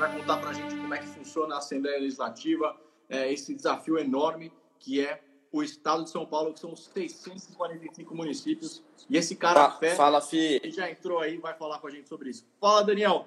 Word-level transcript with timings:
vai 0.00 0.16
contar 0.16 0.38
para 0.38 0.48
a 0.48 0.52
gente 0.54 0.74
como 0.74 0.94
é 0.94 0.98
que 0.98 1.06
funciona 1.08 1.56
a 1.56 1.58
Assembleia 1.58 2.00
Legislativa, 2.00 2.74
é, 3.06 3.30
esse 3.30 3.54
desafio 3.54 3.98
enorme 3.98 4.50
que 4.78 4.98
é 4.98 5.20
o 5.52 5.62
estado 5.62 6.04
de 6.04 6.10
São 6.10 6.24
Paulo, 6.24 6.54
que 6.54 6.60
são 6.60 6.74
645 6.74 8.14
municípios. 8.14 8.82
E 9.10 9.18
esse 9.18 9.36
cara, 9.36 9.72
Fa 9.72 9.90
Fala, 9.96 10.22
Fi. 10.22 10.62
já 10.70 10.90
entrou 10.90 11.18
aí 11.18 11.36
vai 11.36 11.52
falar 11.52 11.80
com 11.80 11.86
a 11.86 11.90
gente 11.90 12.08
sobre 12.08 12.30
isso. 12.30 12.46
Fala, 12.58 12.82
Daniel. 12.82 13.26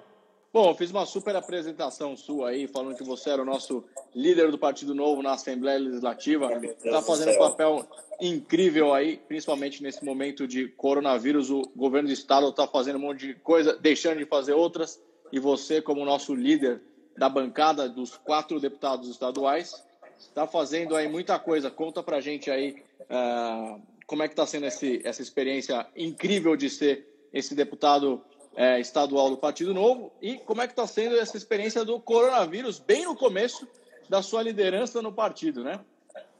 Bom, 0.52 0.74
fiz 0.74 0.90
uma 0.90 1.06
super 1.06 1.36
apresentação 1.36 2.16
sua 2.16 2.48
aí, 2.48 2.66
falando 2.66 2.96
que 2.96 3.04
você 3.04 3.30
era 3.30 3.42
o 3.42 3.44
nosso 3.44 3.84
líder 4.12 4.50
do 4.50 4.58
Partido 4.58 4.96
Novo 4.96 5.22
na 5.22 5.34
Assembleia 5.34 5.78
Legislativa. 5.78 6.52
Está 6.84 7.00
fazendo 7.02 7.34
um 7.34 7.38
papel 7.38 7.86
incrível 8.20 8.92
aí, 8.92 9.18
principalmente 9.28 9.80
nesse 9.80 10.04
momento 10.04 10.44
de 10.44 10.66
coronavírus. 10.70 11.50
O 11.50 11.62
governo 11.76 12.08
do 12.08 12.12
estado 12.12 12.48
está 12.48 12.66
fazendo 12.66 12.96
um 12.96 13.02
monte 13.02 13.28
de 13.28 13.34
coisa, 13.34 13.76
deixando 13.76 14.18
de 14.18 14.26
fazer 14.26 14.54
outras. 14.54 15.00
E 15.34 15.38
você, 15.40 15.82
como 15.82 16.04
nosso 16.04 16.32
líder 16.32 16.80
da 17.18 17.28
bancada 17.28 17.88
dos 17.88 18.16
quatro 18.16 18.60
deputados 18.60 19.08
estaduais, 19.08 19.84
está 20.16 20.46
fazendo 20.46 20.94
aí 20.94 21.08
muita 21.08 21.40
coisa. 21.40 21.72
Conta 21.72 22.04
para 22.04 22.20
gente 22.20 22.52
aí 22.52 22.84
uh, 23.10 23.82
como 24.06 24.22
é 24.22 24.28
que 24.28 24.32
está 24.34 24.46
sendo 24.46 24.66
esse, 24.66 25.02
essa 25.04 25.20
experiência 25.20 25.88
incrível 25.96 26.54
de 26.54 26.70
ser 26.70 27.08
esse 27.32 27.52
deputado 27.52 28.24
é, 28.54 28.78
estadual 28.78 29.28
do 29.28 29.36
Partido 29.36 29.74
Novo 29.74 30.12
e 30.22 30.38
como 30.38 30.62
é 30.62 30.68
que 30.68 30.72
está 30.72 30.86
sendo 30.86 31.18
essa 31.18 31.36
experiência 31.36 31.84
do 31.84 31.98
coronavírus 31.98 32.78
bem 32.78 33.04
no 33.04 33.16
começo 33.16 33.66
da 34.08 34.22
sua 34.22 34.40
liderança 34.40 35.02
no 35.02 35.12
partido, 35.12 35.64
né? 35.64 35.80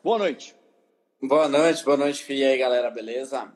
Boa 0.04 0.18
noite. 0.18 0.54
Boa 1.20 1.48
noite, 1.48 1.84
boa 1.84 1.96
noite. 1.96 2.32
E 2.32 2.45
aí, 2.45 2.56
galera, 2.56 2.92
beleza? 2.92 3.52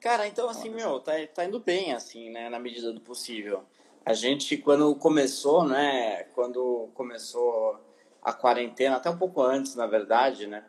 Cara, 0.00 0.28
então, 0.28 0.48
assim, 0.48 0.70
meu, 0.70 1.00
tá, 1.00 1.14
tá 1.34 1.44
indo 1.44 1.58
bem, 1.58 1.92
assim, 1.92 2.30
né, 2.30 2.48
na 2.48 2.60
medida 2.60 2.92
do 2.92 3.00
possível. 3.00 3.64
A 4.06 4.14
gente, 4.14 4.56
quando 4.56 4.94
começou, 4.94 5.64
né, 5.64 6.22
quando 6.32 6.88
começou 6.94 7.76
a 8.22 8.32
quarentena, 8.32 8.96
até 8.96 9.10
um 9.10 9.18
pouco 9.18 9.42
antes, 9.42 9.74
na 9.74 9.84
verdade, 9.88 10.46
né, 10.46 10.64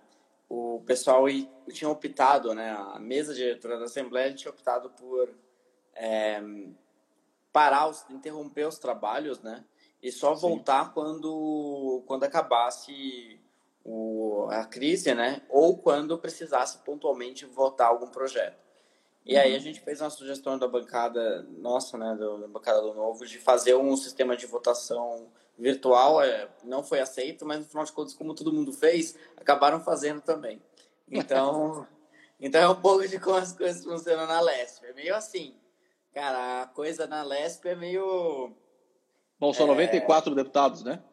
o 0.49 0.81
pessoal 0.87 1.25
tinha 1.71 1.87
optado, 1.87 2.55
né, 2.55 2.71
a 2.71 2.97
mesa 2.97 3.35
diretora 3.35 3.77
da 3.77 3.85
Assembleia 3.85 4.33
tinha 4.33 4.49
optado 4.49 4.89
por 4.89 5.29
é, 5.93 6.41
parar, 7.53 7.87
os, 7.87 8.03
interromper 8.09 8.67
os 8.67 8.79
trabalhos, 8.79 9.39
né? 9.43 9.63
E 10.01 10.11
só 10.11 10.33
voltar 10.33 10.91
quando, 10.93 12.03
quando 12.07 12.23
acabasse 12.23 13.39
o, 13.83 14.47
a 14.49 14.65
crise, 14.65 15.13
né? 15.13 15.43
Ou 15.49 15.77
quando 15.77 16.17
precisasse 16.17 16.79
pontualmente 16.79 17.45
votar 17.45 17.89
algum 17.89 18.07
projeto. 18.07 18.66
E 19.27 19.35
uhum. 19.35 19.41
aí 19.41 19.55
a 19.55 19.59
gente 19.59 19.81
fez 19.81 19.99
uma 19.99 20.09
sugestão 20.09 20.57
da 20.57 20.67
bancada 20.67 21.45
nossa, 21.57 21.97
né, 21.97 22.15
do, 22.15 22.37
da 22.37 22.47
bancada 22.47 22.81
do 22.81 22.93
Novo, 22.93 23.25
de 23.25 23.37
fazer 23.37 23.75
um 23.75 23.95
sistema 23.97 24.37
de 24.37 24.45
votação 24.45 25.27
virtual. 25.57 26.21
É, 26.21 26.47
não 26.63 26.81
foi 26.81 27.01
aceito, 27.01 27.45
mas 27.45 27.59
no 27.59 27.65
final 27.65 27.83
de 27.83 27.91
contas, 27.91 28.13
como 28.13 28.33
todo 28.33 28.53
mundo 28.53 28.71
fez, 28.71 29.17
acabaram 29.35 29.81
fazendo 29.81 30.21
também. 30.21 30.61
Então, 31.11 31.85
então 32.39 32.61
é 32.61 32.69
um 32.69 32.81
pouco 32.81 33.05
de 33.05 33.19
como 33.19 33.35
as 33.35 33.51
coisas 33.51 33.83
funcionam 33.83 34.25
na 34.25 34.39
Leste. 34.39 34.85
É 34.85 34.93
meio 34.93 35.13
assim. 35.13 35.53
Cara, 36.13 36.61
a 36.61 36.67
coisa 36.67 37.05
na 37.05 37.21
Lesp 37.21 37.65
é 37.65 37.75
meio. 37.75 38.51
Bom, 39.37 39.53
são 39.53 39.65
é... 39.65 39.69
94 39.69 40.33
deputados, 40.33 40.83
né? 40.83 41.03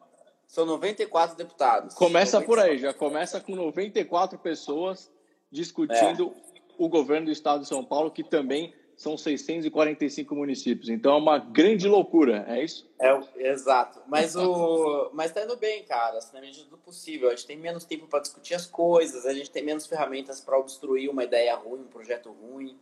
São 0.47 0.65
94 0.65 1.35
deputados. 1.35 1.93
Começa 1.95 2.39
94. 2.39 2.45
por 2.45 2.59
aí, 2.59 2.77
já 2.77 2.93
começa 2.93 3.41
com 3.41 3.55
94 3.55 4.39
pessoas 4.39 5.11
discutindo 5.51 6.33
é. 6.53 6.54
O 6.77 6.89
governo 6.89 7.27
do 7.27 7.31
estado 7.31 7.61
de 7.61 7.67
São 7.67 7.83
Paulo, 7.83 8.11
que 8.11 8.23
também 8.23 8.73
são 8.95 9.17
645 9.17 10.33
municípios. 10.35 10.89
Então 10.89 11.13
é 11.13 11.17
uma 11.17 11.37
grande 11.37 11.87
loucura, 11.87 12.45
é 12.47 12.63
isso? 12.63 12.89
É, 12.99 13.49
exato. 13.49 14.01
Mas 14.07 14.35
o 14.35 15.09
mas 15.13 15.31
tá 15.31 15.43
indo 15.43 15.57
bem, 15.57 15.83
cara, 15.83 16.17
assim, 16.17 16.33
na 16.33 16.41
medida 16.41 16.69
do 16.69 16.77
possível. 16.77 17.27
A 17.27 17.31
gente 17.31 17.45
tem 17.45 17.57
menos 17.57 17.83
tempo 17.83 18.07
para 18.07 18.19
discutir 18.21 18.55
as 18.55 18.65
coisas, 18.65 19.25
a 19.25 19.33
gente 19.33 19.51
tem 19.51 19.63
menos 19.63 19.85
ferramentas 19.85 20.39
para 20.39 20.57
obstruir 20.57 21.09
uma 21.09 21.23
ideia 21.23 21.55
ruim, 21.55 21.81
um 21.81 21.87
projeto 21.87 22.31
ruim. 22.31 22.77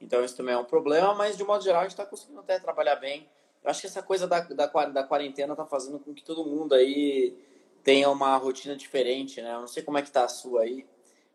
Então 0.00 0.24
isso 0.24 0.36
também 0.36 0.54
é 0.54 0.58
um 0.58 0.64
problema, 0.64 1.14
mas 1.14 1.36
de 1.36 1.44
modo 1.44 1.64
geral 1.64 1.80
a 1.80 1.84
gente 1.84 1.92
está 1.92 2.06
conseguindo 2.06 2.40
até 2.40 2.58
trabalhar 2.58 2.96
bem. 2.96 3.28
Eu 3.64 3.70
acho 3.70 3.80
que 3.80 3.86
essa 3.88 4.02
coisa 4.02 4.28
da, 4.28 4.40
da, 4.40 4.66
da 4.66 5.02
quarentena 5.02 5.54
está 5.54 5.66
fazendo 5.66 5.98
com 5.98 6.14
que 6.14 6.22
todo 6.22 6.44
mundo 6.44 6.74
aí 6.74 7.36
tenha 7.82 8.08
uma 8.10 8.36
rotina 8.36 8.76
diferente, 8.76 9.40
né? 9.40 9.54
Eu 9.54 9.60
não 9.60 9.68
sei 9.68 9.82
como 9.82 9.98
é 9.98 10.02
que 10.02 10.10
tá 10.10 10.24
a 10.24 10.28
sua 10.28 10.62
aí, 10.62 10.86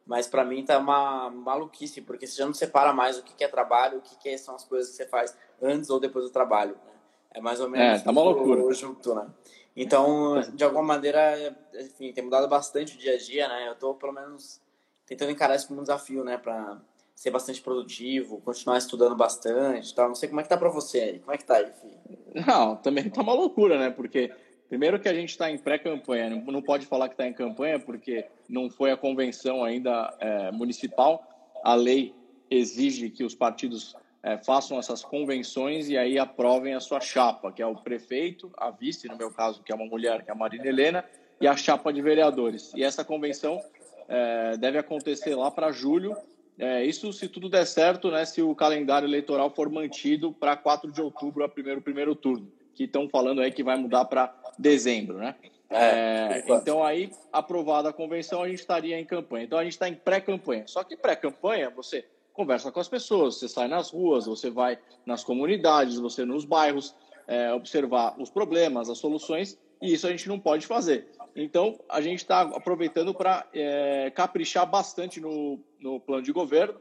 mas 0.05 0.27
para 0.27 0.43
mim 0.43 0.63
tá 0.63 0.77
uma 0.77 1.29
maluquice, 1.29 2.01
porque 2.01 2.27
você 2.27 2.37
já 2.37 2.45
não 2.45 2.53
separa 2.53 2.93
mais 2.93 3.17
o 3.17 3.23
que 3.23 3.43
é 3.43 3.47
trabalho, 3.47 3.99
o 3.99 4.01
que 4.01 4.37
são 4.37 4.55
as 4.55 4.63
coisas 4.63 4.91
que 4.91 4.97
você 4.97 5.05
faz 5.05 5.37
antes 5.61 5.89
ou 5.89 5.99
depois 5.99 6.25
do 6.25 6.31
trabalho, 6.31 6.73
né? 6.85 6.91
É 7.33 7.41
mais 7.41 7.59
ou 7.61 7.69
menos 7.69 8.01
é, 8.01 8.03
tá 8.03 8.11
uma 8.11 8.21
loucura. 8.21 8.73
junto, 8.73 9.15
né? 9.15 9.27
Então, 9.75 10.41
de 10.53 10.63
alguma 10.63 10.83
maneira, 10.83 11.55
enfim, 11.73 12.11
tem 12.11 12.23
mudado 12.23 12.47
bastante 12.47 12.95
o 12.95 12.99
dia 12.99 13.13
a 13.13 13.17
dia, 13.17 13.47
né? 13.47 13.69
Eu 13.69 13.75
tô, 13.75 13.93
pelo 13.93 14.11
menos, 14.11 14.59
tentando 15.05 15.31
encarar 15.31 15.55
isso 15.55 15.67
como 15.67 15.79
um 15.79 15.83
desafio, 15.83 16.25
né? 16.25 16.37
Pra, 16.37 16.81
ser 17.21 17.29
bastante 17.29 17.61
produtivo, 17.61 18.41
continuar 18.41 18.79
estudando 18.79 19.15
bastante 19.15 19.93
tal. 19.93 20.07
Não 20.07 20.15
sei 20.15 20.27
como 20.27 20.39
é 20.39 20.43
que 20.43 20.49
tá 20.49 20.57
para 20.57 20.69
você 20.69 20.99
aí. 21.01 21.19
Como 21.19 21.31
é 21.31 21.37
que 21.37 21.45
tá 21.45 21.57
aí, 21.57 21.71
filho? 21.73 21.99
Não, 22.47 22.75
também 22.77 23.07
tá 23.11 23.21
uma 23.21 23.35
loucura, 23.35 23.77
né? 23.77 23.91
Porque 23.91 24.31
primeiro 24.71 24.97
que 25.01 25.09
a 25.09 25.13
gente 25.13 25.31
está 25.31 25.51
em 25.51 25.57
pré-campanha, 25.57 26.29
não 26.29 26.61
pode 26.61 26.85
falar 26.85 27.09
que 27.09 27.13
está 27.13 27.27
em 27.27 27.33
campanha 27.33 27.77
porque 27.77 28.25
não 28.47 28.69
foi 28.69 28.89
a 28.89 28.95
convenção 28.95 29.65
ainda 29.65 30.15
é, 30.17 30.49
municipal. 30.49 31.27
A 31.61 31.75
lei 31.75 32.15
exige 32.49 33.09
que 33.09 33.21
os 33.21 33.35
partidos 33.35 33.93
é, 34.23 34.37
façam 34.37 34.79
essas 34.79 35.03
convenções 35.03 35.89
e 35.89 35.97
aí 35.97 36.17
aprovem 36.17 36.73
a 36.73 36.79
sua 36.79 37.01
chapa, 37.01 37.51
que 37.51 37.61
é 37.61 37.65
o 37.65 37.75
prefeito, 37.75 38.49
a 38.55 38.71
vice, 38.71 39.09
no 39.09 39.17
meu 39.17 39.29
caso, 39.29 39.61
que 39.61 39.73
é 39.73 39.75
uma 39.75 39.85
mulher, 39.85 40.23
que 40.23 40.31
é 40.31 40.33
a 40.33 40.37
Marina 40.37 40.65
Helena, 40.65 41.03
e 41.41 41.47
a 41.47 41.57
chapa 41.57 41.91
de 41.91 42.01
vereadores. 42.01 42.71
E 42.73 42.81
essa 42.81 43.03
convenção 43.03 43.61
é, 44.07 44.55
deve 44.55 44.77
acontecer 44.77 45.35
lá 45.35 45.51
para 45.51 45.69
julho 45.73 46.15
é, 46.57 46.85
isso 46.85 47.11
se 47.11 47.27
tudo 47.27 47.49
der 47.49 47.65
certo, 47.65 48.11
né, 48.11 48.23
se 48.23 48.41
o 48.41 48.53
calendário 48.53 49.07
eleitoral 49.07 49.49
for 49.49 49.67
mantido 49.69 50.31
para 50.31 50.55
4 50.55 50.91
de 50.91 51.01
outubro, 51.01 51.43
a 51.43 51.49
primeiro, 51.49 51.81
primeiro 51.81 52.13
turno, 52.13 52.51
que 52.81 52.85
estão 52.85 53.07
falando 53.07 53.41
aí 53.41 53.51
que 53.51 53.63
vai 53.63 53.77
mudar 53.77 54.05
para 54.05 54.33
dezembro, 54.57 55.17
né? 55.17 55.35
É, 55.69 56.43
é 56.47 56.55
então 56.55 56.83
aí, 56.83 57.11
aprovada 57.31 57.89
a 57.89 57.93
convenção, 57.93 58.41
a 58.41 58.49
gente 58.49 58.59
estaria 58.59 58.99
em 58.99 59.05
campanha. 59.05 59.45
Então 59.45 59.59
a 59.59 59.63
gente 59.63 59.73
está 59.73 59.87
em 59.87 59.93
pré-campanha. 59.93 60.63
Só 60.67 60.83
que 60.83 60.97
pré-campanha, 60.97 61.69
você 61.69 62.05
conversa 62.33 62.71
com 62.71 62.79
as 62.79 62.87
pessoas, 62.87 63.35
você 63.35 63.47
sai 63.47 63.67
nas 63.67 63.91
ruas, 63.91 64.25
você 64.25 64.49
vai 64.49 64.79
nas 65.05 65.23
comunidades, 65.23 65.99
você 65.99 66.25
nos 66.25 66.43
bairros, 66.43 66.95
é, 67.27 67.53
observar 67.53 68.15
os 68.19 68.29
problemas, 68.29 68.89
as 68.89 68.97
soluções, 68.97 69.59
e 69.81 69.93
isso 69.93 70.07
a 70.07 70.09
gente 70.09 70.27
não 70.27 70.39
pode 70.39 70.65
fazer. 70.65 71.07
Então, 71.35 71.79
a 71.87 72.01
gente 72.01 72.19
está 72.19 72.41
aproveitando 72.41 73.13
para 73.13 73.47
é, 73.53 74.11
caprichar 74.11 74.65
bastante 74.65 75.21
no, 75.21 75.59
no 75.79 75.99
plano 75.99 76.23
de 76.23 76.31
governo. 76.31 76.75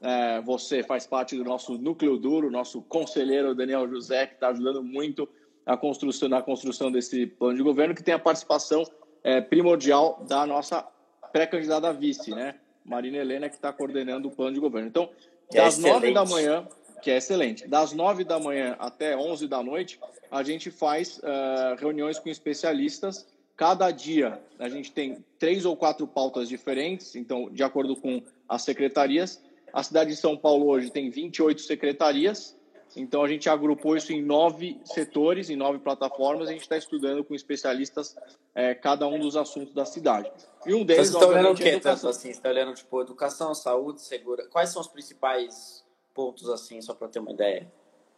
É, 0.00 0.40
você 0.40 0.82
faz 0.82 1.06
parte 1.06 1.36
do 1.36 1.44
nosso 1.44 1.78
núcleo 1.78 2.16
duro, 2.16 2.50
nosso 2.50 2.82
conselheiro 2.82 3.54
Daniel 3.54 3.88
José, 3.88 4.26
que 4.26 4.34
está 4.34 4.48
ajudando 4.48 4.82
muito 4.82 5.28
a 5.64 5.76
construção, 5.76 6.28
na 6.28 6.42
construção 6.42 6.90
desse 6.90 7.26
plano 7.26 7.56
de 7.56 7.62
governo, 7.62 7.94
que 7.94 8.02
tem 8.02 8.14
a 8.14 8.18
participação 8.18 8.84
é, 9.22 9.40
primordial 9.40 10.24
da 10.28 10.46
nossa 10.46 10.86
pré-candidata 11.32 11.88
a 11.88 11.92
vice, 11.92 12.30
né? 12.32 12.56
Marina 12.84 13.18
Helena, 13.18 13.48
que 13.48 13.54
está 13.54 13.72
coordenando 13.72 14.28
o 14.28 14.30
plano 14.30 14.54
de 14.54 14.60
governo. 14.60 14.88
Então, 14.88 15.08
que 15.48 15.56
das 15.56 15.78
nove 15.78 16.10
é 16.10 16.12
da 16.12 16.24
manhã, 16.24 16.66
que 17.00 17.10
é 17.10 17.16
excelente, 17.16 17.66
das 17.68 17.92
nove 17.92 18.24
da 18.24 18.38
manhã 18.38 18.76
até 18.78 19.16
onze 19.16 19.46
da 19.46 19.62
noite, 19.62 20.00
a 20.30 20.42
gente 20.42 20.70
faz 20.70 21.18
uh, 21.18 21.76
reuniões 21.78 22.18
com 22.18 22.28
especialistas 22.28 23.26
Cada 23.56 23.90
dia 23.90 24.40
a 24.58 24.68
gente 24.68 24.90
tem 24.90 25.24
três 25.38 25.64
ou 25.64 25.76
quatro 25.76 26.06
pautas 26.06 26.48
diferentes, 26.48 27.14
então, 27.14 27.50
de 27.50 27.62
acordo 27.62 27.94
com 27.94 28.22
as 28.48 28.62
secretarias. 28.62 29.42
A 29.72 29.82
cidade 29.82 30.10
de 30.10 30.16
São 30.16 30.36
Paulo 30.36 30.66
hoje 30.66 30.90
tem 30.90 31.10
28 31.10 31.60
secretarias, 31.60 32.56
então 32.96 33.22
a 33.22 33.28
gente 33.28 33.48
agrupou 33.48 33.96
isso 33.96 34.12
em 34.12 34.22
nove 34.22 34.80
setores, 34.84 35.50
em 35.50 35.56
nove 35.56 35.78
plataformas. 35.78 36.48
A 36.48 36.52
gente 36.52 36.62
está 36.62 36.76
estudando 36.76 37.24
com 37.24 37.34
especialistas 37.34 38.16
é, 38.54 38.74
cada 38.74 39.06
um 39.06 39.18
dos 39.18 39.36
assuntos 39.36 39.74
da 39.74 39.84
cidade. 39.84 40.30
E 40.66 40.74
um 40.74 40.84
deles, 40.84 41.08
então, 41.08 41.20
você 41.20 41.26
está 41.26 41.40
olhando 41.40 41.54
o 41.54 41.56
quê? 41.56 41.80
Tanto 41.80 42.08
assim, 42.08 42.28
você 42.28 42.30
está 42.30 42.48
olhando 42.48 42.74
tipo 42.74 43.00
educação, 43.00 43.54
saúde, 43.54 44.02
segurança. 44.02 44.48
Quais 44.50 44.70
são 44.70 44.80
os 44.80 44.88
principais 44.88 45.84
pontos 46.14 46.48
assim, 46.48 46.80
só 46.80 46.94
para 46.94 47.08
ter 47.08 47.18
uma 47.18 47.32
ideia? 47.32 47.70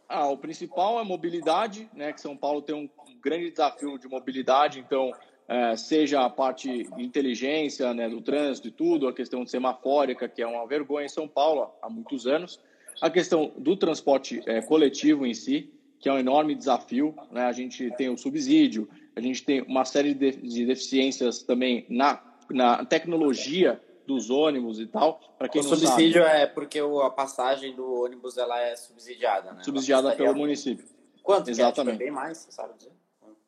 Ah, 0.09 0.29
o 0.29 0.37
principal 0.37 1.01
é 1.01 1.05
mobilidade, 1.05 1.89
né? 1.95 2.13
Que 2.13 2.21
São 2.21 2.37
Paulo 2.37 2.61
tem 2.61 2.75
um 2.75 2.89
grande 3.21 3.51
desafio 3.51 3.99
de 3.99 4.07
mobilidade, 4.07 4.79
então 4.79 5.13
é, 5.49 5.77
seja 5.77 6.25
a 6.25 6.31
parte 6.31 6.85
de 6.85 7.03
inteligência 7.03 7.93
né, 7.93 8.09
do 8.09 8.21
trânsito 8.21 8.69
e 8.69 8.71
tudo, 8.71 9.09
a 9.09 9.13
questão 9.13 9.45
de 9.45 9.51
semafórica, 9.51 10.29
que 10.29 10.43
é 10.43 10.47
uma 10.47 10.67
vergonha 10.67 11.07
em 11.07 11.09
São 11.09 11.29
Paulo 11.29 11.71
há 11.83 11.89
muitos 11.89 12.27
anos, 12.27 12.61
a 13.01 13.11
questão 13.11 13.53
do 13.57 13.77
transporte 13.77 14.43
é, 14.47 14.61
coletivo 14.63 15.27
em 15.27 15.35
si, 15.35 15.73
que 15.99 16.09
é 16.09 16.13
um 16.13 16.19
enorme 16.19 16.55
desafio. 16.55 17.15
Né? 17.31 17.43
A 17.43 17.53
gente 17.53 17.91
tem 17.93 18.09
o 18.09 18.17
subsídio, 18.17 18.89
a 19.17 19.21
gente 19.21 19.43
tem 19.45 19.63
uma 19.63 19.85
série 19.85 20.15
de, 20.15 20.33
de 20.33 20.67
deficiências 20.67 21.43
também 21.43 21.87
na, 21.89 22.23
na 22.51 22.85
tecnologia 22.85 23.81
dos 24.07 24.31
ônibus 24.31 24.79
e 24.79 24.87
tal. 24.87 25.21
Para 25.39 25.49
quem 25.49 25.61
o 25.61 25.65
subsídio 25.65 26.23
sabe, 26.23 26.37
é 26.37 26.47
porque 26.47 26.79
a 26.79 27.11
passagem 27.11 27.75
do 27.75 28.03
ônibus 28.03 28.37
ela 28.37 28.61
é 28.61 28.77
subsidiada, 28.77 29.53
né? 29.53 29.63
Subsidiada 29.63 30.13
pelo 30.13 30.35
município. 30.35 30.85
Quanto? 31.23 31.49
Exatamente. 31.49 31.99
Que 31.99 32.05
é? 32.05 32.07
Tipo, 32.07 32.13
é 32.13 32.13
bem 32.13 32.15
mais, 32.15 32.39
você 32.39 32.53
sabe 32.53 32.75
dizer? 32.77 32.93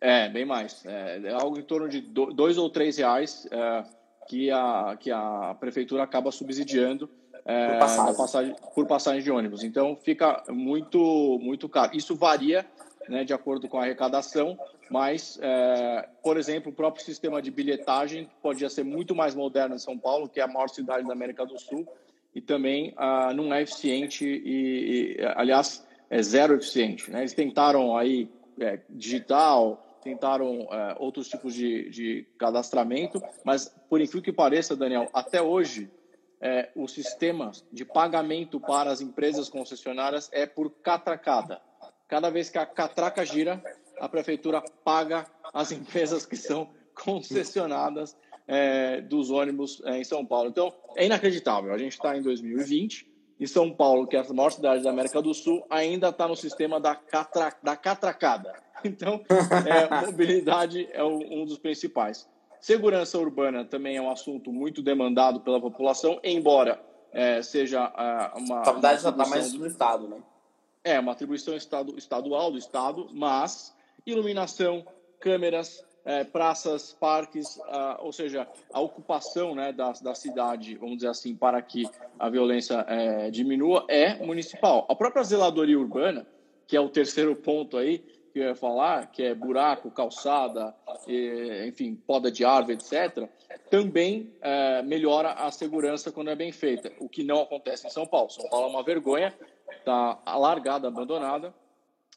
É, 0.01 0.29
bem 0.29 0.45
mais. 0.45 0.85
É, 0.87 1.21
é 1.25 1.33
algo 1.33 1.59
em 1.59 1.63
torno 1.63 1.89
de 1.89 2.01
dois 2.01 2.59
ou 2.59 2.71
três 2.71 2.97
reais 2.97 3.47
é, 3.51 3.85
que, 4.29 4.51
a, 4.51 4.97
que 4.99 5.11
a 5.11 5.55
prefeitura 5.59 6.03
acaba 6.03 6.31
subsidiando 6.31 7.09
é, 7.47 7.69
por, 7.69 7.79
passagem. 7.79 8.17
Passagem, 8.17 8.57
por 8.75 8.87
passagem 8.87 9.23
de 9.23 9.31
ônibus. 9.31 9.63
Então 9.63 9.97
fica 10.03 10.43
muito, 10.49 11.39
muito 11.41 11.69
caro. 11.69 11.97
Isso 11.97 12.17
varia 12.17 12.67
né, 13.09 13.25
de 13.25 13.33
acordo 13.33 13.69
com 13.69 13.79
a 13.79 13.83
arrecadação, 13.83 14.59
mas, 14.91 15.39
é, 15.41 16.09
por 16.23 16.37
exemplo, 16.37 16.73
o 16.73 16.75
próprio 16.75 17.05
sistema 17.05 17.41
de 17.41 17.51
bilhetagem 17.51 18.29
podia 18.43 18.69
ser 18.69 18.85
muito 18.85 19.15
mais 19.15 19.35
moderno 19.35 19.77
em 19.77 19.79
São 19.79 19.97
Paulo, 19.97 20.29
que 20.29 20.41
é 20.41 20.43
a 20.43 20.49
maior 20.49 20.69
cidade 20.69 21.07
da 21.07 21.13
América 21.13 21.47
do 21.47 21.59
Sul, 21.59 21.87
e 22.35 22.41
também 22.41 22.93
ah, 22.97 23.33
não 23.33 23.55
é 23.55 23.63
eficiente 23.63 24.27
e, 24.27 25.17
e, 25.19 25.25
aliás, 25.37 25.87
é 26.11 26.23
zero 26.23 26.55
eficiente. 26.55 27.11
Né? 27.11 27.21
Eles 27.21 27.33
tentaram 27.33 27.97
aí 27.97 28.29
é, 28.61 28.81
digital, 28.91 29.83
tentaram 30.03 30.69
é, 30.71 30.97
outros 30.99 31.29
tipos 31.29 31.55
de, 31.55 31.89
de 31.91 32.27
cadastramento, 32.39 33.23
mas 33.45 33.75
por 33.89 34.01
incrível 34.01 34.23
que 34.23 34.33
pareça, 34.33 34.77
Daniel, 34.77 35.09
até 35.13 35.41
hoje 35.41 35.91
é, 36.41 36.71
o 36.75 36.87
sistema 36.87 37.53
de 37.73 37.85
pagamento 37.85 38.61
para 38.61 38.91
as 38.91 39.01
empresas 39.01 39.49
concessionárias 39.49 40.29
é 40.33 40.47
por 40.47 40.71
catracada. 40.71 41.61
Cada 42.09 42.31
vez 42.31 42.51
que 42.51 42.59
a 42.59 42.67
catraca 42.67 43.25
gira, 43.25 43.63
a 43.99 44.09
prefeitura 44.09 44.63
paga 44.85 45.27
as 45.53 45.73
empresas 45.73 46.27
que 46.27 46.37
são 46.37 46.69
concessionadas 46.95 48.17
é, 48.47 49.01
dos 49.01 49.31
ônibus 49.31 49.83
é, 49.85 49.99
em 49.99 50.05
São 50.05 50.25
Paulo. 50.25 50.49
Então, 50.49 50.73
é 50.95 51.05
inacreditável. 51.05 51.73
A 51.73 51.79
gente 51.79 51.93
está 51.93 52.17
em 52.17 52.23
2020 52.23 53.07
e 53.41 53.47
São 53.47 53.71
Paulo, 53.71 54.07
que 54.07 54.17
é 54.17 54.21
a 54.21 54.33
maior 54.33 54.51
cidade 54.51 54.83
da 54.83 54.91
América 54.91 55.21
do 55.21 55.35
Sul, 55.35 55.67
ainda 55.69 56.09
está 56.09 56.27
no 56.29 56.37
sistema 56.37 56.81
da, 56.81 56.95
catra, 56.95 57.55
da 57.63 57.77
catracada. 57.77 58.55
Então, 58.85 59.23
é, 59.67 60.07
mobilidade 60.07 60.89
é 60.93 61.03
um 61.03 61.45
dos 61.45 61.59
principais. 61.59 62.29
Segurança 62.67 63.17
urbana 63.17 63.65
também 63.65 63.97
é 63.97 64.03
um 64.03 64.11
assunto 64.11 64.53
muito 64.53 64.83
demandado 64.83 65.39
pela 65.39 65.61
população, 65.61 66.19
embora 66.25 66.85
é, 67.13 67.41
seja 67.41 67.87
uh, 67.87 68.37
uma. 68.41 68.63
A 68.63 68.73
verdade 68.73 69.05
já 69.05 69.11
está 69.11 69.25
mais 69.25 69.53
no 69.53 69.69
Estado, 69.69 70.09
né? 70.09 70.21
É, 70.83 70.99
uma 70.99 71.13
atribuição 71.13 71.55
estadu, 71.55 71.97
estadual 71.97 72.51
do 72.51 72.59
Estado, 72.59 73.09
mas 73.13 73.73
iluminação, 74.05 74.85
câmeras, 75.21 75.85
é, 76.05 76.25
praças, 76.25 76.93
parques, 76.93 77.57
ou 78.01 78.13
seja, 78.13 78.49
a 78.73 78.81
ocupação 78.81 79.55
né, 79.55 79.73
da, 79.73 79.93
da 79.93 80.15
cidade, 80.17 80.75
vamos 80.75 80.97
dizer 80.97 81.09
assim, 81.11 81.37
para 81.37 81.63
que 81.63 81.89
a 82.19 82.29
violência 82.29 82.85
é, 82.89 83.31
diminua, 83.31 83.85
é 83.87 84.17
municipal. 84.17 84.87
A 84.89 84.95
própria 84.97 85.23
zeladoria 85.23 85.79
urbana, 85.79 86.27
que 86.67 86.77
é 86.77 86.81
o 86.81 86.89
terceiro 86.89 87.37
ponto 87.37 87.77
aí, 87.77 88.05
que 88.37 88.41
eu 88.41 88.49
ia 88.49 88.55
falar, 88.55 89.07
que 89.07 89.23
é 89.23 89.35
buraco, 89.35 89.91
calçada, 89.91 90.75
enfim, 91.67 91.95
poda 91.95 92.31
de 92.31 92.45
árvore, 92.45 92.75
etc., 92.75 93.27
também 93.71 94.31
é, 94.43 94.83
melhora 94.83 95.31
a 95.31 95.51
segurança 95.51 96.13
quando 96.13 96.29
é 96.29 96.37
bem 96.37 96.53
feita, 96.53 96.93
o 96.99 97.09
que 97.09 97.25
não 97.25 97.41
acontece 97.41 97.87
em 97.87 97.91
São 97.91 98.07
Paulo. 98.07 98.29
São 98.29 98.47
Paulo 98.51 98.67
é 98.67 98.71
uma 98.71 98.83
vergonha, 98.83 99.33
está 99.79 100.21
alargada, 100.27 100.87
abandonada. 100.87 101.55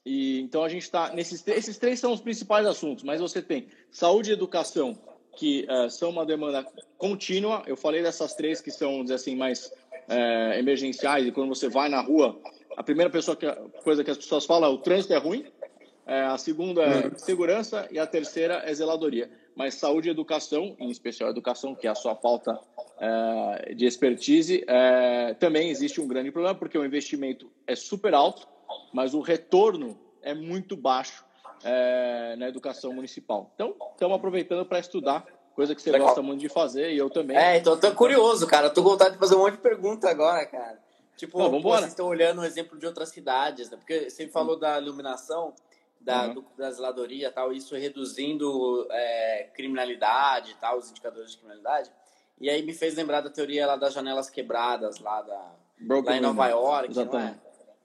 E 0.06 0.42
então 0.42 0.62
a 0.62 0.68
gente 0.68 0.84
está 0.84 1.14
nesses 1.14 1.46
esses 1.48 1.78
três 1.78 2.02
são 2.02 2.12
os 2.12 2.20
principais 2.20 2.68
assuntos, 2.68 3.06
mas 3.06 3.22
você 3.22 3.42
tem 3.42 3.70
saúde 3.90 4.32
e 4.32 4.34
educação 4.34 4.98
que 5.38 5.66
é, 5.70 5.88
são 5.88 6.10
uma 6.10 6.26
demanda 6.26 6.66
contínua. 6.98 7.64
Eu 7.66 7.78
falei 7.78 8.04
dessas 8.04 8.34
três 8.34 8.60
que 8.60 8.72
são, 8.72 9.04
dizer 9.04 9.16
assim, 9.16 9.38
mais 9.38 9.72
é, 10.10 10.60
emergenciais 10.60 11.26
e 11.26 11.32
quando 11.32 11.48
você 11.48 11.70
vai 11.70 11.88
na 11.88 12.02
rua, 12.02 12.38
a 12.76 12.84
primeira 12.84 13.10
pessoa 13.10 13.38
que, 13.38 13.50
coisa 13.84 14.04
que 14.04 14.12
as 14.12 14.18
pessoas 14.18 14.46
falam 14.46 14.70
é 14.70 14.74
o 14.74 14.78
trânsito 14.78 15.14
é 15.14 15.18
ruim. 15.18 15.46
É, 16.10 16.24
a 16.24 16.40
segunda 16.40 16.82
é 16.82 17.06
uhum. 17.06 17.18
segurança 17.20 17.88
e 17.92 18.00
a 18.00 18.08
terceira 18.08 18.64
é 18.66 18.74
zeladoria. 18.74 19.30
Mas 19.56 19.76
saúde 19.76 20.08
e 20.08 20.12
educação, 20.12 20.76
em 20.80 20.90
especial 20.90 21.30
educação, 21.30 21.76
que 21.76 21.86
é 21.86 21.90
a 21.92 21.94
sua 21.94 22.16
pauta 22.16 22.60
é, 23.00 23.76
de 23.76 23.86
expertise, 23.86 24.66
é, 24.68 25.36
também 25.36 25.70
existe 25.70 26.02
um 26.02 26.08
grande 26.08 26.32
problema, 26.32 26.58
porque 26.58 26.76
o 26.76 26.84
investimento 26.84 27.52
é 27.68 27.76
super 27.76 28.16
alto, 28.16 28.48
mas 28.92 29.14
o 29.14 29.22
retorno 29.22 30.00
é 30.24 30.34
muito 30.34 30.76
baixo 30.76 31.24
é, 31.64 32.36
na 32.38 32.48
educação 32.48 32.92
municipal. 32.92 33.52
Então, 33.54 33.76
estamos 33.92 34.18
aproveitando 34.18 34.66
para 34.66 34.80
estudar, 34.80 35.28
coisa 35.54 35.76
que 35.76 35.82
você 35.82 35.92
Legal. 35.92 36.08
gosta 36.08 36.24
muito 36.24 36.42
de 36.42 36.50
fazer, 36.50 36.92
e 36.92 36.98
eu 36.98 37.12
também. 37.12 37.38
É, 37.38 37.58
então 37.58 37.76
estou 37.76 37.92
curioso, 37.94 38.48
cara. 38.48 38.66
Estou 38.66 38.84
com 38.84 38.90
vontade 38.90 39.14
de 39.14 39.20
fazer 39.20 39.36
um 39.36 39.40
monte 39.40 39.58
de 39.58 39.62
pergunta 39.62 40.10
agora, 40.10 40.44
cara. 40.48 40.80
Tipo, 41.16 41.38
Não, 41.38 41.62
vocês 41.62 41.90
estão 41.90 42.08
olhando 42.08 42.42
o 42.42 42.46
exemplo 42.46 42.80
de 42.80 42.88
outras 42.88 43.10
cidades, 43.10 43.70
né? 43.70 43.78
Porque 43.78 44.10
você 44.10 44.28
falou 44.28 44.58
da 44.58 44.80
iluminação 44.80 45.54
da, 46.10 46.28
uhum. 46.28 46.34
do, 46.34 46.46
da 46.58 46.72
zeladoria 46.72 47.32
tal, 47.32 47.54
isso 47.54 47.76
reduzindo 47.76 48.88
é, 48.90 49.50
criminalidade 49.54 50.56
tal, 50.60 50.80
os 50.80 50.90
indicadores 50.90 51.32
de 51.32 51.38
criminalidade. 51.38 51.92
E 52.42 52.50
aí 52.50 52.64
me 52.64 52.74
fez 52.74 52.96
lembrar 52.96 53.22
da 53.22 53.30
teoria 53.30 53.68
lá 53.68 53.76
das 53.76 53.94
janelas 53.94 54.30
quebradas, 54.30 55.00
lá, 55.00 55.22
da, 55.22 55.52
lá 56.04 56.18
em 56.18 56.22
Nova 56.22 56.48
York, 56.48 56.90
Exatamente. 56.90 57.40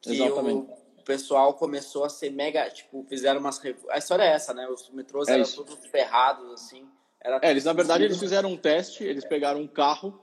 não 0.07 0.13
é? 0.13 0.15
Exatamente. 0.15 0.71
o 0.99 1.03
pessoal 1.03 1.55
começou 1.55 2.05
a 2.05 2.09
ser 2.09 2.31
mega, 2.31 2.71
tipo, 2.71 3.05
fizeram 3.09 3.41
umas... 3.41 3.61
A 3.91 3.99
história 3.99 4.23
é 4.23 4.29
essa, 4.29 4.55
né? 4.55 4.67
Os 4.69 4.89
metrôs 4.91 5.29
é 5.29 5.33
eram 5.33 5.43
isso. 5.43 5.63
todos 5.63 5.87
ferrados, 5.87 6.51
assim. 6.53 6.89
Era 7.21 7.41
é, 7.43 7.51
eles, 7.51 7.65
na 7.65 7.73
verdade, 7.73 8.05
eles 8.05 8.19
fizeram 8.19 8.51
um 8.51 8.57
teste, 8.57 9.05
eles 9.05 9.25
pegaram 9.25 9.61
um 9.61 9.67
carro, 9.67 10.19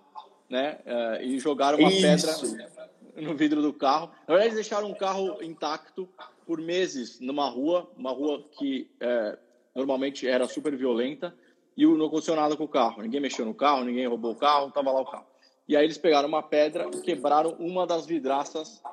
né, 0.49 0.79
uh, 0.85 1.23
e 1.23 1.39
jogaram 1.39 1.77
uma 1.79 1.91
isso. 1.91 2.01
pedra 2.01 3.21
no 3.21 3.35
vidro 3.35 3.61
do 3.61 3.73
carro. 3.73 4.07
Na 4.27 4.35
verdade, 4.35 4.47
eles 4.47 4.55
deixaram 4.55 4.87
um 4.87 4.93
carro 4.93 5.41
intacto 5.43 6.07
por 6.51 6.59
meses 6.59 7.17
numa 7.21 7.47
rua, 7.47 7.89
uma 7.95 8.11
rua 8.11 8.45
que 8.51 8.91
é, 8.99 9.37
normalmente 9.73 10.27
era 10.27 10.45
super 10.49 10.75
violenta, 10.75 11.33
e 11.77 11.85
não 11.85 12.07
aconteceu 12.07 12.35
nada 12.35 12.57
com 12.57 12.65
o 12.65 12.67
carro. 12.67 13.01
Ninguém 13.01 13.21
mexeu 13.21 13.45
no 13.45 13.53
carro, 13.53 13.85
ninguém 13.85 14.05
roubou 14.05 14.33
o 14.33 14.35
carro, 14.35 14.67
estava 14.67 14.91
lá 14.91 14.99
o 14.99 15.05
carro. 15.05 15.25
E 15.65 15.77
aí 15.77 15.85
eles 15.85 15.97
pegaram 15.97 16.27
uma 16.27 16.43
pedra 16.43 16.89
e 16.93 16.99
quebraram 16.99 17.55
uma 17.57 17.87
das 17.87 18.05
vidraças 18.05 18.83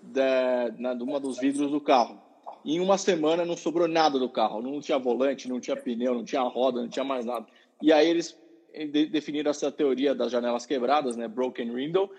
de, 0.00 0.70
na, 0.78 0.94
de 0.94 1.02
uma 1.02 1.18
dos 1.18 1.40
vidros 1.40 1.72
do 1.72 1.80
carro. 1.80 2.22
E 2.64 2.76
em 2.76 2.80
uma 2.80 2.96
semana 2.96 3.44
não 3.44 3.56
sobrou 3.56 3.88
nada 3.88 4.16
do 4.16 4.28
carro. 4.28 4.62
Não 4.62 4.80
tinha 4.80 4.96
volante, 4.96 5.48
não 5.48 5.58
tinha 5.58 5.76
pneu, 5.76 6.14
não 6.14 6.22
tinha 6.22 6.42
roda, 6.42 6.80
não 6.80 6.88
tinha 6.88 7.04
mais 7.04 7.24
nada. 7.24 7.48
E 7.82 7.92
aí 7.92 8.08
eles 8.08 8.38
de, 8.72 9.06
definiram 9.06 9.50
essa 9.50 9.72
teoria 9.72 10.14
das 10.14 10.30
janelas 10.30 10.64
quebradas, 10.64 11.16
né, 11.16 11.26
broken 11.26 11.74
window, 11.74 12.12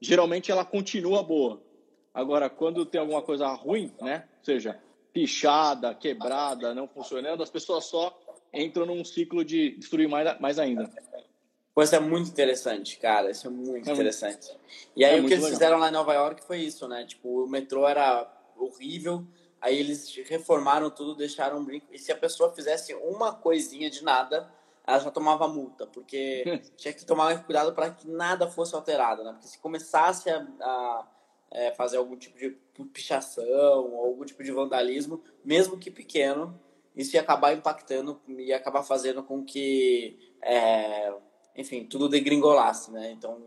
geralmente 0.00 0.50
ela 0.50 0.64
continua 0.64 1.22
boa. 1.22 1.62
Agora, 2.12 2.50
quando 2.50 2.84
tem 2.84 3.00
alguma 3.00 3.22
coisa 3.22 3.46
ruim, 3.48 3.92
né? 4.00 4.28
Ou 4.38 4.44
seja, 4.44 4.80
pichada, 5.12 5.94
quebrada, 5.94 6.74
não 6.74 6.88
funcionando, 6.88 7.42
as 7.42 7.50
pessoas 7.50 7.84
só 7.84 8.18
entram 8.52 8.86
num 8.86 9.04
ciclo 9.04 9.44
de 9.44 9.76
destruir 9.76 10.08
mais, 10.08 10.40
mais 10.40 10.58
ainda. 10.58 10.90
Pois 11.74 11.92
é 11.92 12.00
muito 12.00 12.28
interessante, 12.28 12.98
cara. 12.98 13.30
Isso 13.30 13.46
é 13.46 13.50
muito 13.50 13.88
é 13.88 13.92
interessante. 13.92 14.48
Muito... 14.48 14.60
E 14.96 15.04
aí 15.04 15.16
é 15.16 15.20
o 15.20 15.26
que 15.26 15.32
eles 15.32 15.44
legal. 15.44 15.58
fizeram 15.58 15.78
lá 15.78 15.88
em 15.88 15.92
Nova 15.92 16.12
York 16.12 16.42
foi 16.44 16.58
isso, 16.58 16.88
né? 16.88 17.04
Tipo, 17.04 17.44
o 17.44 17.48
metrô 17.48 17.86
era 17.86 18.28
horrível, 18.56 19.24
aí 19.60 19.78
eles 19.78 20.12
reformaram 20.26 20.90
tudo, 20.90 21.14
deixaram 21.14 21.58
um 21.58 21.64
brinco. 21.64 21.86
E 21.92 21.98
se 21.98 22.10
a 22.10 22.16
pessoa 22.16 22.52
fizesse 22.52 22.94
uma 22.94 23.32
coisinha 23.32 23.88
de 23.88 24.02
nada, 24.02 24.52
ela 24.88 24.98
já 25.00 25.10
tomava 25.10 25.46
multa, 25.46 25.86
porque 25.86 26.62
tinha 26.74 26.94
que 26.94 27.04
tomar 27.04 27.44
cuidado 27.44 27.74
para 27.74 27.90
que 27.90 28.08
nada 28.08 28.50
fosse 28.50 28.74
alterado, 28.74 29.22
né? 29.22 29.32
Porque 29.32 29.46
se 29.46 29.58
começasse 29.58 30.30
a, 30.30 30.38
a 30.60 31.08
é, 31.50 31.72
fazer 31.72 31.98
algum 31.98 32.16
tipo 32.16 32.38
de 32.38 32.56
pichação 32.90 33.92
ou 33.92 34.06
algum 34.06 34.24
tipo 34.24 34.42
de 34.42 34.50
vandalismo, 34.50 35.22
mesmo 35.44 35.76
que 35.76 35.90
pequeno, 35.90 36.58
isso 36.96 37.14
ia 37.14 37.20
acabar 37.20 37.52
impactando, 37.52 38.18
ia 38.28 38.56
acabar 38.56 38.82
fazendo 38.82 39.22
com 39.22 39.44
que, 39.44 40.32
é, 40.40 41.12
enfim, 41.54 41.84
tudo 41.84 42.08
degringolasse, 42.08 42.90
né? 42.90 43.10
Então, 43.10 43.42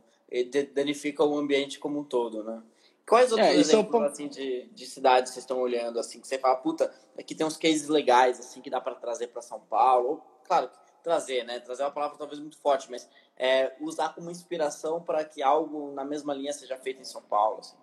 danifica 0.75 1.23
o 1.23 1.37
ambiente 1.39 1.79
como 1.79 1.99
um 1.99 2.03
todo, 2.03 2.43
né? 2.43 2.61
Quais 3.03 3.31
outros 3.31 3.49
é, 3.49 3.55
exemplos, 3.55 4.03
é 4.03 4.05
assim, 4.05 4.27
de, 4.27 4.69
de 4.69 4.85
cidades 4.85 5.33
vocês 5.33 5.43
estão 5.43 5.59
olhando, 5.59 5.99
assim, 5.99 6.21
que 6.21 6.27
você 6.27 6.37
fala, 6.37 6.55
puta, 6.57 6.93
aqui 7.17 7.33
tem 7.33 7.47
uns 7.47 7.57
cases 7.57 7.87
legais, 7.87 8.39
assim, 8.39 8.61
que 8.61 8.69
dá 8.69 8.79
para 8.79 8.93
trazer 8.93 9.27
para 9.27 9.41
São 9.41 9.59
Paulo? 9.59 10.21
Claro, 10.45 10.69
trazer, 11.03 11.43
né? 11.43 11.59
Trazer 11.59 11.83
é 11.83 11.85
uma 11.85 11.91
palavra 11.91 12.17
talvez 12.17 12.39
muito 12.39 12.57
forte, 12.57 12.89
mas 12.89 13.09
é, 13.37 13.73
usar 13.79 14.09
como 14.09 14.29
inspiração 14.29 15.01
para 15.01 15.23
que 15.23 15.41
algo 15.41 15.91
na 15.93 16.05
mesma 16.05 16.33
linha 16.33 16.53
seja 16.53 16.77
feito 16.77 17.01
em 17.01 17.05
São 17.05 17.21
Paulo. 17.21 17.59
Assim. 17.59 17.75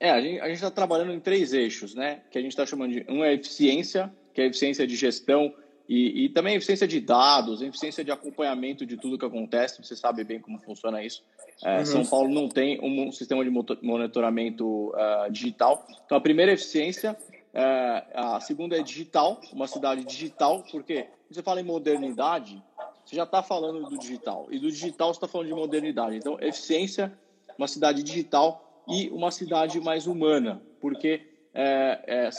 É, 0.00 0.10
a 0.10 0.20
gente 0.20 0.52
está 0.52 0.70
trabalhando 0.70 1.12
em 1.12 1.20
três 1.20 1.52
eixos, 1.52 1.94
né? 1.94 2.22
Que 2.30 2.38
a 2.38 2.40
gente 2.40 2.52
está 2.52 2.64
chamando 2.64 2.92
de 2.92 3.06
um 3.08 3.24
é 3.24 3.34
eficiência, 3.34 4.12
que 4.32 4.40
é 4.40 4.44
a 4.44 4.46
eficiência 4.46 4.86
de 4.86 4.94
gestão 4.94 5.52
e, 5.88 6.24
e 6.24 6.28
também 6.28 6.54
eficiência 6.54 6.86
de 6.86 7.00
dados, 7.00 7.62
eficiência 7.62 8.04
de 8.04 8.12
acompanhamento 8.12 8.84
de 8.84 8.96
tudo 8.96 9.18
que 9.18 9.24
acontece. 9.24 9.82
Você 9.82 9.96
sabe 9.96 10.22
bem 10.22 10.38
como 10.38 10.58
funciona 10.58 11.02
isso. 11.02 11.24
É, 11.64 11.78
uhum. 11.78 11.86
São 11.86 12.06
Paulo 12.06 12.28
não 12.28 12.48
tem 12.48 12.78
um 12.80 13.10
sistema 13.10 13.42
de 13.42 13.50
monitoramento 13.50 14.90
uh, 14.90 15.30
digital. 15.30 15.84
Então, 16.04 16.16
a 16.16 16.20
primeira 16.20 16.52
eficiência, 16.52 17.16
uh, 17.54 18.36
a 18.36 18.40
segunda 18.40 18.76
é 18.76 18.82
digital, 18.82 19.40
uma 19.52 19.66
cidade 19.66 20.04
digital, 20.04 20.62
porque 20.70 21.06
você 21.34 21.42
fala 21.42 21.60
em 21.60 21.64
modernidade, 21.64 22.62
você 23.04 23.16
já 23.16 23.24
está 23.24 23.42
falando 23.42 23.88
do 23.88 23.98
digital. 23.98 24.46
E 24.50 24.58
do 24.58 24.70
digital 24.70 25.12
você 25.12 25.18
está 25.18 25.28
falando 25.28 25.48
de 25.48 25.54
modernidade. 25.54 26.16
Então, 26.16 26.38
eficiência, 26.40 27.12
uma 27.56 27.68
cidade 27.68 28.02
digital 28.02 28.82
e 28.86 29.08
uma 29.10 29.30
cidade 29.30 29.80
mais 29.80 30.06
humana. 30.06 30.62
Porque 30.80 31.26
é, 31.54 32.00
é, 32.06 32.30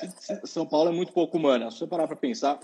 São 0.46 0.66
Paulo 0.66 0.90
é 0.90 0.94
muito 0.94 1.12
pouco 1.12 1.38
humana. 1.38 1.70
Se 1.72 1.80
você 1.80 1.88
parar 1.88 2.08
para 2.08 2.16
pensar, 2.16 2.60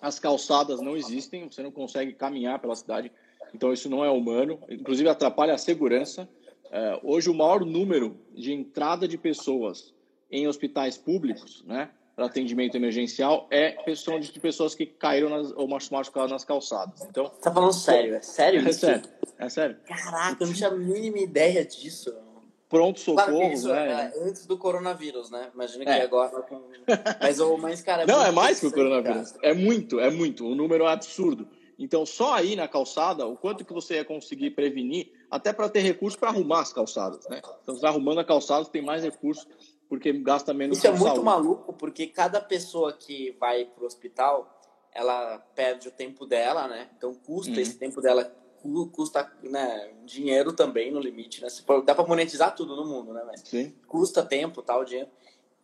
as 0.00 0.18
calçadas 0.18 0.80
não 0.80 0.96
existem, 0.96 1.48
você 1.48 1.62
não 1.62 1.70
consegue 1.70 2.12
caminhar 2.12 2.58
pela 2.58 2.76
cidade, 2.76 3.10
então 3.54 3.72
isso 3.72 3.88
não 3.88 4.04
é 4.04 4.10
humano, 4.10 4.58
inclusive 4.68 5.08
atrapalha 5.08 5.54
a 5.54 5.58
segurança. 5.58 6.28
É, 6.70 7.00
hoje, 7.02 7.30
o 7.30 7.34
maior 7.34 7.64
número 7.64 8.16
de 8.34 8.52
entrada 8.52 9.06
de 9.06 9.16
pessoas 9.16 9.94
em 10.30 10.46
hospitais 10.48 10.98
públicos, 10.98 11.62
né, 11.66 11.90
para 12.14 12.26
atendimento 12.26 12.76
emergencial, 12.76 13.46
é 13.50 13.70
pessoa 13.70 14.20
de 14.20 14.38
pessoas 14.38 14.74
que 14.74 14.86
caíram 14.86 15.28
nas, 15.28 15.52
ou 15.52 15.66
machucaram 15.66 16.28
nas 16.28 16.44
calçadas. 16.44 17.02
Então, 17.02 17.28
tá 17.28 17.52
falando 17.52 17.72
sério? 17.72 18.14
É 18.14 18.22
sério 18.22 18.60
é 18.66 18.70
isso? 18.70 18.86
É 18.86 18.88
sério. 18.88 19.10
É 19.38 19.48
sério. 19.48 19.76
Caraca, 19.84 20.42
eu 20.42 20.46
não 20.46 20.54
tinha 20.54 20.68
a 20.68 20.74
mínima 20.74 21.18
ideia 21.18 21.64
disso 21.64 22.14
pronto-socorro, 22.74 23.36
claro 23.38 23.52
isso, 23.52 23.68
né? 23.68 24.12
É, 24.16 24.28
antes 24.28 24.46
do 24.46 24.58
coronavírus, 24.58 25.30
né? 25.30 25.48
Imagina 25.54 25.84
que 25.84 25.90
é. 25.90 26.02
agora. 26.02 26.44
Mas, 27.20 27.38
o 27.38 27.56
mais, 27.56 27.80
cara... 27.82 28.02
É 28.02 28.06
Não, 28.06 28.24
é 28.24 28.32
mais 28.32 28.58
que 28.58 28.66
o 28.66 28.72
coronavírus. 28.72 29.30
Cara. 29.32 29.46
É 29.46 29.54
muito, 29.54 30.00
é 30.00 30.10
muito. 30.10 30.44
O 30.44 30.56
número 30.56 30.84
é 30.84 30.92
absurdo. 30.92 31.46
Então, 31.78 32.04
só 32.04 32.34
aí 32.34 32.56
na 32.56 32.66
calçada, 32.66 33.26
o 33.26 33.36
quanto 33.36 33.64
que 33.64 33.72
você 33.72 33.94
ia 33.94 34.04
conseguir 34.04 34.50
prevenir, 34.50 35.12
até 35.30 35.52
para 35.52 35.68
ter 35.68 35.80
recurso 35.80 36.18
para 36.18 36.30
arrumar 36.30 36.60
as 36.60 36.72
calçadas, 36.72 37.28
né? 37.28 37.40
Então, 37.62 37.76
você 37.76 37.86
arrumando 37.86 38.18
a 38.18 38.24
calçada, 38.24 38.64
tem 38.64 38.82
mais 38.82 39.04
recurso, 39.04 39.46
porque 39.94 40.12
gasta 40.12 40.52
menos 40.52 40.78
Isso 40.78 40.86
é 40.86 40.90
muito 40.90 41.04
saúde. 41.04 41.24
maluco, 41.24 41.72
porque 41.72 42.06
cada 42.06 42.40
pessoa 42.40 42.92
que 42.92 43.36
vai 43.38 43.64
para 43.64 43.84
o 43.84 43.86
hospital, 43.86 44.60
ela 44.92 45.38
perde 45.54 45.88
o 45.88 45.90
tempo 45.90 46.26
dela, 46.26 46.66
né? 46.68 46.90
Então, 46.96 47.14
custa 47.14 47.52
uhum. 47.52 47.60
esse 47.60 47.76
tempo 47.76 48.00
dela 48.00 48.24
custa 48.92 49.30
né, 49.42 49.92
dinheiro 50.06 50.50
também 50.50 50.90
no 50.90 50.98
limite, 50.98 51.42
né? 51.42 51.48
Dá 51.84 51.94
para 51.94 52.06
monetizar 52.06 52.54
tudo 52.56 52.74
no 52.74 52.86
mundo, 52.86 53.12
né? 53.12 53.22
Mas 53.26 53.42
Sim. 53.42 53.74
Custa 53.86 54.24
tempo, 54.24 54.62
tal, 54.62 54.84
dinheiro. 54.84 55.10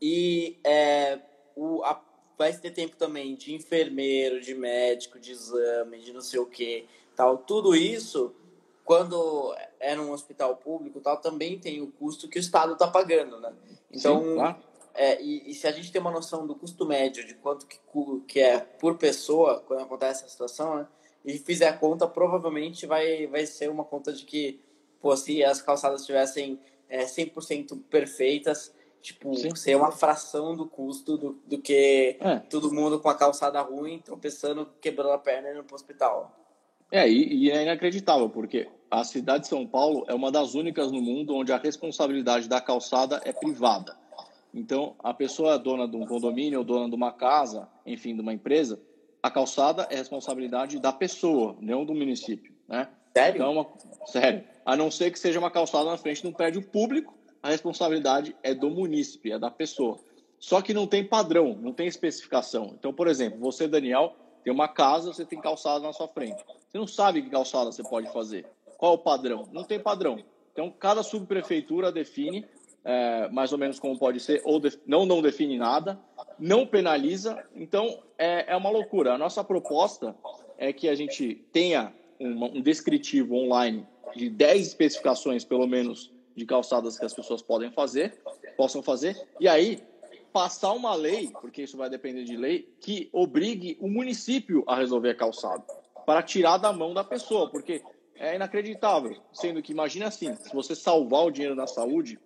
E 0.00 0.58
é, 0.62 1.18
o, 1.56 1.82
a, 1.82 1.98
vai 2.36 2.52
ter 2.52 2.70
tempo 2.70 2.96
também 2.96 3.34
de 3.34 3.54
enfermeiro, 3.54 4.40
de 4.40 4.54
médico, 4.54 5.18
de 5.18 5.32
exame, 5.32 5.98
de 6.00 6.12
não 6.12 6.20
sei 6.20 6.40
o 6.40 6.46
que, 6.46 6.86
tal. 7.16 7.38
Tudo 7.38 7.74
isso, 7.74 8.34
quando 8.90 9.54
é 9.78 9.94
num 9.94 10.10
hospital 10.10 10.56
público, 10.56 11.00
tal, 11.00 11.18
também 11.18 11.56
tem 11.56 11.80
o 11.80 11.92
custo 11.92 12.28
que 12.28 12.36
o 12.36 12.40
Estado 12.40 12.72
está 12.72 12.88
pagando, 12.88 13.38
né? 13.38 13.52
Então, 13.88 14.20
Sim, 14.20 14.34
claro. 14.34 14.56
é, 14.92 15.22
e, 15.22 15.48
e, 15.48 15.54
se 15.54 15.68
a 15.68 15.70
gente 15.70 15.92
tem 15.92 16.00
uma 16.00 16.10
noção 16.10 16.44
do 16.44 16.56
custo 16.56 16.84
médio 16.84 17.24
de 17.24 17.34
quanto 17.34 17.68
que, 17.68 17.78
que 18.26 18.40
é 18.40 18.58
por 18.58 18.98
pessoa 18.98 19.60
quando 19.60 19.82
acontece 19.82 20.24
essa 20.24 20.32
situação, 20.32 20.74
né? 20.74 20.88
e 21.24 21.38
fizer 21.38 21.68
a 21.68 21.72
conta, 21.72 22.04
provavelmente 22.08 22.84
vai, 22.84 23.28
vai 23.28 23.46
ser 23.46 23.70
uma 23.70 23.84
conta 23.84 24.12
de 24.12 24.24
que, 24.24 24.60
pô, 25.00 25.16
se 25.16 25.44
as 25.44 25.62
calçadas 25.62 26.00
estivessem 26.00 26.58
é, 26.88 27.04
100% 27.04 27.80
perfeitas, 27.88 28.74
tipo, 29.00 29.32
Sim. 29.36 29.54
ser 29.54 29.76
uma 29.76 29.92
fração 29.92 30.56
do 30.56 30.66
custo 30.66 31.16
do, 31.16 31.40
do 31.46 31.58
que 31.58 32.16
é. 32.18 32.40
todo 32.50 32.74
mundo 32.74 32.98
com 32.98 33.08
a 33.08 33.14
calçada 33.14 33.62
ruim, 33.62 34.00
tropeçando, 34.00 34.68
quebrando 34.80 35.12
a 35.12 35.18
perna 35.18 35.50
e 35.50 35.52
indo 35.52 35.62
pro 35.62 35.76
hospital. 35.76 36.36
É, 36.90 37.08
e, 37.08 37.44
e, 37.44 37.50
é 37.50 37.62
inacreditável, 37.62 38.28
porque 38.28 38.68
a 38.90 39.04
cidade 39.04 39.44
de 39.44 39.48
São 39.48 39.66
Paulo 39.66 40.04
é 40.08 40.14
uma 40.14 40.30
das 40.30 40.54
únicas 40.54 40.90
no 40.90 41.00
mundo 41.00 41.34
onde 41.34 41.52
a 41.52 41.56
responsabilidade 41.56 42.48
da 42.48 42.60
calçada 42.60 43.20
é 43.24 43.32
privada. 43.32 43.96
Então, 44.52 44.96
a 44.98 45.14
pessoa 45.14 45.54
é 45.54 45.58
dona 45.58 45.86
de 45.86 45.96
um 45.96 46.04
condomínio 46.04 46.58
ou 46.58 46.64
dona 46.64 46.88
de 46.88 46.94
uma 46.94 47.12
casa, 47.12 47.68
enfim, 47.86 48.14
de 48.14 48.20
uma 48.20 48.32
empresa, 48.32 48.80
a 49.22 49.30
calçada 49.30 49.86
é 49.90 49.96
responsabilidade 49.96 50.80
da 50.80 50.92
pessoa, 50.92 51.56
não 51.60 51.84
do 51.84 51.94
município, 51.94 52.52
né? 52.66 52.88
Sério? 53.16 53.36
Então, 53.36 53.52
uma, 53.52 53.66
sério. 54.06 54.44
A 54.64 54.76
não 54.76 54.90
ser 54.90 55.10
que 55.10 55.18
seja 55.18 55.38
uma 55.38 55.50
calçada 55.50 55.90
na 55.90 55.96
frente 55.96 56.22
de 56.22 56.28
um 56.28 56.32
prédio 56.32 56.62
público, 56.62 57.14
a 57.42 57.50
responsabilidade 57.50 58.34
é 58.42 58.54
do 58.54 58.70
município, 58.70 59.34
é 59.34 59.38
da 59.38 59.50
pessoa. 59.50 59.98
Só 60.38 60.62
que 60.62 60.72
não 60.72 60.86
tem 60.86 61.04
padrão, 61.04 61.56
não 61.60 61.72
tem 61.72 61.86
especificação. 61.86 62.74
Então, 62.78 62.92
por 62.92 63.08
exemplo, 63.08 63.38
você, 63.38 63.68
Daniel, 63.68 64.14
tem 64.42 64.52
uma 64.52 64.68
casa, 64.68 65.12
você 65.12 65.24
tem 65.24 65.40
calçada 65.40 65.80
na 65.80 65.92
sua 65.92 66.08
frente. 66.08 66.42
Você 66.68 66.78
não 66.78 66.86
sabe 66.86 67.22
que 67.22 67.30
calçada 67.30 67.70
você 67.70 67.82
pode 67.82 68.10
fazer. 68.12 68.46
Qual 68.78 68.92
é 68.92 68.94
o 68.94 68.98
padrão? 68.98 69.48
Não 69.52 69.64
tem 69.64 69.78
padrão. 69.78 70.22
Então, 70.52 70.70
cada 70.70 71.02
subprefeitura 71.02 71.92
define 71.92 72.46
é, 72.84 73.28
mais 73.28 73.52
ou 73.52 73.58
menos 73.58 73.78
como 73.78 73.98
pode 73.98 74.20
ser, 74.20 74.40
ou 74.44 74.60
não, 74.86 75.04
não 75.04 75.20
define 75.20 75.58
nada, 75.58 75.98
não 76.38 76.66
penaliza, 76.66 77.42
então 77.54 78.02
é, 78.16 78.52
é 78.52 78.56
uma 78.56 78.70
loucura. 78.70 79.14
A 79.14 79.18
nossa 79.18 79.44
proposta 79.44 80.14
é 80.56 80.72
que 80.72 80.88
a 80.88 80.94
gente 80.94 81.34
tenha 81.52 81.92
uma, 82.18 82.46
um 82.46 82.60
descritivo 82.60 83.34
online 83.34 83.86
de 84.14 84.28
10 84.30 84.68
especificações, 84.68 85.44
pelo 85.44 85.66
menos, 85.66 86.10
de 86.34 86.46
calçadas 86.46 86.98
que 86.98 87.04
as 87.04 87.12
pessoas 87.12 87.42
podem 87.42 87.70
fazer, 87.70 88.18
possam 88.56 88.82
fazer, 88.82 89.28
e 89.38 89.46
aí 89.46 89.82
passar 90.32 90.72
uma 90.72 90.94
lei, 90.94 91.30
porque 91.40 91.62
isso 91.62 91.76
vai 91.76 91.90
depender 91.90 92.24
de 92.24 92.36
lei, 92.36 92.72
que 92.80 93.08
obrigue 93.12 93.76
o 93.80 93.88
município 93.88 94.64
a 94.66 94.76
resolver 94.76 95.10
a 95.10 95.14
calçada, 95.14 95.62
para 96.06 96.22
tirar 96.22 96.58
da 96.58 96.72
mão 96.72 96.94
da 96.94 97.04
pessoa, 97.04 97.48
porque 97.50 97.82
é 98.16 98.36
inacreditável. 98.36 99.16
Sendo 99.32 99.62
que, 99.62 99.72
imagina 99.72 100.06
assim, 100.06 100.34
se 100.36 100.54
você 100.54 100.74
salvar 100.74 101.24
o 101.24 101.30
dinheiro 101.30 101.56
da 101.56 101.66
saúde, 101.66 102.18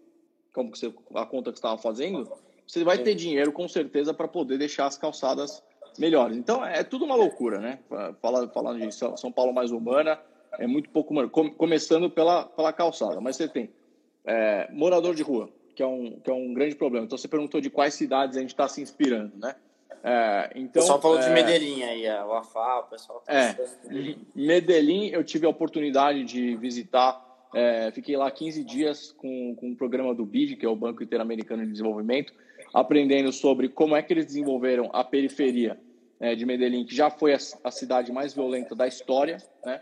como 0.52 0.70
que 0.70 0.78
você, 0.78 0.92
a 1.14 1.26
conta 1.26 1.50
que 1.50 1.58
você 1.58 1.66
estava 1.66 1.78
fazendo, 1.78 2.30
você 2.66 2.82
vai 2.84 2.98
ter 2.98 3.14
dinheiro 3.14 3.52
com 3.52 3.68
certeza 3.68 4.14
para 4.14 4.28
poder 4.28 4.58
deixar 4.58 4.86
as 4.86 4.96
calçadas 4.96 5.62
melhores. 5.98 6.36
Então 6.36 6.64
é 6.64 6.82
tudo 6.82 7.04
uma 7.04 7.14
loucura, 7.14 7.58
né? 7.58 7.78
Falando, 8.20 8.78
de 8.78 8.94
São 8.94 9.30
Paulo 9.30 9.52
mais 9.52 9.70
humana, 9.70 10.18
é 10.58 10.66
muito 10.66 10.90
pouco 10.90 11.12
humano. 11.12 11.30
Começando 11.30 12.10
pela, 12.10 12.44
pela 12.44 12.72
calçada, 12.72 13.20
mas 13.20 13.36
você 13.36 13.48
tem 13.48 13.70
é, 14.24 14.68
morador 14.72 15.14
de 15.14 15.22
rua, 15.22 15.48
que 15.74 15.82
é, 15.82 15.86
um, 15.86 16.18
que 16.20 16.30
é 16.30 16.34
um 16.34 16.54
grande 16.54 16.74
problema. 16.74 17.06
Então 17.06 17.18
você 17.18 17.28
perguntou 17.28 17.60
de 17.60 17.70
quais 17.70 17.94
cidades 17.94 18.36
a 18.36 18.40
gente 18.40 18.50
está 18.50 18.68
se 18.68 18.80
inspirando, 18.80 19.32
né? 19.36 19.54
É, 20.02 20.50
então, 20.54 20.82
o 20.82 20.84
pessoal 20.84 21.00
falou 21.00 21.18
é, 21.18 21.26
de 21.26 21.30
Medellín 21.30 21.82
aí, 21.82 22.06
o 22.24 22.32
AFA, 22.34 22.80
o 22.80 22.82
pessoal 22.90 23.20
tá 23.20 23.32
É, 23.32 23.56
Medellín 24.34 25.08
eu 25.08 25.24
tive 25.24 25.46
a 25.46 25.48
oportunidade 25.48 26.24
de 26.24 26.56
visitar 26.56 27.24
é, 27.54 27.92
fiquei 27.92 28.16
lá 28.16 28.28
15 28.28 28.64
dias 28.64 29.12
com, 29.12 29.54
com 29.54 29.70
o 29.70 29.76
programa 29.76 30.12
do 30.12 30.26
BID, 30.26 30.56
que 30.56 30.66
é 30.66 30.68
o 30.68 30.74
Banco 30.74 31.04
Interamericano 31.04 31.64
de 31.64 31.70
Desenvolvimento, 31.70 32.32
aprendendo 32.72 33.32
sobre 33.32 33.68
como 33.68 33.94
é 33.94 34.02
que 34.02 34.12
eles 34.12 34.26
desenvolveram 34.26 34.90
a 34.92 35.04
periferia 35.04 35.78
é, 36.18 36.34
de 36.34 36.44
Medellín, 36.44 36.84
que 36.84 36.94
já 36.94 37.08
foi 37.10 37.32
a, 37.32 37.38
a, 37.62 37.70
cidade 37.70 38.10
mais 38.10 38.34
violenta 38.34 38.74
da 38.74 38.88
história. 38.88 39.36
Né? 39.64 39.80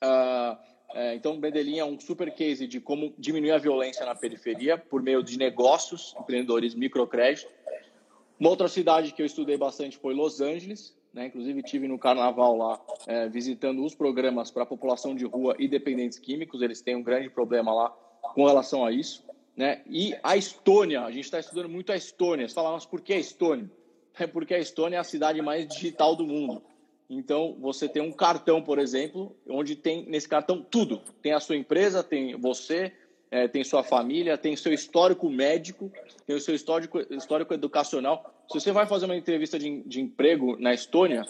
Ah, 0.00 0.58
é, 0.94 1.14
então, 1.14 1.36
Medellín 1.36 1.78
é 1.78 1.84
um 1.84 2.00
super 2.00 2.32
case 2.32 2.66
de 2.66 2.80
como 2.80 3.12
diminuir 3.18 3.52
a 3.52 3.58
violência 3.58 4.06
na 4.06 4.14
periferia 4.14 4.78
por 4.78 5.02
meio 5.02 5.22
de 5.22 5.38
negócios, 5.38 6.14
empreendedorismo, 6.18 6.80
microcrédito. 6.80 7.50
Uma 8.40 8.50
outra 8.50 8.68
cidade 8.68 9.12
que 9.12 9.20
eu 9.20 9.26
estudei 9.26 9.56
bastante 9.56 9.98
foi 9.98 10.14
Los 10.14 10.40
Angeles, 10.40 10.96
né? 11.12 11.26
Inclusive, 11.26 11.62
tive 11.62 11.88
no 11.88 11.98
carnaval 11.98 12.56
lá 12.56 12.80
é, 13.06 13.28
visitando 13.28 13.84
os 13.84 13.94
programas 13.94 14.50
para 14.50 14.62
a 14.62 14.66
população 14.66 15.14
de 15.14 15.24
rua 15.24 15.56
e 15.58 15.66
dependentes 15.66 16.18
químicos. 16.18 16.62
Eles 16.62 16.80
têm 16.80 16.96
um 16.96 17.02
grande 17.02 17.28
problema 17.28 17.74
lá 17.74 17.90
com 18.34 18.46
relação 18.46 18.84
a 18.84 18.92
isso. 18.92 19.24
Né? 19.56 19.82
E 19.86 20.14
a 20.22 20.36
Estônia, 20.36 21.02
a 21.02 21.10
gente 21.10 21.24
está 21.24 21.40
estudando 21.40 21.68
muito 21.68 21.90
a 21.90 21.96
Estônia. 21.96 22.48
Você 22.48 22.54
fala, 22.54 22.72
mas 22.72 22.86
por 22.86 23.00
que 23.00 23.12
a 23.12 23.18
Estônia? 23.18 23.70
É 24.20 24.26
porque 24.26 24.52
a 24.52 24.58
Estônia 24.58 24.96
é 24.96 24.98
a 24.98 25.04
cidade 25.04 25.40
mais 25.40 25.68
digital 25.68 26.16
do 26.16 26.26
mundo. 26.26 26.60
Então, 27.10 27.56
você 27.58 27.88
tem 27.88 28.02
um 28.02 28.12
cartão, 28.12 28.62
por 28.62 28.78
exemplo, 28.78 29.34
onde 29.48 29.74
tem 29.74 30.04
nesse 30.06 30.28
cartão 30.28 30.62
tudo. 30.62 31.00
Tem 31.22 31.32
a 31.32 31.40
sua 31.40 31.56
empresa, 31.56 32.02
tem 32.02 32.36
você, 32.36 32.92
é, 33.30 33.48
tem 33.48 33.64
sua 33.64 33.82
família, 33.82 34.36
tem 34.36 34.54
seu 34.56 34.72
histórico 34.72 35.30
médico, 35.30 35.90
tem 36.26 36.36
o 36.36 36.40
seu 36.40 36.54
histórico, 36.54 37.00
histórico 37.10 37.54
educacional. 37.54 38.34
Se 38.48 38.60
você 38.60 38.72
vai 38.72 38.86
fazer 38.86 39.06
uma 39.06 39.16
entrevista 39.16 39.58
de, 39.58 39.82
de 39.84 40.00
emprego 40.00 40.56
na 40.58 40.74
Estônia, 40.74 41.24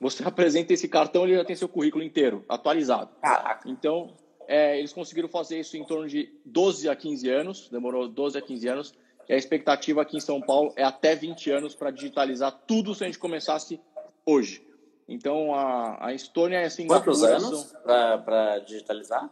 você 0.00 0.22
apresenta 0.26 0.72
esse 0.72 0.86
cartão, 0.86 1.24
ele 1.24 1.34
já 1.34 1.44
tem 1.44 1.56
seu 1.56 1.68
currículo 1.68 2.04
inteiro, 2.04 2.44
atualizado. 2.48 3.10
Caraca. 3.20 3.68
Então, 3.68 4.14
é, 4.46 4.78
eles 4.78 4.92
conseguiram 4.92 5.28
fazer 5.28 5.58
isso 5.58 5.76
em 5.76 5.84
torno 5.84 6.08
de 6.08 6.32
12 6.44 6.88
a 6.88 6.94
15 6.94 7.28
anos, 7.28 7.68
demorou 7.68 8.06
12 8.06 8.38
a 8.38 8.42
15 8.42 8.68
anos, 8.68 8.94
e 9.28 9.32
a 9.32 9.36
expectativa 9.36 10.02
aqui 10.02 10.16
em 10.16 10.20
São 10.20 10.40
Paulo 10.40 10.72
é 10.76 10.84
até 10.84 11.14
20 11.14 11.50
anos 11.50 11.74
para 11.74 11.90
digitalizar 11.90 12.52
tudo 12.66 12.94
se 12.94 13.02
a 13.02 13.06
gente 13.06 13.18
começasse 13.18 13.80
hoje. 14.26 14.71
Então, 15.08 15.54
a, 15.54 16.06
a 16.06 16.14
Estônia 16.14 16.58
é 16.58 16.64
assim... 16.64 16.86
Quantos 16.86 17.22
anos 17.22 17.72
para 17.84 18.58
digitalizar? 18.60 19.30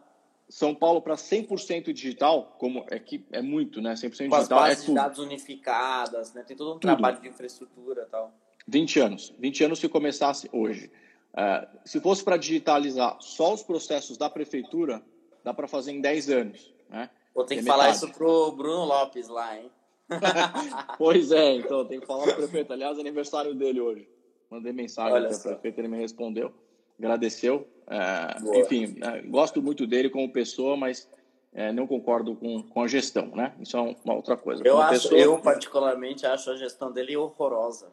São 0.49 0.75
Paulo 0.75 1.00
para 1.00 1.15
100% 1.15 1.93
digital, 1.93 2.57
como 2.59 2.85
é 2.91 2.99
que 2.99 3.25
é 3.31 3.41
muito, 3.41 3.81
né? 3.81 3.95
100% 3.95 4.00
Com 4.00 4.09
digital 4.09 4.39
as 4.41 4.49
bases 4.49 4.85
é 4.85 4.87
de 4.89 4.95
dados 4.95 5.19
unificadas, 5.21 6.35
né? 6.35 6.43
Tem 6.43 6.57
todo 6.57 6.71
um 6.71 6.73
tudo. 6.73 6.83
trabalho 6.83 7.21
de 7.21 7.29
infraestrutura, 7.29 8.07
tal. 8.11 8.35
20 8.67 9.00
anos. 9.00 9.35
20 9.39 9.65
anos 9.65 9.79
se 9.79 9.89
começasse 9.89 10.50
hoje. 10.53 10.91
Uh, 11.33 11.79
se 11.85 12.00
fosse 12.00 12.25
para 12.25 12.37
digitalizar 12.37 13.17
só 13.21 13.55
os 13.55 13.62
processos 13.62 14.17
da 14.17 14.29
prefeitura, 14.29 15.00
dá 15.45 15.55
para 15.55 15.69
fazer 15.69 15.93
em 15.93 16.00
10 16.00 16.31
anos, 16.31 16.75
né? 16.89 17.09
Vou 17.33 17.45
ter 17.45 17.57
que 17.57 17.62
falar 17.62 17.91
isso 17.91 18.09
pro 18.11 18.50
Bruno 18.50 18.85
Lopes 18.85 19.29
lá, 19.29 19.57
hein? 19.57 19.71
pois 20.99 21.31
é, 21.31 21.55
então 21.55 21.85
tem 21.85 22.00
que 22.00 22.07
falar 22.07 22.25
pro 22.25 22.35
prefeito. 22.43 22.73
Aliás, 22.73 22.99
é 22.99 23.00
aniversário 23.00 23.55
dele 23.55 23.81
hoje. 23.81 24.09
Mandei 24.50 24.73
mensagem 24.73 25.28
para 25.28 25.37
o 25.37 25.40
prefeito, 25.40 25.78
ele 25.78 25.88
me 25.88 25.99
respondeu, 25.99 26.52
agradeceu. 26.99 27.69
É, 27.87 28.59
enfim, 28.61 28.97
é, 29.00 29.23
gosto 29.23 29.62
muito 29.62 29.87
dele 29.87 30.11
como 30.11 30.28
pessoa, 30.33 30.76
mas 30.76 31.09
é, 31.52 31.73
não 31.73 31.87
concordo 31.87 32.35
com, 32.35 32.62
com 32.62 32.83
a 32.83 32.88
gestão, 32.88 33.28
né? 33.28 33.54
Isso 33.61 33.76
é 33.76 33.97
uma 34.04 34.14
outra 34.14 34.37
coisa. 34.37 34.62
Eu, 34.64 34.80
acho, 34.80 35.09
pessoa... 35.09 35.21
eu 35.21 35.38
particularmente 35.38 36.26
acho 36.26 36.50
a 36.50 36.57
gestão 36.57 36.90
dele 36.92 37.16
horrorosa. 37.16 37.92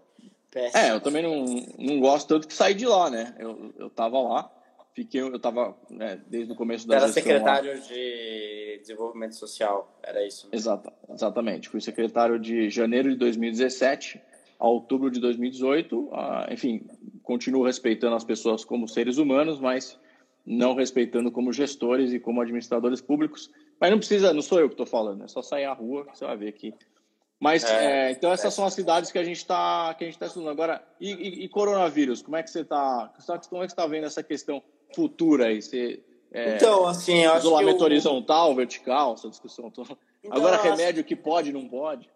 É, 0.74 0.92
eu 0.92 1.00
também 1.00 1.22
não, 1.22 1.46
não 1.78 2.00
gosto 2.00 2.28
tanto 2.28 2.48
que 2.48 2.54
sair 2.54 2.74
de 2.74 2.88
lá, 2.88 3.10
né? 3.10 3.36
Eu, 3.38 3.72
eu 3.78 3.90
tava 3.92 4.20
lá, 4.20 4.52
fiquei, 4.96 5.22
eu 5.22 5.40
tava 5.40 5.78
né, 5.90 6.20
desde 6.26 6.54
o 6.54 6.56
começo 6.56 6.88
da 6.88 6.96
era 6.96 7.06
gestão. 7.06 7.32
Era 7.32 7.40
secretário 7.40 7.74
lá. 7.74 7.88
de 7.88 8.80
desenvolvimento 8.82 9.36
social, 9.36 9.96
era 10.02 10.26
isso? 10.26 10.50
Exata, 10.52 10.92
exatamente. 11.10 11.70
Fui 11.70 11.80
secretário 11.80 12.40
de 12.40 12.70
janeiro 12.72 13.10
de 13.10 13.16
2017 13.18 14.20
a 14.60 14.68
outubro 14.68 15.10
de 15.12 15.20
2018. 15.20 16.10
Ah, 16.14 16.48
enfim, 16.52 16.86
continuo 17.24 17.64
respeitando 17.64 18.16
as 18.16 18.24
pessoas 18.24 18.64
como 18.66 18.88
seres 18.88 19.18
humanos, 19.18 19.60
mas 19.60 20.00
não 20.46 20.76
respeitando 20.76 21.32
como 21.32 21.52
gestores 21.52 22.14
e 22.14 22.20
como 22.20 22.42
administradores 22.42 23.02
públicos. 23.02 23.52
Mas 23.80 23.92
não 23.92 23.98
precisa, 23.98 24.34
não 24.34 24.42
sou 24.42 24.60
eu 24.60 24.68
que 24.68 24.74
estou 24.74 24.86
falando, 24.86 25.24
é 25.24 25.28
só 25.28 25.42
sair 25.42 25.66
à 25.66 25.74
rua 25.74 26.06
que 26.06 26.18
você 26.18 26.26
vai 26.26 26.38
ver 26.38 26.50
aqui. 26.50 26.74
Mas 27.40 27.64
é, 27.64 28.08
é, 28.08 28.12
então 28.12 28.32
essas 28.32 28.54
é. 28.54 28.56
são 28.56 28.66
as 28.66 28.74
cidades 28.74 29.12
que 29.12 29.20
a 29.20 29.24
gente 29.24 29.38
está 29.38 29.94
que 29.94 30.04
a 30.04 30.08
gente 30.08 30.16
está 30.16 30.26
estudando 30.26 30.50
agora. 30.50 30.82
E, 31.00 31.12
e, 31.12 31.46
e, 31.46 31.50
coronavírus, 31.50 32.22
como 32.22 32.36
é 32.36 32.42
que 32.42 32.50
você 32.50 32.62
está? 32.62 33.14
Como 33.50 33.62
é 33.62 33.68
que 33.68 33.74
está 33.74 33.86
vendo 33.86 34.06
essa 34.06 34.24
questão 34.24 34.64
futura 34.96 35.48
aí? 35.48 35.62
Você, 35.62 36.02
é, 36.32 36.56
então, 36.56 36.86
assim, 36.88 37.26
isolamento 37.26 37.80
eu... 37.80 37.86
horizontal, 37.86 38.56
vertical, 38.56 39.14
essa 39.14 39.30
discussão 39.30 39.70
toda. 39.70 39.98
Então, 40.24 40.38
agora 40.38 40.58
remédio 40.58 41.02
acho... 41.02 41.08
que 41.08 41.16
pode, 41.16 41.54
não 41.54 41.68
pode. 41.68 42.10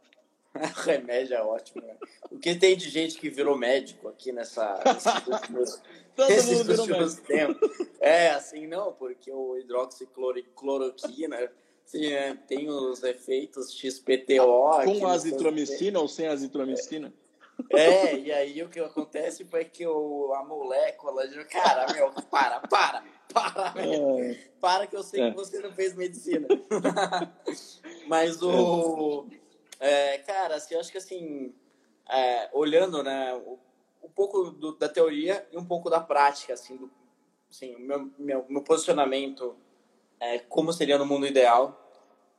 remédio 0.85 1.35
é 1.35 1.41
ótimo. 1.41 1.81
Né? 1.85 1.95
O 2.29 2.37
que 2.37 2.55
tem 2.55 2.75
de 2.75 2.89
gente 2.89 3.17
que 3.17 3.29
virou 3.29 3.57
médico 3.57 4.07
aqui 4.07 4.31
nessa 4.31 4.79
Todo 6.15 6.29
Esses 6.29 6.57
mundo 6.57 6.79
últimos 6.81 7.15
tempos. 7.15 7.69
É, 7.99 8.31
assim, 8.31 8.67
não, 8.67 8.91
porque 8.91 9.31
o 9.31 9.57
hidroxicloroquina 9.57 11.49
assim, 11.85 12.11
é, 12.11 12.33
tem 12.33 12.69
os 12.69 13.01
efeitos 13.01 13.73
XPTO. 13.73 14.99
Com 14.99 15.07
azitromicina 15.07 15.99
ou 15.99 16.07
sem 16.07 16.27
azitromicina? 16.27 17.13
É, 17.69 18.17
e 18.17 18.31
aí 18.31 18.63
o 18.63 18.69
que 18.69 18.79
acontece 18.79 19.45
foi 19.45 19.65
que 19.65 19.85
o, 19.85 20.33
a 20.33 20.43
molécula. 20.43 21.27
Cara, 21.45 21.93
meu, 21.93 22.11
para, 22.29 22.59
para, 22.61 23.03
para, 23.33 23.73
é. 23.77 24.37
Para 24.59 24.87
que 24.87 24.95
eu 24.95 25.03
sei 25.03 25.21
é. 25.21 25.29
que 25.29 25.35
você 25.35 25.59
não 25.59 25.71
fez 25.71 25.95
medicina. 25.95 26.47
Mas 28.07 28.41
o. 28.41 29.25
É, 29.81 30.19
cara, 30.19 30.55
assim, 30.55 30.75
eu 30.75 30.79
acho 30.79 30.91
que 30.91 30.97
assim. 30.97 31.53
É, 32.07 32.49
olhando, 32.53 33.01
né, 33.03 33.33
um 34.03 34.09
pouco 34.09 34.51
do, 34.51 34.77
da 34.77 34.87
teoria 34.87 35.47
e 35.51 35.57
um 35.57 35.65
pouco 35.65 35.89
da 35.89 35.99
prática, 35.99 36.53
assim, 36.53 36.75
do, 36.75 36.91
assim, 37.49 37.75
meu, 37.77 38.11
meu, 38.17 38.45
meu 38.49 38.61
posicionamento 38.61 39.55
é 40.19 40.39
como 40.39 40.71
seria 40.71 40.97
no 40.97 41.05
mundo 41.05 41.25
ideal 41.25 41.81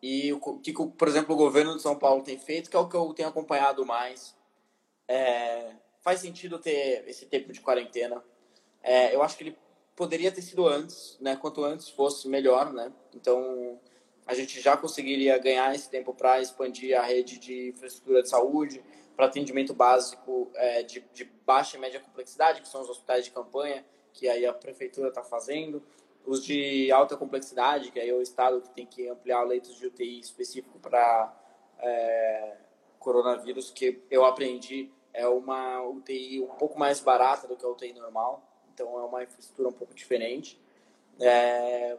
e 0.02 0.32
o 0.32 0.58
que, 0.58 0.72
por 0.72 1.08
exemplo, 1.08 1.34
o 1.34 1.38
governo 1.38 1.76
de 1.76 1.82
São 1.82 1.96
Paulo 1.96 2.24
tem 2.24 2.36
feito, 2.38 2.68
que 2.68 2.76
é 2.76 2.78
o 2.78 2.88
que 2.88 2.96
eu 2.96 3.14
tenho 3.14 3.28
acompanhado 3.28 3.86
mais. 3.86 4.36
É, 5.06 5.74
faz 6.00 6.20
sentido 6.20 6.58
ter 6.58 7.08
esse 7.08 7.26
tempo 7.26 7.52
de 7.52 7.60
quarentena. 7.60 8.22
É, 8.82 9.14
eu 9.14 9.22
acho 9.22 9.36
que 9.36 9.44
ele 9.44 9.58
poderia 9.94 10.32
ter 10.32 10.42
sido 10.42 10.66
antes, 10.66 11.16
né? 11.20 11.36
Quanto 11.36 11.64
antes 11.64 11.88
fosse, 11.88 12.28
melhor, 12.28 12.72
né? 12.72 12.92
Então, 13.14 13.80
a 14.26 14.34
gente 14.34 14.60
já 14.60 14.76
conseguiria 14.76 15.36
ganhar 15.38 15.74
esse 15.74 15.88
tempo 15.90 16.14
para 16.14 16.40
expandir 16.40 16.98
a 16.98 17.02
rede 17.02 17.38
de 17.38 17.68
infraestrutura 17.68 18.22
de 18.22 18.28
saúde, 18.28 18.82
para 19.16 19.26
atendimento 19.26 19.74
básico 19.74 20.50
é, 20.54 20.82
de, 20.82 21.00
de, 21.12 21.24
baixa 21.44 21.76
e 21.76 21.80
média 21.80 22.00
complexidade, 22.00 22.62
que 22.62 22.68
são 22.68 22.82
os 22.82 22.88
hospitais 22.88 23.24
de 23.24 23.30
campanha, 23.30 23.84
que 24.12 24.28
aí 24.28 24.46
a 24.46 24.52
prefeitura 24.52 25.08
está 25.08 25.22
fazendo, 25.22 25.82
os 26.24 26.44
de 26.44 26.90
alta 26.92 27.16
complexidade, 27.16 27.90
que 27.90 27.98
aí 27.98 28.08
é 28.08 28.14
o 28.14 28.22
estado 28.22 28.60
que 28.60 28.70
tem 28.70 28.86
que 28.86 29.08
ampliar 29.08 29.42
leitos 29.42 29.76
de 29.76 29.86
UTI 29.86 30.20
específico 30.20 30.78
para 30.78 31.34
é, 31.78 32.56
coronavírus, 32.98 33.70
que 33.70 34.02
eu 34.10 34.24
aprendi 34.24 34.90
é 35.12 35.28
uma 35.28 35.82
UTI 35.82 36.40
um 36.40 36.54
pouco 36.56 36.78
mais 36.78 37.00
barata 37.00 37.46
do 37.46 37.56
que 37.56 37.64
a 37.64 37.68
UTI 37.68 37.92
normal, 37.92 38.42
então 38.72 38.98
é 38.98 39.02
uma 39.02 39.22
infraestrutura 39.22 39.68
um 39.68 39.72
pouco 39.72 39.94
diferente. 39.94 40.58
É, 41.20 41.98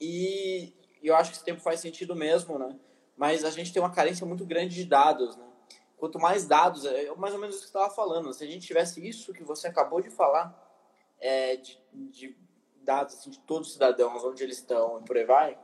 e 0.00 0.72
eu 1.02 1.14
acho 1.16 1.30
que 1.30 1.36
esse 1.36 1.44
tempo 1.44 1.60
faz 1.60 1.80
sentido 1.80 2.14
mesmo, 2.14 2.58
né? 2.58 2.76
Mas 3.16 3.44
a 3.44 3.50
gente 3.50 3.72
tem 3.72 3.82
uma 3.82 3.90
carência 3.90 4.26
muito 4.26 4.44
grande 4.44 4.74
de 4.74 4.84
dados, 4.84 5.36
né? 5.36 5.48
quanto 5.98 6.18
mais 6.18 6.46
dados, 6.46 6.86
é 6.86 7.12
mais 7.16 7.34
ou 7.34 7.40
menos 7.40 7.56
o 7.56 7.58
que 7.58 7.66
estava 7.66 7.90
falando, 7.90 8.32
se 8.32 8.44
a 8.44 8.46
gente 8.46 8.66
tivesse 8.66 9.06
isso 9.06 9.32
que 9.32 9.42
você 9.42 9.66
acabou 9.66 10.00
de 10.00 10.08
falar, 10.08 10.56
é, 11.18 11.56
de, 11.56 11.78
de, 11.92 12.36
dados 12.82 13.14
assim, 13.14 13.30
de 13.30 13.40
todos 13.40 13.68
os 13.68 13.74
cidadãos, 13.74 14.24
onde 14.24 14.42
eles 14.42 14.58
estão 14.58 15.00
e 15.00 15.04
por 15.04 15.16
aí 15.16 15.24
vai, 15.24 15.58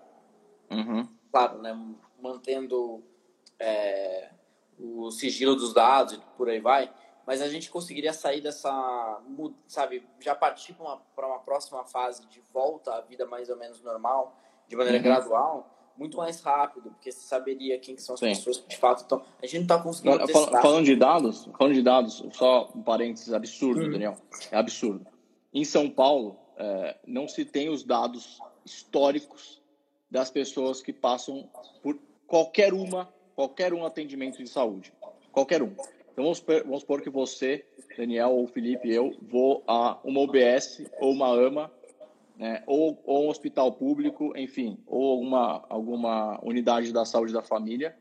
uhum. 0.70 1.08
claro, 1.30 1.62
né, 1.62 1.72
mantendo 2.20 3.02
é, 3.58 4.30
o 4.78 5.10
sigilo 5.10 5.54
dos 5.54 5.72
dados 5.72 6.14
e 6.14 6.18
por 6.36 6.50
aí 6.50 6.60
vai, 6.60 6.92
mas 7.24 7.40
a 7.40 7.48
gente 7.48 7.70
conseguiria 7.70 8.12
sair 8.12 8.40
dessa, 8.40 9.22
sabe, 9.66 10.06
já 10.20 10.34
partir 10.34 10.74
para 10.74 10.84
uma, 10.84 11.02
uma 11.16 11.38
próxima 11.38 11.84
fase 11.84 12.26
de 12.26 12.40
volta 12.52 12.92
à 12.92 13.00
vida 13.00 13.24
mais 13.24 13.48
ou 13.48 13.56
menos 13.56 13.80
normal, 13.80 14.36
de 14.68 14.76
maneira 14.76 14.98
uhum. 14.98 15.04
gradual, 15.04 15.74
muito 15.96 16.16
mais 16.16 16.40
rápido, 16.40 16.90
porque 16.90 17.12
você 17.12 17.20
saberia 17.20 17.78
quem 17.78 17.94
que 17.94 18.02
são 18.02 18.14
as 18.14 18.20
Sim. 18.20 18.28
pessoas 18.28 18.58
que 18.58 18.68
de 18.68 18.76
fato 18.76 19.02
estão. 19.02 19.22
A 19.42 19.46
gente 19.46 19.56
não 19.56 19.62
está 19.62 19.78
conseguindo. 19.78 20.18
Não. 20.18 20.26
Falando 20.28 20.84
de 20.84 20.96
dados, 20.96 21.48
falando 21.56 21.74
de 21.74 21.82
dados, 21.82 22.24
só 22.32 22.70
um 22.74 22.82
parênteses 22.82 23.32
absurdo, 23.32 23.82
hum. 23.82 23.90
Daniel. 23.90 24.16
É 24.50 24.56
absurdo. 24.56 25.06
Em 25.52 25.64
São 25.64 25.88
Paulo, 25.88 26.36
é, 26.56 26.96
não 27.06 27.28
se 27.28 27.44
tem 27.44 27.68
os 27.68 27.84
dados 27.84 28.40
históricos 28.64 29.62
das 30.10 30.30
pessoas 30.30 30.80
que 30.80 30.92
passam 30.92 31.48
por 31.82 31.98
qualquer 32.26 32.72
uma, 32.72 33.12
qualquer 33.34 33.72
um 33.72 33.84
atendimento 33.84 34.38
de 34.38 34.48
saúde. 34.48 34.92
Qualquer 35.30 35.62
um. 35.62 35.74
Então 36.12 36.24
vamos, 36.24 36.40
vamos 36.40 36.80
supor 36.80 37.02
que 37.02 37.10
você, 37.10 37.64
Daniel 37.96 38.30
ou 38.30 38.46
Felipe, 38.46 38.90
eu 38.90 39.16
vou 39.22 39.62
a 39.66 39.98
uma 40.04 40.20
OBS 40.20 40.82
ou 41.00 41.12
uma 41.12 41.28
AMA 41.28 41.70
né, 42.36 42.62
ou, 42.66 43.00
ou 43.04 43.26
um 43.26 43.28
hospital 43.28 43.72
público, 43.72 44.32
enfim, 44.36 44.78
ou 44.86 45.12
alguma, 45.12 45.64
alguma 45.68 46.40
unidade 46.44 46.92
da 46.92 47.04
saúde 47.04 47.32
da 47.32 47.42
família, 47.42 47.96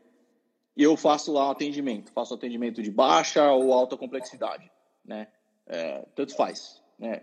e 0.76 0.82
eu 0.82 0.96
faço 0.96 1.32
lá 1.32 1.48
um 1.48 1.50
atendimento, 1.50 2.12
faço 2.12 2.34
atendimento 2.34 2.82
de 2.82 2.90
baixa 2.90 3.52
ou 3.52 3.72
alta 3.72 3.96
complexidade, 3.96 4.70
né, 5.04 5.28
é, 5.66 6.04
tanto 6.14 6.34
faz, 6.34 6.82
né. 6.98 7.22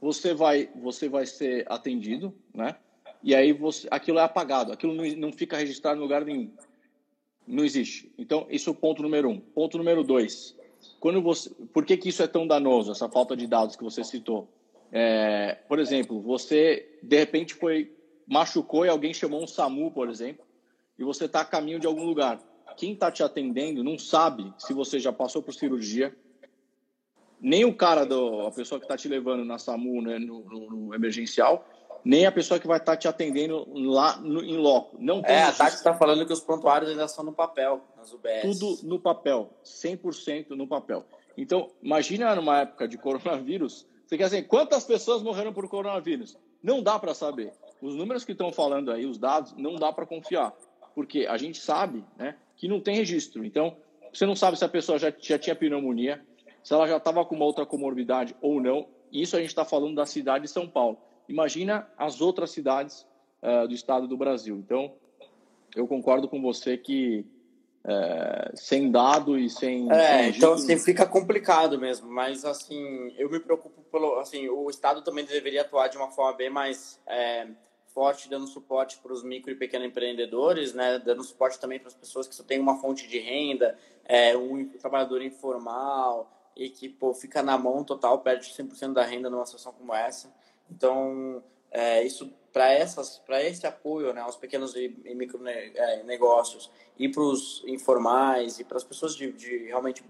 Você 0.00 0.32
vai, 0.32 0.70
você 0.76 1.08
vai 1.08 1.26
ser 1.26 1.70
atendido, 1.70 2.34
né, 2.54 2.76
e 3.22 3.34
aí 3.34 3.52
você, 3.52 3.86
aquilo 3.90 4.18
é 4.18 4.22
apagado, 4.22 4.72
aquilo 4.72 4.94
não, 4.94 5.04
não 5.16 5.32
fica 5.32 5.56
registrado 5.56 5.98
em 5.98 6.02
lugar 6.02 6.24
nenhum, 6.24 6.50
não 7.46 7.64
existe. 7.64 8.12
Então, 8.16 8.46
isso 8.48 8.70
é 8.70 8.72
o 8.72 8.76
ponto 8.76 9.02
número 9.02 9.28
um. 9.28 9.40
Ponto 9.40 9.76
número 9.76 10.04
dois, 10.04 10.56
quando 11.00 11.20
você, 11.20 11.50
por 11.72 11.84
que, 11.84 11.96
que 11.96 12.08
isso 12.08 12.22
é 12.22 12.26
tão 12.26 12.46
danoso, 12.46 12.92
essa 12.92 13.08
falta 13.08 13.36
de 13.36 13.46
dados 13.46 13.76
que 13.76 13.82
você 13.82 14.04
citou? 14.04 14.48
É, 14.92 15.58
por 15.68 15.78
exemplo, 15.78 16.20
você 16.20 16.98
de 17.02 17.16
repente 17.16 17.54
foi 17.54 17.94
machucou 18.26 18.86
e 18.86 18.88
alguém 18.88 19.12
chamou 19.12 19.42
um 19.42 19.46
SAMU, 19.46 19.90
por 19.90 20.08
exemplo, 20.08 20.44
e 20.96 21.02
você 21.02 21.24
está 21.24 21.40
a 21.40 21.44
caminho 21.44 21.80
de 21.80 21.86
algum 21.86 22.04
lugar. 22.04 22.40
Quem 22.76 22.92
está 22.92 23.10
te 23.10 23.22
atendendo 23.22 23.82
não 23.82 23.98
sabe 23.98 24.54
se 24.56 24.72
você 24.72 25.00
já 25.00 25.12
passou 25.12 25.42
por 25.42 25.52
cirurgia. 25.52 26.16
Nem 27.40 27.64
o 27.64 27.74
cara, 27.74 28.04
do, 28.04 28.42
a 28.46 28.52
pessoa 28.52 28.78
que 28.78 28.84
está 28.84 28.96
te 28.96 29.08
levando 29.08 29.44
na 29.44 29.58
SAMU, 29.58 30.00
né, 30.02 30.18
no, 30.18 30.44
no, 30.44 30.70
no, 30.70 30.94
emergencial, 30.94 31.66
nem 32.04 32.26
a 32.26 32.32
pessoa 32.32 32.60
que 32.60 32.66
vai 32.66 32.78
estar 32.78 32.92
tá 32.92 32.96
te 32.98 33.08
atendendo 33.08 33.66
lá 33.74 34.18
no, 34.18 34.44
em 34.44 34.56
loco. 34.56 34.96
Não 35.00 35.22
é, 35.24 35.42
a 35.42 35.52
Tati 35.52 35.76
está 35.76 35.94
falando 35.94 36.24
que 36.24 36.32
os 36.32 36.40
prontuários 36.40 36.90
ainda 36.90 37.08
são 37.08 37.24
no 37.24 37.32
papel, 37.32 37.82
nas 37.96 38.12
UBS. 38.12 38.42
Tudo 38.42 38.86
no 38.86 39.00
papel, 39.00 39.50
100% 39.64 40.50
no 40.50 40.68
papel. 40.68 41.04
Então, 41.36 41.70
imagina 41.82 42.34
numa 42.34 42.60
época 42.60 42.86
de 42.86 42.96
coronavírus, 42.98 43.86
você 44.10 44.18
quer 44.18 44.24
dizer, 44.24 44.42
quantas 44.48 44.82
pessoas 44.82 45.22
morreram 45.22 45.52
por 45.52 45.68
coronavírus? 45.68 46.36
Não 46.60 46.82
dá 46.82 46.98
para 46.98 47.14
saber. 47.14 47.52
Os 47.80 47.94
números 47.94 48.24
que 48.24 48.32
estão 48.32 48.52
falando 48.52 48.90
aí, 48.90 49.06
os 49.06 49.18
dados, 49.18 49.54
não 49.56 49.76
dá 49.76 49.92
para 49.92 50.04
confiar. 50.04 50.52
Porque 50.96 51.26
a 51.26 51.36
gente 51.36 51.60
sabe 51.60 52.04
né, 52.18 52.36
que 52.56 52.66
não 52.66 52.80
tem 52.80 52.96
registro. 52.96 53.44
Então, 53.44 53.76
você 54.12 54.26
não 54.26 54.34
sabe 54.34 54.58
se 54.58 54.64
a 54.64 54.68
pessoa 54.68 54.98
já, 54.98 55.12
já 55.16 55.38
tinha 55.38 55.54
pneumonia, 55.54 56.20
se 56.60 56.74
ela 56.74 56.88
já 56.88 56.96
estava 56.96 57.24
com 57.24 57.36
uma 57.36 57.44
outra 57.44 57.64
comorbidade 57.64 58.34
ou 58.42 58.60
não. 58.60 58.88
Isso 59.12 59.36
a 59.36 59.38
gente 59.38 59.50
está 59.50 59.64
falando 59.64 59.94
da 59.94 60.04
cidade 60.04 60.46
de 60.46 60.50
São 60.50 60.68
Paulo. 60.68 60.98
Imagina 61.28 61.88
as 61.96 62.20
outras 62.20 62.50
cidades 62.50 63.06
uh, 63.40 63.68
do 63.68 63.74
estado 63.74 64.08
do 64.08 64.16
Brasil. 64.16 64.56
Então, 64.56 64.92
eu 65.76 65.86
concordo 65.86 66.26
com 66.26 66.42
você 66.42 66.76
que 66.76 67.24
é, 67.84 68.52
sem 68.54 68.90
dado 68.90 69.38
e 69.38 69.48
sem. 69.48 69.90
É, 69.90 70.28
então 70.28 70.52
assim, 70.52 70.78
fica 70.78 71.06
complicado 71.06 71.78
mesmo, 71.78 72.10
mas 72.10 72.44
assim, 72.44 73.12
eu 73.16 73.30
me 73.30 73.40
preocupo 73.40 73.82
pelo. 73.90 74.18
Assim, 74.18 74.48
o 74.48 74.68
Estado 74.68 75.02
também 75.02 75.24
deveria 75.24 75.62
atuar 75.62 75.88
de 75.88 75.96
uma 75.96 76.10
forma 76.10 76.36
bem 76.36 76.50
mais 76.50 77.00
é, 77.06 77.46
forte, 77.86 78.28
dando 78.28 78.46
suporte 78.46 78.98
para 78.98 79.12
os 79.12 79.22
micro 79.22 79.50
e 79.50 79.54
pequenos 79.54 79.88
empreendedores, 79.88 80.74
né? 80.74 80.98
Dando 80.98 81.24
suporte 81.24 81.58
também 81.58 81.78
para 81.78 81.88
as 81.88 81.94
pessoas 81.94 82.28
que 82.28 82.34
só 82.34 82.42
têm 82.42 82.60
uma 82.60 82.78
fonte 82.80 83.08
de 83.08 83.18
renda, 83.18 83.76
é, 84.04 84.36
um 84.36 84.68
trabalhador 84.68 85.22
informal 85.22 86.30
e 86.54 86.68
que 86.68 86.88
pô, 86.88 87.14
fica 87.14 87.42
na 87.42 87.56
mão 87.56 87.82
total, 87.82 88.18
perde 88.18 88.50
100% 88.50 88.92
da 88.92 89.02
renda 89.02 89.30
numa 89.30 89.46
situação 89.46 89.72
como 89.72 89.94
essa. 89.94 90.30
Então, 90.70 91.42
é, 91.70 92.02
isso 92.02 92.32
para 92.52 92.72
essas 92.72 93.18
para 93.18 93.42
esse 93.42 93.66
apoio 93.66 94.12
né, 94.12 94.20
aos 94.20 94.36
pequenos 94.36 94.74
e, 94.74 94.96
e 95.04 95.14
micro 95.14 95.40
é, 95.46 96.02
negócios 96.02 96.70
e 96.98 97.08
para 97.08 97.22
os 97.22 97.62
informais 97.66 98.58
e 98.58 98.64
para 98.64 98.76
as 98.76 98.84
pessoas 98.84 99.14
de, 99.14 99.32
de 99.32 99.66
realmente 99.66 100.04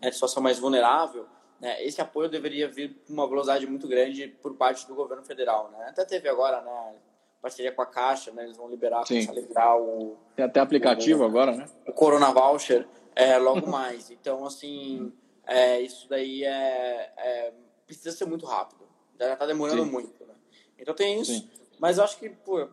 né, 0.00 0.08
de 0.08 0.14
situação 0.14 0.42
mais 0.42 0.58
vulnerável 0.58 1.26
né, 1.60 1.84
esse 1.84 2.00
apoio 2.00 2.28
deveria 2.28 2.66
vir 2.66 2.96
com 3.06 3.12
uma 3.12 3.28
velocidade 3.28 3.66
muito 3.66 3.86
grande 3.86 4.28
por 4.28 4.54
parte 4.54 4.86
do 4.86 4.94
governo 4.94 5.22
federal 5.24 5.70
né? 5.70 5.86
até 5.88 6.04
teve 6.04 6.28
agora 6.28 6.62
né 6.62 6.94
parceria 7.40 7.72
com 7.72 7.82
a 7.82 7.86
Caixa 7.86 8.32
né 8.32 8.44
eles 8.44 8.56
vão 8.56 8.68
liberar 8.68 9.04
liberar 9.10 9.76
o 9.76 10.16
tem 10.34 10.44
até 10.44 10.60
aplicativo 10.60 11.22
o, 11.22 11.26
agora 11.26 11.52
né 11.52 11.66
o 11.86 11.92
Corona 11.92 12.32
Voucher 12.32 12.88
é, 13.14 13.36
logo 13.36 13.66
mais 13.68 14.10
então 14.10 14.46
assim 14.46 15.12
é, 15.46 15.80
isso 15.80 16.08
daí 16.08 16.44
é, 16.44 17.12
é, 17.18 17.52
precisa 17.84 18.12
ser 18.12 18.24
muito 18.24 18.46
rápido 18.46 18.82
já 19.26 19.34
está 19.34 19.46
demorando 19.46 19.84
Sim. 19.84 19.90
muito? 19.90 20.21
Então 20.82 20.94
tem 20.94 21.20
isso 21.20 21.32
Sim. 21.32 21.48
Mas 21.82 21.98
eu 21.98 22.04
acho 22.04 22.16
que, 22.16 22.28
pô, 22.30 22.68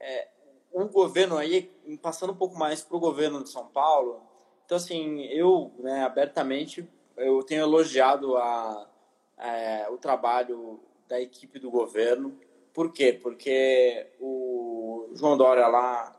é, 0.00 0.28
o 0.72 0.86
governo 0.86 1.36
aí, 1.36 1.70
passando 2.00 2.32
um 2.32 2.36
pouco 2.36 2.56
mais 2.56 2.82
para 2.82 2.96
o 2.96 3.00
governo 3.00 3.42
de 3.42 3.50
São 3.50 3.66
Paulo, 3.66 4.22
então, 4.64 4.78
assim, 4.78 5.24
eu, 5.24 5.70
né, 5.80 6.02
abertamente, 6.02 6.88
eu 7.14 7.42
tenho 7.42 7.60
elogiado 7.60 8.38
a, 8.38 8.88
é, 9.36 9.86
o 9.90 9.98
trabalho 9.98 10.80
da 11.06 11.20
equipe 11.20 11.58
do 11.58 11.70
governo. 11.70 12.38
Por 12.72 12.90
quê? 12.90 13.12
Porque 13.12 14.06
o 14.18 15.10
João 15.12 15.36
Dória 15.36 15.66
lá 15.66 16.18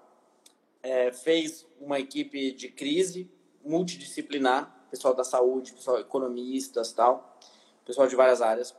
é, 0.83 1.11
fez 1.11 1.65
uma 1.81 1.99
equipe 1.99 2.51
de 2.51 2.69
crise 2.69 3.27
multidisciplinar, 3.65 4.85
pessoal 4.91 5.15
da 5.15 5.23
saúde, 5.23 5.73
pessoal 5.73 5.99
economistas, 5.99 6.93
tal, 6.93 7.39
pessoal 7.83 8.07
de 8.07 8.15
várias 8.15 8.39
áreas, 8.39 8.75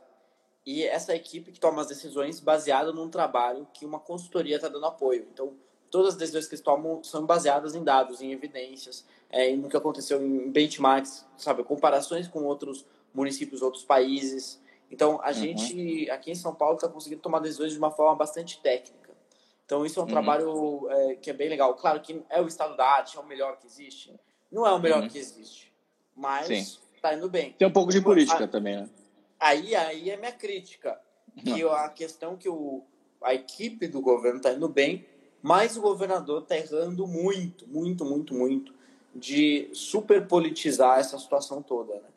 e 0.65 0.83
essa 0.83 1.15
equipe 1.15 1.51
que 1.51 1.59
toma 1.59 1.81
as 1.81 1.87
decisões 1.87 2.39
baseada 2.39 2.91
num 2.91 3.09
trabalho 3.09 3.67
que 3.71 3.85
uma 3.85 3.99
consultoria 3.99 4.55
está 4.55 4.67
dando 4.67 4.85
apoio. 4.87 5.27
Então, 5.31 5.53
todas 5.91 6.13
as 6.13 6.19
decisões 6.19 6.47
que 6.47 6.55
eles 6.55 6.63
tomam 6.63 7.03
são 7.03 7.25
baseadas 7.25 7.75
em 7.75 7.83
dados, 7.83 8.19
em 8.19 8.31
evidências, 8.31 9.05
é, 9.29 9.55
no 9.55 9.69
que 9.69 9.77
aconteceu 9.77 10.25
em 10.25 10.49
benchmarks, 10.49 11.25
sabe, 11.37 11.63
comparações 11.63 12.27
com 12.27 12.43
outros 12.43 12.83
municípios, 13.13 13.61
outros 13.61 13.83
países. 13.83 14.59
Então, 14.89 15.19
a 15.21 15.27
uhum. 15.27 15.33
gente 15.33 16.09
aqui 16.09 16.31
em 16.31 16.35
São 16.35 16.55
Paulo 16.55 16.75
está 16.75 16.87
conseguindo 16.87 17.21
tomar 17.21 17.39
decisões 17.39 17.71
de 17.71 17.77
uma 17.77 17.91
forma 17.91 18.15
bastante 18.15 18.59
técnica. 18.59 19.13
Então, 19.65 19.85
isso 19.85 19.99
é 19.99 20.01
um 20.01 20.05
uhum. 20.05 20.11
trabalho 20.11 20.89
é, 20.89 21.15
que 21.15 21.29
é 21.29 21.33
bem 21.33 21.49
legal. 21.49 21.75
Claro 21.75 22.01
que 22.01 22.23
é 22.29 22.41
o 22.41 22.47
estado 22.47 22.75
da 22.75 22.85
arte, 22.85 23.17
é 23.17 23.19
o 23.19 23.25
melhor 23.25 23.57
que 23.57 23.67
existe. 23.67 24.13
Não 24.51 24.65
é 24.65 24.71
o 24.71 24.79
melhor 24.79 25.03
uhum. 25.03 25.09
que 25.09 25.17
existe, 25.17 25.71
mas 26.15 26.49
está 26.95 27.13
indo 27.13 27.29
bem. 27.29 27.53
Tem 27.53 27.67
um 27.67 27.71
pouco 27.71 27.91
de 27.91 28.01
política 28.01 28.47
também, 28.47 28.77
né? 28.77 28.89
Aí, 29.39 29.75
aí 29.75 30.09
é 30.09 30.17
minha 30.17 30.31
crítica. 30.31 30.99
Que 31.43 31.63
a 31.63 31.89
questão 31.89 32.37
que 32.37 32.47
o, 32.47 32.81
a 33.21 33.33
equipe 33.33 33.87
do 33.87 33.99
governo 33.99 34.37
está 34.37 34.53
indo 34.53 34.69
bem, 34.69 35.05
mas 35.41 35.75
o 35.75 35.81
governador 35.81 36.43
está 36.43 36.57
errando 36.57 37.05
muito, 37.05 37.67
muito, 37.67 38.05
muito, 38.05 38.33
muito 38.33 38.73
de 39.13 39.69
superpolitizar 39.73 40.99
essa 40.99 41.17
situação 41.17 41.61
toda. 41.61 41.95
Né? 41.95 42.09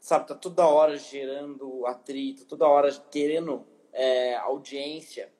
Sabe, 0.00 0.28
tá 0.28 0.34
toda 0.34 0.66
hora 0.66 0.96
gerando 0.96 1.86
atrito, 1.86 2.44
toda 2.44 2.68
hora 2.68 2.90
querendo 3.10 3.64
é, 3.92 4.36
audiência 4.36 5.30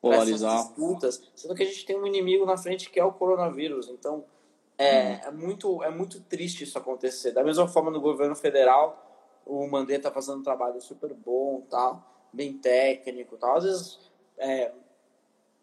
para 0.00 0.16
essas 0.16 0.40
disputas, 0.40 1.22
sendo 1.34 1.54
que 1.54 1.62
a 1.62 1.66
gente 1.66 1.84
tem 1.84 1.98
um 1.98 2.06
inimigo 2.06 2.46
na 2.46 2.56
frente 2.56 2.90
que 2.90 2.98
é 2.98 3.04
o 3.04 3.12
coronavírus. 3.12 3.88
Então, 3.88 4.24
é, 4.78 4.92
hum. 4.92 5.20
é, 5.24 5.30
muito, 5.30 5.82
é 5.82 5.90
muito 5.90 6.20
triste 6.20 6.64
isso 6.64 6.78
acontecer. 6.78 7.32
Da 7.32 7.44
mesma 7.44 7.68
forma 7.68 7.90
no 7.90 8.00
governo 8.00 8.34
federal, 8.34 9.09
o 9.46 9.66
Mandetta 9.66 10.08
tá 10.08 10.14
fazendo 10.14 10.38
um 10.38 10.42
trabalho 10.42 10.80
super 10.80 11.12
bom, 11.14 11.62
tal, 11.68 12.28
bem 12.32 12.52
técnico, 12.54 13.36
tal. 13.36 13.56
Às 13.56 13.64
vezes 13.64 14.10
é, 14.38 14.72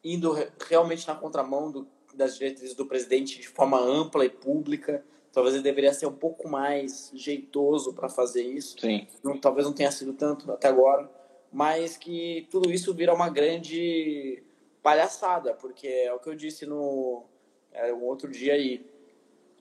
indo 0.03 0.31
realmente 0.67 1.07
na 1.07 1.15
contramão 1.15 1.71
do, 1.71 1.87
das 2.13 2.37
diretrizes 2.37 2.75
do 2.75 2.85
presidente 2.85 3.39
de 3.39 3.47
forma 3.47 3.79
ampla 3.79 4.25
e 4.25 4.29
pública. 4.29 5.03
Talvez 5.31 5.55
ele 5.55 5.63
deveria 5.63 5.93
ser 5.93 6.07
um 6.07 6.13
pouco 6.13 6.47
mais 6.47 7.11
jeitoso 7.13 7.93
para 7.93 8.09
fazer 8.09 8.43
isso. 8.43 8.79
Sim. 8.79 9.07
Não, 9.23 9.37
talvez 9.37 9.65
não 9.65 9.73
tenha 9.73 9.91
sido 9.91 10.13
tanto 10.13 10.51
até 10.51 10.67
agora, 10.67 11.09
mas 11.51 11.95
que 11.95 12.47
tudo 12.49 12.71
isso 12.71 12.93
vira 12.93 13.13
uma 13.13 13.29
grande 13.29 14.43
palhaçada, 14.81 15.53
porque 15.53 15.87
é 15.87 16.13
o 16.13 16.19
que 16.19 16.29
eu 16.29 16.35
disse 16.35 16.65
no 16.65 17.23
é, 17.71 17.93
um 17.93 18.03
outro 18.03 18.31
dia 18.31 18.53
aí. 18.53 18.85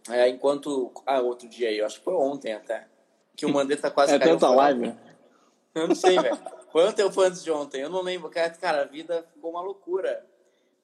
É, 0.08 0.28
enquanto. 0.28 0.92
Ah, 1.04 1.20
outro 1.20 1.48
dia 1.48 1.68
aí, 1.68 1.78
eu 1.78 1.86
acho 1.86 1.98
que 1.98 2.04
foi 2.04 2.14
ontem 2.14 2.52
até 2.52 2.86
que 3.36 3.46
o 3.46 3.52
Mandetta 3.52 3.90
quase 3.90 4.14
é 4.14 4.18
caiu. 4.18 4.30
É 4.30 4.34
tanta 4.34 4.48
live, 4.50 4.94
Eu 5.74 5.88
não 5.88 5.94
sei, 5.94 6.18
velho. 6.18 6.38
Ou 6.72 7.12
foi 7.12 7.26
antes 7.26 7.42
de 7.42 7.50
ontem? 7.50 7.80
Eu 7.80 7.90
não 7.90 8.02
lembro. 8.02 8.30
Cara, 8.30 8.82
a 8.82 8.84
vida 8.84 9.26
ficou 9.32 9.50
uma 9.50 9.60
loucura. 9.60 10.26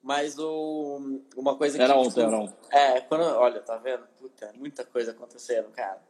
Mas 0.01 0.37
o, 0.37 1.19
uma 1.35 1.55
coisa 1.55 1.77
que. 1.77 1.83
Era 1.83 1.95
ontem, 1.95 2.23
era 2.23 2.37
ontem. 2.37 2.55
É, 2.71 3.01
quando. 3.01 3.23
Olha, 3.23 3.61
tá 3.61 3.77
vendo? 3.77 4.03
Puta, 4.19 4.51
muita 4.55 4.83
coisa 4.83 5.11
acontecendo, 5.11 5.69
cara. 5.71 6.01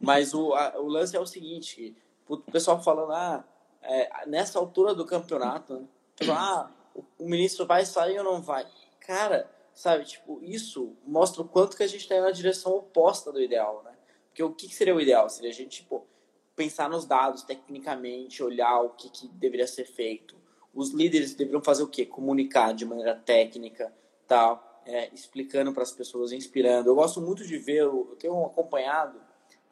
Mas 0.00 0.34
o, 0.34 0.54
a, 0.54 0.78
o 0.78 0.86
lance 0.86 1.16
é 1.16 1.20
o 1.20 1.26
seguinte: 1.26 1.96
o 2.28 2.36
pessoal 2.38 2.82
falando, 2.82 3.12
ah, 3.12 3.44
é, 3.82 4.26
nessa 4.26 4.58
altura 4.58 4.94
do 4.94 5.06
campeonato, 5.06 5.74
né, 5.74 5.86
tipo, 6.16 6.32
ah, 6.32 6.70
o, 7.18 7.28
ministro 7.28 7.66
vai 7.66 7.84
sair 7.84 8.18
ou 8.18 8.24
não 8.24 8.42
vai? 8.42 8.66
Cara, 9.00 9.50
sabe, 9.74 10.04
tipo, 10.04 10.40
isso 10.42 10.96
mostra 11.06 11.42
o 11.42 11.48
quanto 11.48 11.76
que 11.76 11.82
a 11.82 11.86
gente 11.86 12.02
está 12.02 12.20
na 12.20 12.30
direção 12.30 12.72
oposta 12.72 13.32
do 13.32 13.40
ideal, 13.40 13.82
né? 13.84 13.92
Porque 14.38 14.42
o 14.44 14.52
que 14.68 14.72
seria 14.72 14.94
o 14.94 15.00
ideal? 15.00 15.28
Seria 15.28 15.50
a 15.50 15.52
gente 15.52 15.82
tipo, 15.82 16.06
pensar 16.54 16.88
nos 16.88 17.04
dados 17.04 17.42
tecnicamente, 17.42 18.40
olhar 18.40 18.82
o 18.82 18.90
que, 18.90 19.10
que 19.10 19.26
deveria 19.26 19.66
ser 19.66 19.84
feito. 19.84 20.36
Os 20.72 20.92
líderes 20.92 21.34
deveriam 21.34 21.60
fazer 21.60 21.82
o 21.82 21.88
quê? 21.88 22.06
Comunicar 22.06 22.72
de 22.72 22.84
maneira 22.84 23.16
técnica, 23.16 23.92
tal, 24.28 24.80
é, 24.86 25.12
explicando 25.12 25.72
para 25.72 25.82
as 25.82 25.90
pessoas, 25.90 26.30
inspirando. 26.30 26.88
Eu 26.88 26.94
gosto 26.94 27.20
muito 27.20 27.44
de 27.44 27.58
ver, 27.58 27.78
eu 27.78 28.16
tenho 28.16 28.44
acompanhado 28.44 29.20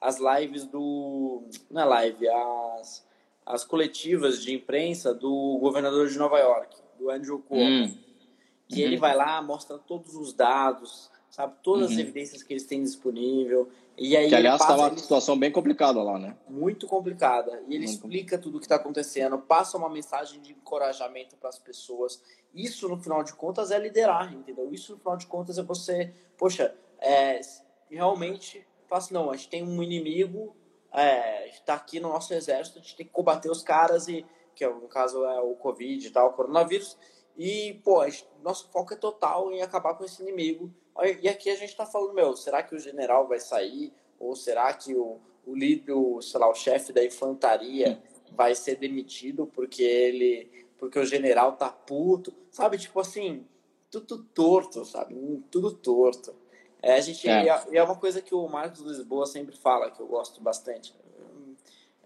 as 0.00 0.18
lives 0.18 0.64
do. 0.64 1.44
Não 1.70 1.82
é 1.82 1.84
live, 1.84 2.28
as, 2.28 3.06
as 3.44 3.62
coletivas 3.62 4.42
de 4.42 4.52
imprensa 4.52 5.14
do 5.14 5.58
governador 5.60 6.08
de 6.08 6.18
Nova 6.18 6.40
York, 6.40 6.76
do 6.98 7.08
Andrew 7.08 7.38
Cuomo. 7.38 7.84
Hum. 7.84 7.98
Que 8.68 8.80
uhum. 8.80 8.86
ele 8.86 8.96
vai 8.96 9.14
lá, 9.14 9.40
mostra 9.40 9.78
todos 9.78 10.16
os 10.16 10.32
dados, 10.32 11.08
sabe? 11.36 11.54
Todas 11.62 11.88
uhum. 11.88 11.92
as 11.92 11.98
evidências 11.98 12.42
que 12.42 12.54
eles 12.54 12.64
têm 12.64 12.82
disponível. 12.82 13.68
E 13.94 14.16
aí 14.16 14.30
que, 14.30 14.34
aliás, 14.34 14.58
está 14.58 14.74
uma 14.74 14.96
situação 14.96 15.38
bem 15.38 15.52
complicada 15.52 16.02
lá, 16.02 16.18
né? 16.18 16.34
Muito 16.48 16.86
complicada. 16.86 17.62
E 17.68 17.74
ele 17.74 17.84
Muito 17.84 17.90
explica 17.90 18.38
tudo 18.38 18.56
o 18.56 18.58
que 18.58 18.64
está 18.64 18.76
acontecendo, 18.76 19.38
passa 19.38 19.76
uma 19.76 19.90
mensagem 19.90 20.40
de 20.40 20.52
encorajamento 20.52 21.36
para 21.36 21.50
as 21.50 21.58
pessoas. 21.58 22.22
Isso, 22.54 22.88
no 22.88 22.96
final 22.96 23.22
de 23.22 23.34
contas, 23.34 23.70
é 23.70 23.78
liderar, 23.78 24.32
entendeu? 24.32 24.72
Isso, 24.72 24.94
no 24.94 24.98
final 24.98 25.14
de 25.18 25.26
contas, 25.26 25.58
é 25.58 25.62
você, 25.62 26.14
poxa, 26.38 26.74
é, 26.98 27.38
realmente, 27.90 28.66
fala 28.88 29.02
assim, 29.02 29.12
não, 29.12 29.30
a 29.30 29.36
gente 29.36 29.50
tem 29.50 29.62
um 29.62 29.82
inimigo, 29.82 30.56
é, 30.90 31.50
está 31.50 31.74
aqui 31.74 32.00
no 32.00 32.08
nosso 32.08 32.32
exército, 32.32 32.78
a 32.78 32.80
gente 32.80 32.96
tem 32.96 33.04
que 33.04 33.12
combater 33.12 33.50
os 33.50 33.62
caras, 33.62 34.08
e 34.08 34.24
que 34.54 34.64
é, 34.64 34.68
no 34.70 34.88
caso 34.88 35.22
é 35.22 35.40
o 35.40 35.54
Covid 35.54 36.06
e 36.06 36.10
tal, 36.10 36.28
o 36.28 36.32
coronavírus, 36.32 36.96
e, 37.36 37.78
pô, 37.84 38.02
gente, 38.06 38.26
nosso 38.42 38.70
foco 38.70 38.94
é 38.94 38.96
total 38.96 39.52
em 39.52 39.60
acabar 39.60 39.92
com 39.92 40.02
esse 40.02 40.22
inimigo 40.22 40.72
e 41.04 41.28
aqui 41.28 41.50
a 41.50 41.56
gente 41.56 41.70
está 41.70 41.84
falando, 41.84 42.14
meu, 42.14 42.36
será 42.36 42.62
que 42.62 42.74
o 42.74 42.78
general 42.78 43.26
vai 43.26 43.38
sair? 43.38 43.92
Ou 44.18 44.34
será 44.34 44.72
que 44.72 44.94
o, 44.94 45.18
o 45.46 45.54
líder, 45.54 45.92
o, 45.92 46.22
sei 46.22 46.40
lá, 46.40 46.48
o 46.48 46.54
chefe 46.54 46.92
da 46.92 47.04
infantaria 47.04 48.02
vai 48.32 48.54
ser 48.54 48.76
demitido 48.76 49.46
porque 49.46 49.82
ele. 49.82 50.50
porque 50.78 50.98
o 50.98 51.04
general 51.04 51.52
tá 51.52 51.68
puto? 51.68 52.32
Sabe, 52.50 52.78
tipo 52.78 52.98
assim, 52.98 53.46
tudo 53.90 54.24
torto, 54.34 54.84
sabe? 54.84 55.14
Tudo 55.50 55.70
torto. 55.70 56.34
É, 56.82 56.94
a 56.94 57.00
gente, 57.00 57.28
é. 57.28 57.44
E 57.70 57.76
é 57.76 57.82
uma 57.82 57.96
coisa 57.96 58.22
que 58.22 58.34
o 58.34 58.48
Marcos 58.48 58.80
Lisboa 58.80 59.26
sempre 59.26 59.56
fala, 59.56 59.90
que 59.90 60.00
eu 60.00 60.06
gosto 60.06 60.40
bastante. 60.40 60.94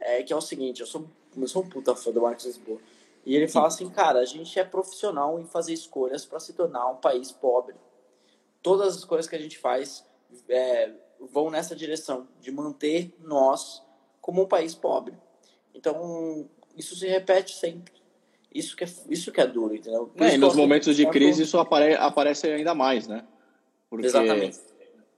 É 0.01 0.23
que 0.23 0.33
é 0.33 0.37
o 0.37 0.41
seguinte, 0.41 0.81
eu 0.81 0.87
sou, 0.87 1.07
eu 1.37 1.47
sou 1.47 1.63
um 1.63 1.69
puta 1.69 1.95
fã 1.95 2.11
do 2.11 2.23
Marcos 2.23 2.47
Lisboa. 2.47 2.81
E 3.25 3.37
ele 3.37 3.47
fala 3.47 3.69
assim, 3.69 3.89
cara, 3.91 4.19
a 4.19 4.25
gente 4.25 4.59
é 4.59 4.65
profissional 4.65 5.39
em 5.39 5.45
fazer 5.45 5.75
escolhas 5.75 6.25
para 6.25 6.41
se 6.41 6.55
tornar 6.55 6.89
um 6.89 6.97
país 6.97 7.31
pobre 7.31 7.77
todas 8.63 8.97
as 8.97 9.05
coisas 9.05 9.29
que 9.29 9.37
a 9.37 9.39
gente 9.39 9.59
faz 9.59 10.05
é, 10.49 10.91
vão 11.33 11.51
nessa 11.51 11.75
direção 11.75 12.29
de 12.41 12.51
manter 12.51 13.15
nós 13.21 13.83
como 14.21 14.43
um 14.43 14.47
país 14.47 14.75
pobre. 14.75 15.15
Então, 15.75 16.49
isso 16.77 16.97
se 16.97 17.07
repete 17.07 17.55
sempre. 17.55 17.93
Isso 18.53 18.77
que 18.77 18.85
é, 18.85 18.89
isso 19.09 19.31
que 19.31 19.41
é 19.41 19.47
duro, 19.47 19.75
entendeu? 19.75 20.11
É, 20.17 20.35
e 20.35 20.39
nos 20.39 20.57
momentos 20.57 20.97
de 20.97 21.07
crise 21.07 21.45
isso 21.45 21.59
apare, 21.59 21.95
aparece 21.95 22.49
ainda 22.49 22.75
mais, 22.75 23.07
né? 23.07 23.25
Porque 23.89 24.07
exatamente. 24.07 24.59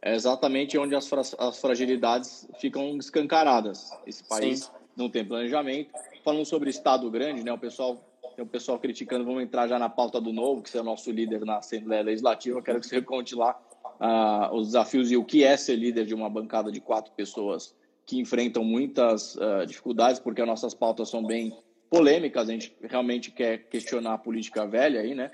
é 0.03 0.15
exatamente 0.15 0.79
onde 0.79 0.95
as, 0.95 1.11
as 1.39 1.59
fragilidades 1.59 2.47
ficam 2.59 2.97
escancaradas. 2.99 3.91
Esse 4.07 4.23
país 4.25 4.65
Sim. 4.65 4.71
não 4.95 5.09
tem 5.09 5.25
planejamento. 5.25 5.91
Falando 6.23 6.45
sobre 6.45 6.69
Estado 6.69 7.11
grande, 7.11 7.43
né? 7.43 7.53
O 7.53 7.59
pessoal 7.59 7.99
tem 8.43 8.47
o 8.47 8.47
pessoal 8.47 8.79
criticando, 8.79 9.25
vamos 9.25 9.43
entrar 9.43 9.69
já 9.69 9.79
na 9.79 9.89
pauta 9.89 10.21
do 10.21 10.33
novo, 10.33 10.63
que 10.63 10.71
você 10.71 10.79
é 10.79 10.81
o 10.81 10.85
nosso 10.85 11.11
líder 11.11 11.45
na 11.45 11.59
Assembleia 11.59 12.03
Legislativa. 12.03 12.59
Eu 12.59 12.63
quero 12.63 12.81
que 12.81 12.87
você 12.87 13.01
conte 13.01 13.35
lá 13.35 13.59
uh, 14.01 14.55
os 14.55 14.69
desafios 14.69 15.11
e 15.11 15.17
o 15.17 15.25
que 15.25 15.45
é 15.45 15.57
ser 15.57 15.77
líder 15.77 16.05
de 16.05 16.15
uma 16.15 16.29
bancada 16.29 16.71
de 16.71 16.81
quatro 16.81 17.13
pessoas 17.13 17.75
que 18.05 18.19
enfrentam 18.19 18.65
muitas 18.65 19.37
uh, 19.37 19.65
dificuldades, 19.67 20.19
porque 20.19 20.43
as 20.43 20.47
nossas 20.47 20.75
pautas 20.75 21.09
são 21.09 21.25
bem 21.25 21.57
polêmicas, 21.89 22.49
a 22.49 22.53
gente 22.53 22.75
realmente 22.83 23.31
quer 23.31 23.69
questionar 23.69 24.15
a 24.15 24.19
política 24.19 24.67
velha 24.67 25.01
aí, 25.01 25.15
né? 25.15 25.31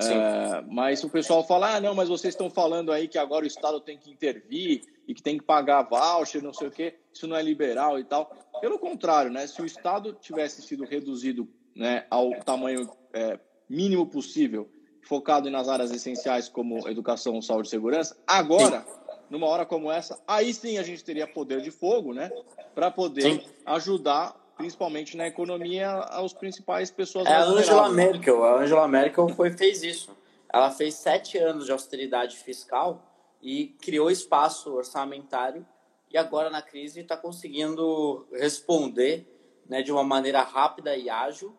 É, 0.00 0.62
mas 0.68 1.02
o 1.02 1.08
pessoal 1.08 1.44
fala, 1.44 1.76
ah, 1.76 1.80
não, 1.80 1.94
mas 1.94 2.08
vocês 2.08 2.34
estão 2.34 2.48
falando 2.48 2.92
aí 2.92 3.08
que 3.08 3.18
agora 3.18 3.44
o 3.44 3.48
Estado 3.48 3.80
tem 3.80 3.98
que 3.98 4.10
intervir 4.10 4.82
e 5.08 5.14
que 5.14 5.22
tem 5.22 5.38
que 5.38 5.44
pagar 5.44 5.82
voucher, 5.82 6.42
não 6.42 6.52
sei 6.52 6.68
o 6.68 6.70
quê, 6.70 6.94
isso 7.12 7.26
não 7.26 7.36
é 7.36 7.42
liberal 7.42 7.98
e 7.98 8.04
tal. 8.04 8.30
Pelo 8.60 8.78
contrário, 8.78 9.30
né? 9.30 9.46
Se 9.46 9.60
o 9.60 9.66
Estado 9.66 10.16
tivesse 10.20 10.62
sido 10.62 10.84
reduzido 10.84 11.48
né, 11.78 12.04
ao 12.10 12.34
tamanho 12.40 12.90
é, 13.12 13.38
mínimo 13.68 14.06
possível, 14.06 14.68
focado 15.00 15.48
nas 15.48 15.68
áreas 15.68 15.92
essenciais 15.92 16.48
como 16.48 16.86
educação, 16.88 17.40
saúde 17.40 17.68
e 17.68 17.70
segurança, 17.70 18.16
agora, 18.26 18.80
sim. 18.80 19.14
numa 19.30 19.46
hora 19.46 19.64
como 19.64 19.90
essa, 19.90 20.20
aí 20.26 20.52
sim 20.52 20.76
a 20.76 20.82
gente 20.82 21.04
teria 21.04 21.26
poder 21.26 21.60
de 21.62 21.70
fogo, 21.70 22.12
né? 22.12 22.30
Para 22.74 22.90
poder 22.90 23.22
sim. 23.22 23.44
ajudar 23.64 24.36
principalmente 24.56 25.16
na 25.16 25.28
economia, 25.28 25.88
aos 25.88 26.32
principais 26.32 26.90
pessoas. 26.90 27.26
É 27.26 27.32
a 27.32 27.44
Angela 27.44 27.88
Merkel. 27.90 28.42
A 28.42 28.60
Angela 28.60 28.88
Merkel 28.88 29.28
foi, 29.28 29.52
fez 29.52 29.84
isso. 29.84 30.10
Ela 30.52 30.72
fez 30.72 30.94
sete 30.94 31.38
anos 31.38 31.66
de 31.66 31.70
austeridade 31.70 32.36
fiscal 32.36 33.00
e 33.40 33.68
criou 33.80 34.10
espaço 34.10 34.74
orçamentário 34.74 35.64
e 36.10 36.18
agora 36.18 36.50
na 36.50 36.60
crise 36.60 37.00
está 37.00 37.16
conseguindo 37.16 38.26
responder 38.32 39.26
né, 39.68 39.80
de 39.80 39.92
uma 39.92 40.02
maneira 40.02 40.42
rápida 40.42 40.96
e 40.96 41.08
ágil, 41.08 41.54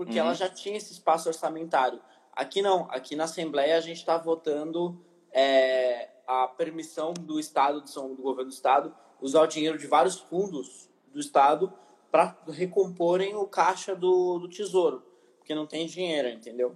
porque 0.00 0.18
uhum. 0.18 0.28
ela 0.28 0.34
já 0.34 0.48
tinha 0.48 0.78
esse 0.78 0.94
espaço 0.94 1.28
orçamentário. 1.28 2.00
Aqui 2.32 2.62
não, 2.62 2.90
aqui 2.90 3.14
na 3.14 3.24
Assembleia 3.24 3.76
a 3.76 3.82
gente 3.82 3.98
está 3.98 4.16
votando 4.16 4.98
é, 5.30 6.08
a 6.26 6.48
permissão 6.48 7.12
do 7.12 7.38
Estado, 7.38 7.82
do 7.82 8.22
governo 8.22 8.50
do 8.50 8.54
Estado, 8.54 8.96
usar 9.20 9.42
o 9.42 9.46
dinheiro 9.46 9.76
de 9.76 9.86
vários 9.86 10.18
fundos 10.18 10.88
do 11.12 11.20
Estado 11.20 11.70
para 12.10 12.34
recomporem 12.48 13.36
o 13.36 13.44
caixa 13.46 13.94
do, 13.94 14.38
do 14.38 14.48
tesouro, 14.48 15.02
porque 15.36 15.54
não 15.54 15.66
tem 15.66 15.86
dinheiro, 15.86 16.30
entendeu? 16.30 16.74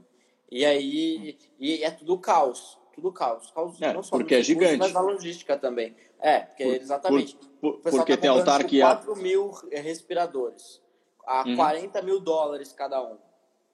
E 0.51 0.63
aí 0.63 1.39
e 1.59 1.83
é 1.83 1.91
tudo 1.91 2.19
caos, 2.19 2.79
tudo 2.95 3.11
caos. 3.11 3.51
caos 3.53 3.81
é, 3.81 3.95
não 3.95 4.03
só 4.03 4.19
porque 4.19 4.35
é 4.35 4.43
gigante. 4.43 4.77
mas 4.77 4.93
na 4.93 5.01
logística 5.01 5.57
também. 5.57 5.97
É, 6.21 6.41
porque 6.41 6.65
por, 6.65 6.75
exatamente. 6.75 7.37
Por, 7.59 7.79
por, 7.79 7.91
porque 7.91 8.17
tá 8.17 8.21
tem 8.21 8.29
autarquia. 8.29 8.85
4 8.85 9.17
mil 9.17 9.51
respiradores, 9.73 10.84
a 11.27 11.45
uhum. 11.47 11.57
40 11.57 12.03
mil 12.03 12.21
dólares 12.21 12.73
cada 12.73 13.03
um. 13.03 13.19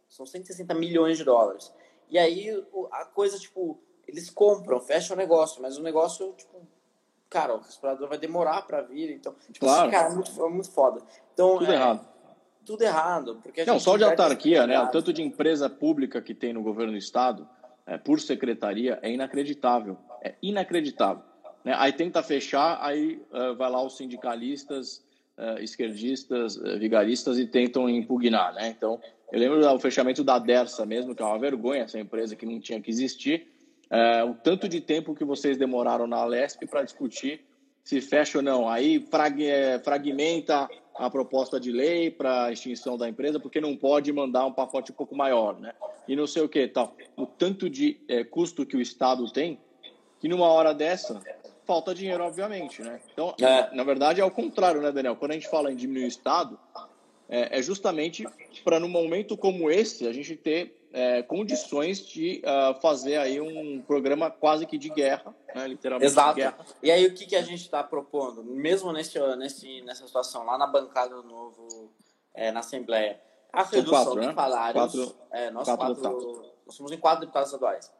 São 0.08 0.26
160 0.26 0.74
milhões 0.74 1.18
de 1.18 1.24
dólares. 1.24 1.72
E 2.08 2.18
aí 2.18 2.64
a 2.92 3.04
coisa, 3.04 3.38
tipo, 3.38 3.80
eles 4.06 4.28
compram, 4.28 4.80
fecham 4.80 5.14
o 5.14 5.18
negócio, 5.18 5.62
mas 5.62 5.78
o 5.78 5.82
negócio, 5.82 6.32
tipo, 6.36 6.60
cara, 7.28 7.54
o 7.54 7.58
respirador 7.58 8.08
vai 8.08 8.18
demorar 8.18 8.62
para 8.62 8.82
vir, 8.82 9.10
então, 9.10 9.34
tipo, 9.52 9.60
claro. 9.60 9.82
assim, 9.82 9.90
cara, 9.90 10.08
é 10.08 10.14
muito, 10.14 10.46
é 10.46 10.48
muito 10.48 10.70
foda. 10.70 11.00
Então, 11.32 11.58
tudo 11.58 11.70
é, 11.70 11.74
errado. 11.74 12.08
Tudo 12.66 12.82
errado. 12.82 13.40
Porque 13.42 13.64
Não, 13.64 13.78
só 13.78 13.96
de 13.96 14.04
autarquia, 14.04 14.66
né? 14.66 14.80
O 14.80 14.88
tanto 14.88 15.12
de 15.12 15.22
empresa 15.22 15.70
pública 15.70 16.20
que 16.20 16.34
tem 16.34 16.52
no 16.52 16.62
governo 16.62 16.92
do 16.92 16.98
estado, 16.98 17.48
é, 17.86 17.96
por 17.96 18.20
secretaria, 18.20 18.98
é 19.02 19.10
inacreditável. 19.10 19.96
É 20.22 20.34
inacreditável. 20.42 21.22
Né? 21.64 21.74
Aí 21.76 21.92
tenta 21.92 22.22
fechar, 22.22 22.78
aí 22.80 23.22
uh, 23.32 23.54
vai 23.56 23.70
lá 23.70 23.82
os 23.82 23.96
sindicalistas, 23.96 25.04
esquerdistas, 25.60 26.56
uh, 26.56 26.78
vigaristas 26.78 27.38
e 27.38 27.46
tentam 27.46 27.88
impugnar, 27.88 28.54
né? 28.54 28.74
Então, 28.76 29.00
eu 29.32 29.38
lembro 29.38 29.60
do 29.60 29.78
fechamento 29.78 30.24
da 30.24 30.38
Dersa 30.38 30.84
mesmo, 30.84 31.14
que 31.14 31.22
é 31.22 31.24
uma 31.24 31.38
vergonha 31.38 31.82
essa 31.82 31.98
empresa 31.98 32.34
que 32.34 32.44
não 32.44 32.60
tinha 32.60 32.80
que 32.80 32.90
existir, 32.90 33.46
é, 33.88 34.22
o 34.22 34.34
tanto 34.34 34.68
de 34.68 34.80
tempo 34.80 35.14
que 35.14 35.24
vocês 35.24 35.58
demoraram 35.58 36.06
na 36.06 36.24
Lesp 36.24 36.64
para 36.66 36.82
discutir 36.82 37.40
se 37.82 38.00
fecha 38.00 38.38
ou 38.38 38.42
não. 38.42 38.68
Aí 38.68 39.00
frag, 39.00 39.42
fragmenta 39.82 40.68
a 40.94 41.10
proposta 41.10 41.58
de 41.58 41.72
lei 41.72 42.10
para 42.10 42.44
a 42.44 42.52
extinção 42.52 42.96
da 42.96 43.08
empresa, 43.08 43.40
porque 43.40 43.60
não 43.60 43.76
pode 43.76 44.12
mandar 44.12 44.46
um 44.46 44.52
pacote 44.52 44.92
um 44.92 44.94
pouco 44.94 45.16
maior, 45.16 45.58
né? 45.58 45.72
E 46.06 46.14
não 46.14 46.26
sei 46.26 46.42
o 46.42 46.48
que, 46.48 46.68
tal. 46.68 46.94
O 47.16 47.26
tanto 47.26 47.68
de 47.68 47.98
é, 48.06 48.22
custo 48.22 48.66
que 48.66 48.76
o 48.76 48.80
Estado 48.80 49.28
tem, 49.32 49.58
que 50.20 50.28
numa 50.28 50.46
hora 50.46 50.74
dessa 50.74 51.20
falta 51.70 51.94
dinheiro, 51.94 52.24
obviamente, 52.24 52.82
né? 52.82 53.00
Então, 53.12 53.32
é. 53.40 53.72
na 53.72 53.84
verdade, 53.84 54.20
é 54.20 54.24
o 54.24 54.30
contrário, 54.30 54.82
né, 54.82 54.90
Daniel? 54.90 55.14
Quando 55.14 55.30
a 55.30 55.34
gente 55.34 55.48
fala 55.48 55.70
em 55.70 55.76
diminuir 55.76 56.02
o 56.02 56.08
Estado, 56.08 56.58
é, 57.28 57.60
é 57.60 57.62
justamente 57.62 58.26
para, 58.64 58.80
num 58.80 58.88
momento 58.88 59.36
como 59.36 59.70
esse, 59.70 60.08
a 60.08 60.12
gente 60.12 60.34
ter 60.34 60.88
é, 60.92 61.22
condições 61.22 62.04
de 62.04 62.42
uh, 62.42 62.80
fazer 62.80 63.18
aí 63.18 63.40
um 63.40 63.80
programa 63.82 64.32
quase 64.32 64.66
que 64.66 64.76
de 64.76 64.88
guerra, 64.88 65.32
né, 65.54 65.68
literalmente 65.68 66.10
Exato. 66.10 66.34
de 66.34 66.40
guerra. 66.40 66.58
E 66.82 66.90
aí 66.90 67.06
o 67.06 67.14
que, 67.14 67.24
que 67.24 67.36
a 67.36 67.42
gente 67.42 67.60
está 67.60 67.84
propondo, 67.84 68.42
mesmo 68.42 68.92
nesse, 68.92 69.16
nesse, 69.36 69.80
nessa 69.82 70.04
situação, 70.04 70.44
lá 70.44 70.58
na 70.58 70.66
bancada 70.66 71.14
do 71.14 71.22
novo, 71.22 71.92
é, 72.34 72.50
na 72.50 72.58
Assembleia, 72.58 73.20
a 73.52 73.62
redução 73.62 73.90
quatro, 73.90 74.14
dos 74.16 74.26
né? 74.26 74.34
salários, 74.34 74.92
quatro, 74.92 75.16
é, 75.30 75.50
nós, 75.52 75.68
quatro 75.68 75.94
quatro, 75.94 76.52
nós 76.66 76.74
somos 76.74 76.90
em 76.90 76.98
quatro 76.98 77.20
deputados 77.20 77.48
estaduais, 77.48 77.92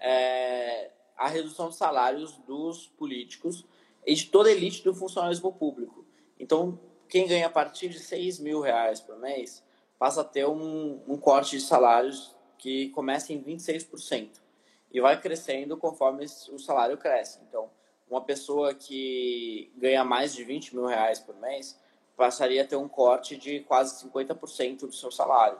é, 0.00 0.90
a 1.16 1.28
redução 1.28 1.68
dos 1.68 1.76
salários 1.76 2.36
dos 2.46 2.86
políticos 2.86 3.64
e 4.06 4.14
de 4.14 4.26
toda 4.26 4.48
a 4.48 4.52
elite 4.52 4.82
do 4.82 4.94
funcionalismo 4.94 5.52
público. 5.52 6.04
Então, 6.38 6.78
quem 7.08 7.26
ganha 7.26 7.46
a 7.46 7.50
partir 7.50 7.88
de 7.88 7.98
6 7.98 8.38
mil 8.38 8.60
reais 8.60 9.00
por 9.00 9.18
mês 9.18 9.62
passa 9.98 10.22
a 10.22 10.24
ter 10.24 10.46
um, 10.46 11.00
um 11.06 11.16
corte 11.16 11.58
de 11.58 11.62
salários 11.62 12.34
que 12.58 12.88
começa 12.90 13.32
em 13.32 13.42
26% 13.42 14.40
e 14.92 15.00
vai 15.00 15.20
crescendo 15.20 15.76
conforme 15.76 16.24
o 16.24 16.58
salário 16.58 16.98
cresce. 16.98 17.40
Então, 17.48 17.70
uma 18.08 18.20
pessoa 18.20 18.74
que 18.74 19.72
ganha 19.76 20.04
mais 20.04 20.34
de 20.34 20.44
20 20.44 20.74
mil 20.74 20.86
reais 20.86 21.18
por 21.18 21.34
mês 21.36 21.78
passaria 22.16 22.62
a 22.62 22.66
ter 22.66 22.76
um 22.76 22.88
corte 22.88 23.36
de 23.36 23.60
quase 23.60 24.06
50% 24.06 24.80
do 24.80 24.92
seu 24.92 25.10
salário. 25.10 25.58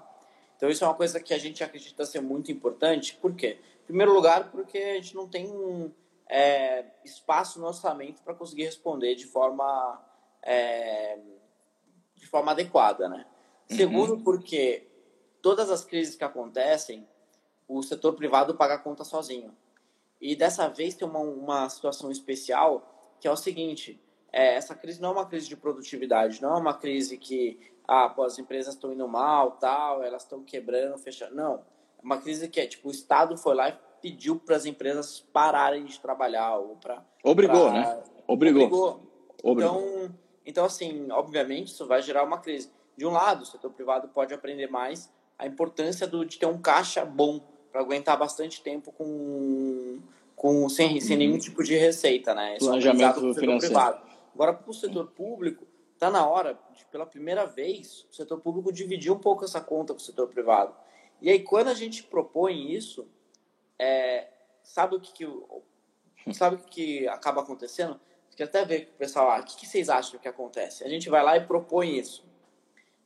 Então, 0.56 0.70
isso 0.70 0.84
é 0.84 0.86
uma 0.86 0.94
coisa 0.94 1.18
que 1.18 1.34
a 1.34 1.38
gente 1.38 1.64
acredita 1.64 2.04
ser 2.04 2.20
muito 2.20 2.52
importante. 2.52 3.14
Por 3.14 3.34
quê? 3.34 3.58
Em 3.58 3.71
primeiro 3.92 4.14
lugar, 4.14 4.50
porque 4.50 4.78
a 4.78 4.94
gente 4.94 5.14
não 5.14 5.28
tem 5.28 5.94
é, 6.26 6.86
espaço 7.04 7.60
no 7.60 7.66
orçamento 7.66 8.22
para 8.22 8.34
conseguir 8.34 8.64
responder 8.64 9.14
de 9.14 9.26
forma, 9.26 10.02
é, 10.42 11.18
de 12.16 12.26
forma 12.26 12.52
adequada, 12.52 13.06
né? 13.06 13.26
Segundo, 13.68 14.14
uhum. 14.14 14.24
porque 14.24 14.88
todas 15.42 15.70
as 15.70 15.84
crises 15.84 16.16
que 16.16 16.24
acontecem, 16.24 17.06
o 17.68 17.82
setor 17.82 18.14
privado 18.14 18.54
paga 18.54 18.74
a 18.74 18.78
conta 18.78 19.04
sozinho. 19.04 19.54
E 20.18 20.34
dessa 20.34 20.68
vez 20.68 20.94
tem 20.94 21.06
uma, 21.06 21.20
uma 21.20 21.68
situação 21.68 22.10
especial, 22.10 23.16
que 23.20 23.28
é 23.28 23.30
o 23.30 23.36
seguinte: 23.36 24.02
é, 24.32 24.54
essa 24.54 24.74
crise 24.74 25.02
não 25.02 25.10
é 25.10 25.12
uma 25.12 25.26
crise 25.26 25.48
de 25.48 25.56
produtividade, 25.56 26.40
não 26.40 26.56
é 26.56 26.58
uma 26.58 26.72
crise 26.72 27.18
que 27.18 27.60
ah, 27.86 28.08
pô, 28.08 28.22
as 28.22 28.38
empresas 28.38 28.72
estão 28.72 28.90
indo 28.90 29.06
mal, 29.06 29.52
tal, 29.52 30.02
elas 30.02 30.22
estão 30.22 30.42
quebrando, 30.42 30.96
fechando. 30.96 31.34
Não. 31.34 31.71
Uma 32.02 32.18
crise 32.18 32.48
que 32.48 32.60
é 32.60 32.66
tipo, 32.66 32.88
o 32.88 32.90
Estado 32.90 33.36
foi 33.36 33.54
lá 33.54 33.68
e 33.68 33.78
pediu 34.00 34.36
para 34.36 34.56
as 34.56 34.66
empresas 34.66 35.20
pararem 35.32 35.84
de 35.84 36.00
trabalhar. 36.00 36.58
ou 36.58 36.76
para 36.76 37.04
Obrigou, 37.22 37.70
pra... 37.70 37.72
né? 37.72 38.02
Obrigou. 38.26 38.62
Obrigou. 38.62 39.10
Obrigou. 39.42 39.80
Então, 39.80 40.14
então, 40.44 40.64
assim, 40.64 41.10
obviamente, 41.10 41.68
isso 41.68 41.86
vai 41.86 42.02
gerar 42.02 42.24
uma 42.24 42.38
crise 42.38 42.70
de 42.96 43.06
um 43.06 43.10
lado, 43.10 43.42
o 43.42 43.46
setor 43.46 43.70
privado 43.70 44.08
pode 44.08 44.34
aprender 44.34 44.68
mais 44.68 45.10
a 45.38 45.46
importância 45.46 46.06
do, 46.06 46.24
de 46.24 46.38
ter 46.38 46.46
um 46.46 46.60
caixa 46.60 47.04
bom 47.04 47.40
para 47.70 47.80
aguentar 47.80 48.18
bastante 48.18 48.62
tempo 48.62 48.92
com, 48.92 49.98
com 50.36 50.68
sem, 50.68 51.00
sem 51.00 51.16
nenhum 51.16 51.32
uhum. 51.32 51.38
tipo 51.38 51.62
de 51.62 51.74
receita, 51.74 52.34
né? 52.34 52.56
Isso 52.56 52.66
é 52.66 52.68
Planejamento 52.68 53.30
é 53.30 53.34
financeiro. 53.34 53.58
Privado. 53.58 54.02
Agora, 54.34 54.52
para 54.52 54.70
o 54.70 54.74
setor 54.74 55.06
público, 55.08 55.66
está 55.94 56.10
na 56.10 56.26
hora 56.26 56.58
de, 56.76 56.84
pela 56.86 57.06
primeira 57.06 57.46
vez, 57.46 58.06
o 58.10 58.14
setor 58.14 58.40
público 58.40 58.72
dividir 58.72 59.10
um 59.10 59.18
pouco 59.18 59.44
essa 59.44 59.60
conta 59.60 59.94
com 59.94 59.98
o 59.98 60.02
setor 60.02 60.28
privado. 60.28 60.74
E 61.22 61.30
aí, 61.30 61.38
quando 61.38 61.68
a 61.68 61.74
gente 61.74 62.02
propõe 62.02 62.74
isso, 62.74 63.08
é, 63.78 64.26
sabe 64.62 64.96
o 64.96 65.00
que, 65.00 65.12
que 65.12 66.34
sabe 66.34 66.56
o 66.56 66.58
que 66.58 67.06
acaba 67.06 67.40
acontecendo? 67.40 67.98
Quer 68.36 68.44
até 68.44 68.64
ver 68.64 68.86
com 68.86 68.94
o 68.94 68.98
pessoal 68.98 69.28
lá, 69.28 69.40
o 69.40 69.44
que, 69.44 69.56
que 69.56 69.66
vocês 69.66 69.88
acham 69.88 70.18
que 70.18 70.26
acontece? 70.26 70.82
A 70.82 70.88
gente 70.88 71.08
vai 71.08 71.22
lá 71.22 71.36
e 71.36 71.46
propõe 71.46 71.96
isso 71.96 72.24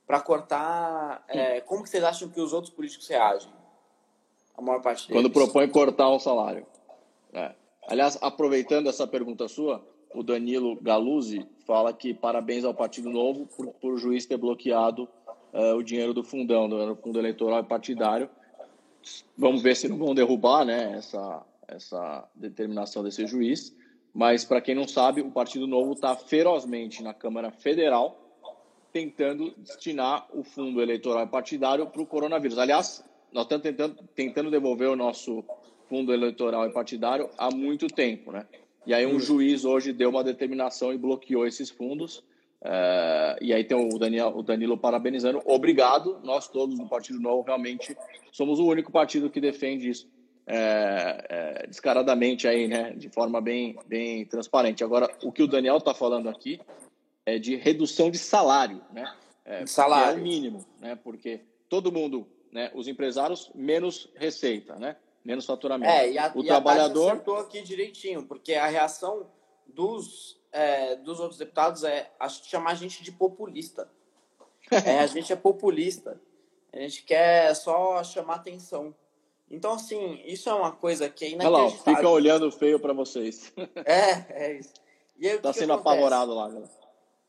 para 0.07 0.19
cortar. 0.19 1.25
É, 1.29 1.61
como 1.61 1.83
que 1.83 1.91
vocês 1.91 2.03
acham 2.03 2.31
que 2.31 2.41
os 2.41 2.55
outros 2.55 2.73
políticos 2.73 3.07
reagem? 3.07 3.53
A 4.57 4.63
maior 4.63 4.81
parte 4.81 5.07
deles. 5.07 5.23
Quando 5.23 5.33
propõe 5.33 5.69
cortar 5.69 6.09
o 6.09 6.19
salário. 6.19 6.67
É. 7.35 7.55
Aliás, 7.87 8.17
aproveitando 8.23 8.89
essa 8.89 9.07
pergunta 9.07 9.47
sua, 9.47 9.87
o 10.15 10.23
Danilo 10.23 10.77
Galuzzi 10.81 11.47
fala 11.67 11.93
que 11.93 12.15
parabéns 12.15 12.65
ao 12.65 12.73
Partido 12.73 13.11
Novo 13.11 13.47
por, 13.47 13.67
por 13.75 13.93
o 13.93 13.99
juiz 13.99 14.25
ter 14.25 14.39
bloqueado 14.39 15.07
uh, 15.57 15.77
o 15.77 15.83
dinheiro 15.83 16.13
do 16.13 16.23
fundão, 16.23 16.69
do 16.69 16.97
fundo 16.97 17.19
eleitoral 17.19 17.61
e 17.61 17.65
partidário. 17.65 18.29
Vamos 19.37 19.63
ver 19.63 19.75
se 19.75 19.89
não 19.89 19.97
vão 19.97 20.15
derrubar 20.15 20.65
né, 20.65 20.95
essa, 20.97 21.43
essa 21.67 22.29
determinação 22.35 23.03
desse 23.03 23.27
juiz. 23.27 23.75
Mas, 24.13 24.45
para 24.45 24.61
quem 24.61 24.75
não 24.75 24.87
sabe, 24.87 25.21
o 25.21 25.31
Partido 25.31 25.67
Novo 25.67 25.93
está 25.93 26.15
ferozmente 26.17 27.03
na 27.03 27.13
Câmara 27.13 27.51
Federal 27.51 28.23
tentando 28.93 29.53
destinar 29.59 30.27
o 30.33 30.43
fundo 30.43 30.81
eleitoral 30.81 31.27
partidário 31.29 31.87
para 31.87 32.01
o 32.01 32.07
coronavírus. 32.07 32.57
Aliás, 32.57 33.05
nós 33.31 33.45
estamos 33.45 33.63
tentando, 33.63 33.95
tentando 34.15 34.51
devolver 34.51 34.89
o 34.89 34.97
nosso 34.97 35.45
fundo 35.87 36.15
eleitoral 36.15 36.67
e 36.67 36.73
partidário 36.73 37.29
há 37.37 37.51
muito 37.51 37.89
tempo, 37.89 38.33
né? 38.33 38.47
E 38.87 38.95
aí 38.95 39.05
um 39.05 39.21
juiz 39.21 39.67
hoje 39.67 39.93
deu 39.93 40.09
uma 40.09 40.25
determinação 40.25 40.95
e 40.95 40.97
bloqueou 40.97 41.47
esses 41.47 41.69
fundos. 41.69 42.25
Uh, 42.63 43.37
e 43.41 43.53
aí 43.53 43.63
tem 43.65 43.77
o, 43.77 43.99
Daniel, 43.99 44.33
o 44.35 44.43
Danilo 44.43 44.79
parabenizando. 44.79 45.43
Obrigado, 45.45 46.19
nós 46.25 46.49
todos 46.49 46.79
do 46.79 46.89
Partido 46.89 47.21
Novo 47.21 47.43
realmente 47.43 47.97
somos 48.33 48.59
o 48.59 48.67
único 48.67 48.91
partido 48.91 49.31
que 49.31 49.41
defende 49.41 49.89
isso 49.89 50.09
é, 50.47 51.27
é, 51.29 51.67
descaradamente 51.67 52.47
aí, 52.47 52.69
né, 52.69 52.93
de 52.93 53.09
forma 53.09 53.41
bem, 53.41 53.77
bem 53.87 54.25
transparente. 54.25 54.85
Agora, 54.85 55.11
o 55.23 55.33
que 55.33 55.43
o 55.43 55.49
Daniel 55.49 55.79
está 55.79 55.93
falando 55.93 56.29
aqui 56.29 56.61
é 57.25 57.39
de 57.39 57.57
redução 57.57 58.11
de 58.11 58.19
salário, 58.19 58.81
né? 58.93 59.13
É, 59.45 59.67
salário. 59.67 60.19
É 60.19 60.21
o 60.21 60.23
mínimo, 60.23 60.65
né? 60.81 60.97
Porque 61.03 61.41
todo 61.69 61.91
mundo, 61.91 62.27
né, 62.53 62.71
os 62.75 62.87
empresários 62.87 63.51
menos 63.55 64.09
receita, 64.15 64.77
né? 64.77 64.97
Menos 65.25 65.45
faturamento. 65.45 65.91
É, 65.91 66.13
e 66.13 66.19
a, 66.19 66.33
o 66.33 66.45
e 66.45 66.47
trabalhador 66.47 67.11
acertou 67.11 67.39
aqui 67.39 67.63
direitinho, 67.63 68.25
porque 68.25 68.55
a 68.55 68.69
reação 68.69 69.27
dos 69.67 70.41
é, 70.53 70.97
dos 70.97 71.21
outros 71.21 71.39
deputados 71.39 71.85
é 71.85 72.11
chamar 72.45 72.71
a 72.71 72.75
gente 72.75 73.03
de 73.03 73.13
populista. 73.13 73.91
É, 74.71 75.01
a 75.01 75.07
gente 75.07 75.33
é 75.33 75.37
populista. 75.37 76.21
A 76.73 76.79
gente 76.79 77.03
quer 77.03 77.55
só 77.55 78.03
chamar 78.03 78.37
atenção. 78.37 78.95
Então, 79.51 79.75
assim, 79.75 80.21
isso 80.25 80.49
é 80.49 80.55
uma 80.55 80.73
coisa 80.73 81.09
que 81.09 81.25
é 81.25 81.31
inacreditável. 81.31 81.67
Olha 81.67 81.93
lá, 81.93 81.97
fica 81.97 82.09
olhando 82.09 82.51
feio 82.51 82.81
para 82.81 82.93
vocês. 82.93 83.53
É, 83.85 84.47
é 84.47 84.59
isso. 84.59 84.73
E 85.19 85.29
aí, 85.29 85.39
tá 85.39 85.53
sendo 85.53 85.73
apavorado 85.73 86.35
lá, 86.35 86.49
galera. 86.49 86.71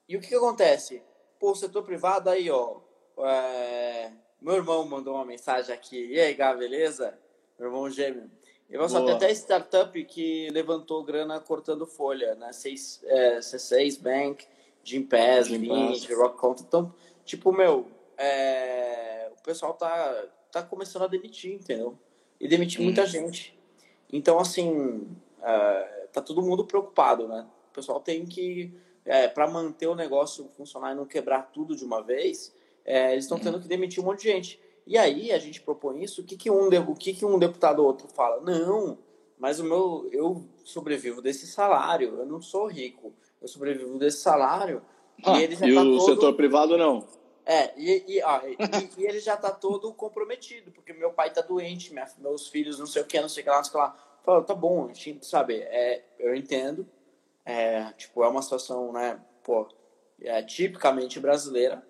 E 0.09 0.17
o 0.17 0.21
que, 0.21 0.27
que 0.27 0.35
acontece? 0.35 1.01
Pô, 1.39 1.53
setor 1.53 1.83
privado 1.83 2.29
aí, 2.29 2.49
ó. 2.49 2.79
É... 3.19 4.11
Meu 4.41 4.55
irmão 4.55 4.85
mandou 4.87 5.15
uma 5.15 5.25
mensagem 5.25 5.73
aqui. 5.73 6.07
E 6.07 6.19
aí, 6.19 6.33
Gá, 6.33 6.53
beleza? 6.53 7.17
Meu 7.59 7.69
irmão 7.69 7.89
gêmeo. 7.89 8.29
Eu 8.69 8.79
vou 8.85 9.05
tem 9.05 9.15
até 9.15 9.31
startup 9.31 10.03
que 10.05 10.49
levantou 10.49 11.03
grana 11.03 11.39
cortando 11.39 11.85
folha, 11.85 12.35
né? 12.35 12.49
C6, 12.51 12.99
é, 13.05 13.39
C6 13.39 14.01
Bank, 14.01 14.45
Rock 16.13 16.37
Content. 16.37 16.65
Então, 16.65 16.93
tipo, 17.23 17.51
meu, 17.53 17.87
é... 18.17 19.31
o 19.37 19.41
pessoal 19.41 19.73
tá, 19.73 20.25
tá 20.51 20.61
começando 20.61 21.03
a 21.03 21.07
demitir, 21.07 21.53
entendeu? 21.53 21.97
e 22.39 22.47
demitir 22.47 22.81
muita 22.81 23.05
gente. 23.05 23.57
Então, 24.11 24.39
assim, 24.39 25.07
é, 25.41 26.07
tá 26.13 26.21
todo 26.21 26.41
mundo 26.41 26.65
preocupado, 26.65 27.27
né? 27.27 27.45
O 27.69 27.73
pessoal 27.73 27.99
tem 27.99 28.25
que, 28.25 28.73
é, 29.05 29.27
para 29.27 29.47
manter 29.47 29.87
o 29.87 29.95
negócio 29.95 30.49
funcionar 30.55 30.93
e 30.93 30.95
não 30.95 31.05
quebrar 31.05 31.51
tudo 31.51 31.75
de 31.75 31.83
uma 31.83 32.01
vez, 32.01 32.53
é, 32.85 33.11
eles 33.11 33.25
estão 33.25 33.39
tendo 33.39 33.59
que 33.59 33.67
demitir 33.67 34.01
um 34.01 34.05
monte 34.05 34.21
de 34.21 34.31
gente. 34.31 34.59
E 34.87 34.97
aí 34.97 35.33
a 35.33 35.37
gente 35.37 35.61
propõe 35.61 36.01
isso, 36.01 36.21
o 36.21 36.23
que, 36.23 36.37
que, 36.37 36.49
um, 36.49 36.69
o 36.69 36.95
que, 36.95 37.13
que 37.13 37.25
um 37.25 37.37
deputado 37.37 37.79
ou 37.79 37.87
outro 37.87 38.07
fala? 38.07 38.39
Não, 38.39 38.97
mas 39.37 39.59
o 39.59 39.65
meu, 39.65 40.07
eu 40.13 40.47
sobrevivo 40.63 41.21
desse 41.21 41.45
salário, 41.45 42.15
eu 42.17 42.25
não 42.25 42.41
sou 42.41 42.67
rico, 42.67 43.13
eu 43.41 43.49
sobrevivo 43.49 43.99
desse 43.99 44.19
salário. 44.19 44.81
Ah, 45.25 45.37
e, 45.37 45.43
ele 45.43 45.55
já 45.57 45.67
e 45.67 45.75
tá 45.75 45.81
o 45.81 45.97
todo... 45.97 46.05
setor 46.05 46.33
privado 46.35 46.77
não? 46.77 47.05
É, 47.45 47.73
e, 47.77 48.03
e, 48.07 48.23
ó, 48.23 48.41
e, 48.45 48.55
e, 48.97 49.05
ele 49.05 49.19
já 49.19 49.35
tá 49.35 49.51
todo 49.51 49.93
comprometido, 49.93 50.71
porque 50.71 50.93
meu 50.93 51.11
pai 51.11 51.33
tá 51.33 51.41
doente, 51.41 51.91
minha, 51.91 52.07
meus 52.19 52.47
filhos 52.47 52.79
não 52.79 52.85
sei 52.85 53.01
o 53.01 53.05
que, 53.05 53.19
não 53.19 53.27
sei 53.27 53.41
o 53.41 53.43
que 53.43 53.49
lá, 53.49 53.57
não 53.57 53.63
sei 53.65 53.71
o 53.71 53.73
que 53.73 53.79
lá. 53.79 54.19
Falou, 54.23 54.43
tá 54.43 54.55
bom, 54.55 54.89
a 54.89 54.93
gente, 54.93 55.25
sabe, 55.25 55.55
é, 55.55 56.03
eu 56.17 56.33
entendo, 56.33 56.87
é, 57.45 57.91
tipo, 57.93 58.23
é 58.23 58.27
uma 58.27 58.41
situação, 58.41 58.93
né, 58.93 59.19
pô, 59.43 59.67
é 60.21 60.41
tipicamente 60.43 61.19
brasileira, 61.19 61.85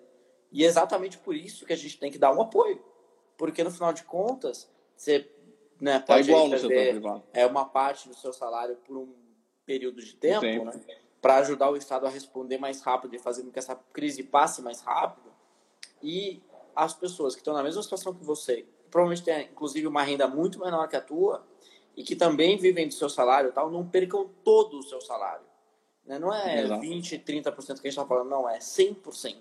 e 0.52 0.64
é 0.64 0.66
exatamente 0.66 1.18
por 1.18 1.34
isso 1.34 1.66
que 1.66 1.72
a 1.72 1.76
gente 1.76 1.98
tem 1.98 2.10
que 2.10 2.18
dar 2.18 2.32
um 2.32 2.40
apoio, 2.40 2.87
porque 3.38 3.64
no 3.64 3.70
final 3.70 3.92
de 3.92 4.02
contas, 4.02 4.68
você 4.94 5.30
né, 5.80 6.00
tá 6.00 6.14
pode 6.14 6.28
tá 6.28 7.22
é, 7.32 7.46
uma 7.46 7.64
parte 7.64 8.08
do 8.08 8.14
seu 8.14 8.32
salário 8.32 8.76
por 8.84 8.98
um 8.98 9.14
período 9.64 10.02
de 10.02 10.14
tempo, 10.16 10.40
tempo. 10.40 10.64
né, 10.64 10.72
para 11.22 11.36
ajudar 11.36 11.70
o 11.70 11.76
Estado 11.76 12.04
a 12.04 12.10
responder 12.10 12.58
mais 12.58 12.82
rápido 12.82 13.14
e 13.14 13.18
fazer 13.18 13.42
com 13.44 13.50
que 13.50 13.58
essa 13.58 13.76
crise 13.92 14.24
passe 14.24 14.60
mais 14.60 14.80
rápido, 14.80 15.32
e 16.02 16.42
as 16.74 16.94
pessoas 16.94 17.34
que 17.34 17.40
estão 17.40 17.54
na 17.54 17.62
mesma 17.62 17.82
situação 17.82 18.12
que 18.12 18.24
você, 18.24 18.62
que 18.62 18.88
provavelmente 18.90 19.24
têm 19.24 19.48
inclusive 19.50 19.86
uma 19.86 20.02
renda 20.02 20.28
muito 20.28 20.60
menor 20.60 20.88
que 20.88 20.96
a 20.96 21.00
tua 21.00 21.46
e 21.96 22.02
que 22.02 22.14
também 22.14 22.56
vivem 22.56 22.86
do 22.86 22.94
seu 22.94 23.08
salário 23.08 23.52
tal, 23.52 23.70
não 23.70 23.88
percam 23.88 24.30
todo 24.44 24.78
o 24.78 24.82
seu 24.82 25.00
salário. 25.00 25.44
Né? 26.04 26.18
Não 26.18 26.32
é 26.32 26.62
Exato. 26.62 26.80
20, 26.80 27.18
30% 27.18 27.24
que 27.24 27.60
a 27.60 27.74
gente 27.74 27.86
está 27.88 28.06
falando, 28.06 28.30
não, 28.30 28.48
é 28.48 28.58
100%. 28.58 29.36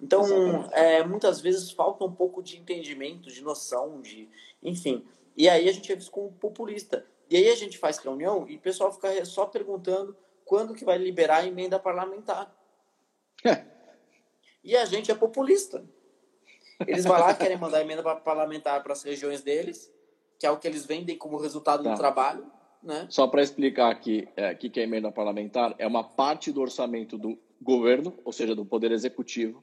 Então, 0.00 0.68
é, 0.72 1.04
muitas 1.04 1.40
vezes 1.40 1.70
falta 1.70 2.04
um 2.04 2.12
pouco 2.12 2.42
de 2.42 2.58
entendimento, 2.58 3.30
de 3.30 3.42
noção, 3.42 4.00
de 4.00 4.28
enfim. 4.62 5.04
E 5.36 5.48
aí 5.48 5.68
a 5.68 5.72
gente 5.72 5.92
é 5.92 5.94
visto 5.94 6.10
como 6.10 6.32
populista. 6.32 7.06
E 7.28 7.36
aí 7.36 7.48
a 7.50 7.54
gente 7.54 7.78
faz 7.78 7.98
reunião 7.98 8.48
e 8.48 8.56
o 8.56 8.60
pessoal 8.60 8.92
fica 8.92 9.24
só 9.24 9.46
perguntando 9.46 10.16
quando 10.44 10.74
que 10.74 10.84
vai 10.84 10.98
liberar 10.98 11.38
a 11.38 11.46
emenda 11.46 11.78
parlamentar. 11.78 12.52
E 14.64 14.76
a 14.76 14.84
gente 14.84 15.10
é 15.10 15.14
populista. 15.14 15.84
Eles 16.86 17.04
vão 17.04 17.18
lá, 17.18 17.34
querem 17.34 17.58
mandar 17.58 17.80
emenda 17.80 18.02
parlamentar 18.16 18.82
para 18.82 18.92
as 18.92 19.02
regiões 19.02 19.42
deles, 19.42 19.92
que 20.38 20.46
é 20.46 20.50
o 20.50 20.58
que 20.58 20.66
eles 20.66 20.86
vendem 20.86 21.16
como 21.16 21.36
resultado 21.36 21.84
tá. 21.84 21.90
do 21.90 21.96
trabalho. 21.96 22.50
Né? 22.82 23.06
Só 23.10 23.26
para 23.26 23.42
explicar 23.42 23.90
aqui 23.90 24.26
o 24.36 24.40
é, 24.40 24.54
que 24.54 24.80
é 24.80 24.82
emenda 24.82 25.12
parlamentar, 25.12 25.74
é 25.78 25.86
uma 25.86 26.02
parte 26.02 26.50
do 26.50 26.60
orçamento 26.60 27.18
do 27.18 27.38
governo, 27.60 28.18
ou 28.24 28.32
seja, 28.32 28.54
do 28.54 28.64
Poder 28.64 28.90
Executivo, 28.90 29.62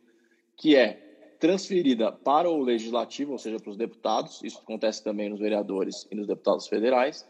que 0.57 0.75
é 0.75 0.99
transferida 1.39 2.11
para 2.11 2.49
o 2.49 2.61
Legislativo, 2.61 3.33
ou 3.33 3.37
seja, 3.37 3.59
para 3.59 3.69
os 3.69 3.77
deputados, 3.77 4.41
isso 4.43 4.59
acontece 4.59 5.03
também 5.03 5.29
nos 5.29 5.39
vereadores 5.39 6.07
e 6.11 6.15
nos 6.15 6.27
deputados 6.27 6.67
federais, 6.67 7.27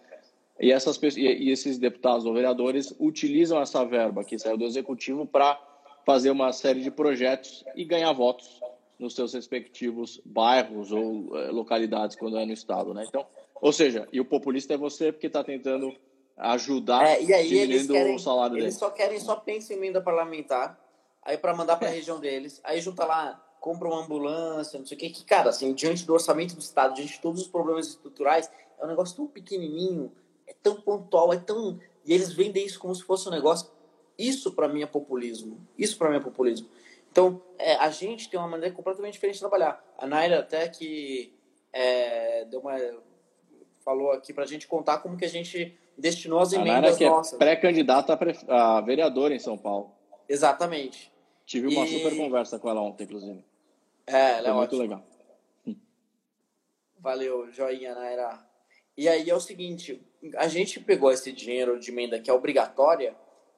e, 0.60 0.72
essas, 0.72 1.00
e 1.18 1.52
esses 1.52 1.78
deputados 1.78 2.26
ou 2.26 2.34
vereadores 2.34 2.96
utilizam 3.00 3.62
essa 3.62 3.86
verba 3.86 4.24
que 4.24 4.40
saiu 4.40 4.58
do 4.58 4.66
Executivo 4.66 5.26
para 5.26 5.62
fazer 6.06 6.32
uma 6.32 6.52
série 6.54 6.82
de 6.82 6.90
projetos 6.90 7.66
e 7.76 7.84
ganhar 7.84 8.12
votos 8.14 8.62
nos 8.98 9.14
seus 9.14 9.34
respectivos 9.34 10.20
bairros 10.26 10.92
ou 10.92 11.38
eh, 11.38 11.52
localidades 11.52 12.16
quando 12.16 12.38
é 12.38 12.46
no 12.46 12.54
estado, 12.54 12.94
né? 12.94 13.06
Então, 13.08 13.26
ou 13.62 13.72
seja, 13.72 14.08
e 14.12 14.20
o 14.20 14.26
populista 14.26 14.74
é 14.74 14.78
você 14.78 15.12
porque 15.12 15.28
está 15.28 15.44
tentando 15.44 15.94
ajudar 16.36 17.06
é, 17.06 17.22
e 17.22 17.34
aí 17.34 17.54
eles 17.54 17.88
querem, 17.88 18.16
o 18.16 18.20
salário 18.20 18.58
eles 18.58 18.76
só 18.76 18.90
querem 18.90 19.20
só 19.20 19.36
pensar 19.36 19.74
em 19.74 19.78
emenda 19.78 20.02
parlamentar, 20.02 20.80
aí 21.28 21.38
para 21.38 21.54
mandar 21.54 21.76
para 21.76 21.90
a 21.90 21.92
região 21.92 22.20
deles, 22.20 22.60
aí 22.64 22.82
junta 22.82 23.06
lá, 23.06 23.40
compra 23.60 23.88
uma 23.88 24.04
ambulância, 24.04 24.80
não 24.80 24.86
sei 24.86 24.98
o 24.98 25.00
que, 25.00 25.10
que 25.12 25.26
cara, 25.26 25.50
assim, 25.50 25.74
diante 25.74 26.06
do 26.06 26.14
orçamento 26.14 26.56
do 26.56 26.62
estado, 26.62 26.96
diante 26.96 27.14
de 27.14 27.20
todos 27.20 27.42
os 27.42 27.48
problemas 27.48 27.88
estruturais, 27.88 28.50
é 28.80 28.84
um 28.86 28.88
negócio 28.88 29.16
tão 29.16 29.28
pequenininho, 29.28 30.12
é 30.48 30.56
tão 30.64 30.82
pontual, 30.82 31.32
é 31.34 31.38
tão 31.38 31.80
e 32.06 32.14
eles 32.14 32.32
vendem 32.32 32.66
isso 32.66 32.80
como 32.80 32.96
se 32.96 33.04
fosse 33.04 33.28
um 33.28 33.32
negócio 33.32 33.70
isso 34.18 34.54
para 34.54 34.68
mim 34.68 34.82
é 34.82 34.88
populismo. 34.88 35.60
Isso 35.78 35.98
para 35.98 36.10
mim 36.10 36.18
é 36.18 36.20
populismo. 36.20 36.68
Então, 37.12 37.42
é, 37.58 37.76
a 37.76 37.90
gente 37.90 38.30
tem 38.30 38.40
uma 38.40 38.48
maneira 38.48 38.74
completamente 38.74 39.14
diferente 39.14 39.36
de 39.36 39.42
trabalhar. 39.42 39.84
A 39.98 40.08
Naira 40.08 40.40
até 40.40 40.68
que 40.68 41.34
é, 41.72 42.46
deu 42.46 42.60
uma, 42.60 42.76
falou 43.84 44.12
aqui 44.12 44.34
para 44.34 44.44
a 44.44 44.48
gente 44.48 44.68
contar 44.68 45.00
como 45.00 45.18
que 45.18 45.26
a 45.26 45.30
gente 45.30 45.78
destinou 45.98 46.40
as 46.40 46.54
emendas 46.54 46.76
a 46.76 46.82
Naira 46.82 46.98
que 46.98 47.04
é 47.04 47.10
nossas. 47.10 47.34
É 47.34 47.38
pré-candidata 47.38 48.14
a, 48.14 48.18
pre... 48.18 48.36
a 48.48 48.82
vereadora 48.82 49.34
em 49.34 49.40
São 49.40 49.58
Paulo. 49.58 49.92
Exatamente. 50.28 51.12
Tive 51.48 51.68
uma 51.70 51.86
e... 51.86 51.98
super 51.98 52.16
conversa 52.16 52.60
com 52.60 52.70
ela 52.70 52.82
ontem, 52.82 53.06
inclusive. 53.06 53.44
É, 54.06 54.34
ela 54.34 54.42
Foi 54.42 54.52
é 54.52 54.54
muito 54.54 54.76
legal. 54.76 55.04
Valeu, 57.00 57.50
joinha, 57.54 57.96
Naira. 57.96 58.46
E 58.98 59.08
aí 59.08 59.30
é 59.30 59.34
o 59.34 59.40
seguinte, 59.40 60.06
a 60.36 60.50
gente 60.50 60.80
pegou 60.82 61.10
esse 61.10 61.32
dinheiro 61.32 61.80
de 61.80 61.90
emenda 61.90 62.20
que 62.20 62.30
é 62.30 62.34
obrigatória 62.34 63.16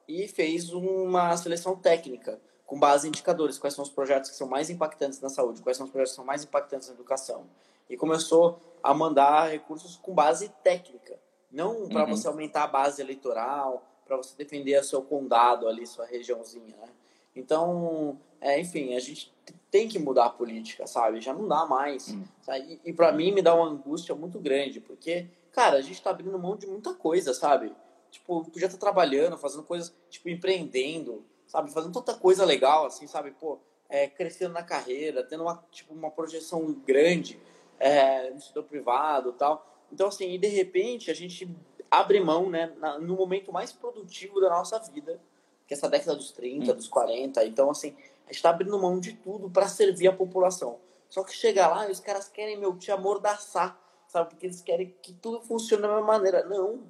e 0.08 0.28
fez 0.28 0.72
uma 0.72 1.36
seleção 1.36 1.76
técnica 1.76 2.40
com 2.64 2.80
base 2.80 3.08
em 3.08 3.10
indicadores, 3.10 3.58
quais 3.58 3.74
são 3.74 3.84
os 3.84 3.90
projetos 3.90 4.30
que 4.30 4.36
são 4.36 4.48
mais 4.48 4.70
impactantes 4.70 5.20
na 5.20 5.30
saúde, 5.30 5.62
quais 5.64 5.76
são 5.76 5.88
os 5.88 5.92
projetos 5.92 6.12
que 6.12 6.18
são 6.18 6.26
mais 6.26 6.44
impactantes 6.44 6.90
na 6.90 6.94
educação. 6.94 7.48
E 7.90 7.98
começou 7.98 8.62
a 8.84 8.94
mandar 8.94 9.50
recursos 9.50 9.96
com 9.96 10.14
base 10.14 10.50
técnica, 10.64 11.20
não 11.52 11.90
para 11.90 12.04
uhum. 12.04 12.16
você 12.16 12.28
aumentar 12.28 12.66
a 12.66 12.68
base 12.68 13.02
eleitoral, 13.02 13.84
para 14.06 14.16
você 14.18 14.36
defender 14.38 14.80
o 14.80 14.84
seu 14.84 15.02
condado 15.02 15.68
ali, 15.68 15.88
sua 15.88 16.06
regiãozinha, 16.06 16.78
né? 16.78 16.90
Então, 17.36 18.20
é, 18.42 18.60
enfim, 18.60 18.96
a 18.96 19.00
gente 19.00 19.34
tem 19.72 19.88
que 19.88 20.00
mudar 20.00 20.26
a 20.26 20.30
política, 20.30 20.88
sabe? 20.88 21.22
Já 21.22 21.34
não 21.34 21.48
dá 21.48 21.66
mais. 21.66 22.10
Uhum. 22.10 22.24
E, 22.68 22.80
e 22.86 22.94
para 22.94 23.12
mim 23.12 23.32
me 23.32 23.42
dá 23.42 23.54
uma 23.56 23.68
angústia 23.68 24.16
muito 24.16 24.40
grande, 24.40 24.80
porque, 24.80 25.28
cara, 25.52 25.78
a 25.78 25.82
gente 25.82 25.94
está 25.94 26.10
abrindo 26.10 26.38
mão 26.40 26.56
de 26.56 26.68
muita 26.68 26.94
coisa, 26.94 27.34
sabe? 27.34 27.74
tipo, 28.10 28.44
podia 28.46 28.66
estar 28.66 28.78
trabalhando, 28.78 29.38
fazendo 29.38 29.64
coisas, 29.64 29.96
tipo, 30.10 30.30
empreendendo, 30.30 31.24
sabe? 31.48 31.72
Fazendo 31.72 31.94
tanta 31.94 32.14
coisa 32.14 32.46
legal, 32.46 32.86
assim, 32.86 33.08
sabe? 33.08 33.32
Pô, 33.32 33.60
é, 33.88 34.08
crescendo 34.08 34.54
na 34.54 34.64
carreira, 34.64 35.24
tendo 35.24 35.44
uma, 35.44 35.64
tipo, 35.72 35.94
uma 35.94 36.12
projeção 36.12 36.74
grande 36.86 37.40
é, 37.80 38.30
no 38.32 38.42
setor 38.42 38.64
privado 38.64 39.34
tal. 39.34 39.66
Então, 39.92 40.08
assim, 40.08 40.32
e 40.32 40.38
de 40.38 40.48
repente 40.48 41.10
a 41.10 41.14
gente 41.14 41.50
abre 41.90 42.20
mão, 42.20 42.50
né, 42.50 42.74
na, 42.78 43.00
no 43.00 43.16
momento 43.16 43.52
mais 43.52 43.72
produtivo 43.72 44.40
da 44.40 44.50
nossa 44.50 44.78
vida, 44.80 45.20
que 45.70 45.76
é 45.76 45.78
essa 45.78 45.88
década 45.88 46.16
dos 46.16 46.32
30, 46.32 46.72
hum. 46.72 46.76
dos 46.76 46.88
40. 46.88 47.46
Então, 47.46 47.70
assim, 47.70 47.96
a 48.26 48.30
gente 48.30 48.38
está 48.38 48.50
abrindo 48.50 48.78
mão 48.80 49.00
de 49.00 49.14
tudo 49.14 49.52
para 49.52 49.68
servir 49.68 50.08
a 50.08 50.14
população. 50.14 50.80
Só 51.08 51.24
que 51.24 51.32
chega 51.32 51.68
lá 51.68 51.88
e 51.88 51.92
os 51.92 52.00
caras 52.00 52.28
querem, 52.28 52.58
meu, 52.58 52.76
te 52.76 52.92
amordaçar, 52.92 53.80
sabe? 54.08 54.32
Porque 54.32 54.48
eles 54.48 54.62
querem 54.62 54.96
que 55.00 55.14
tudo 55.14 55.42
funcione 55.42 55.84
da 55.84 55.88
mesma 55.88 56.04
maneira. 56.04 56.44
Não, 56.44 56.82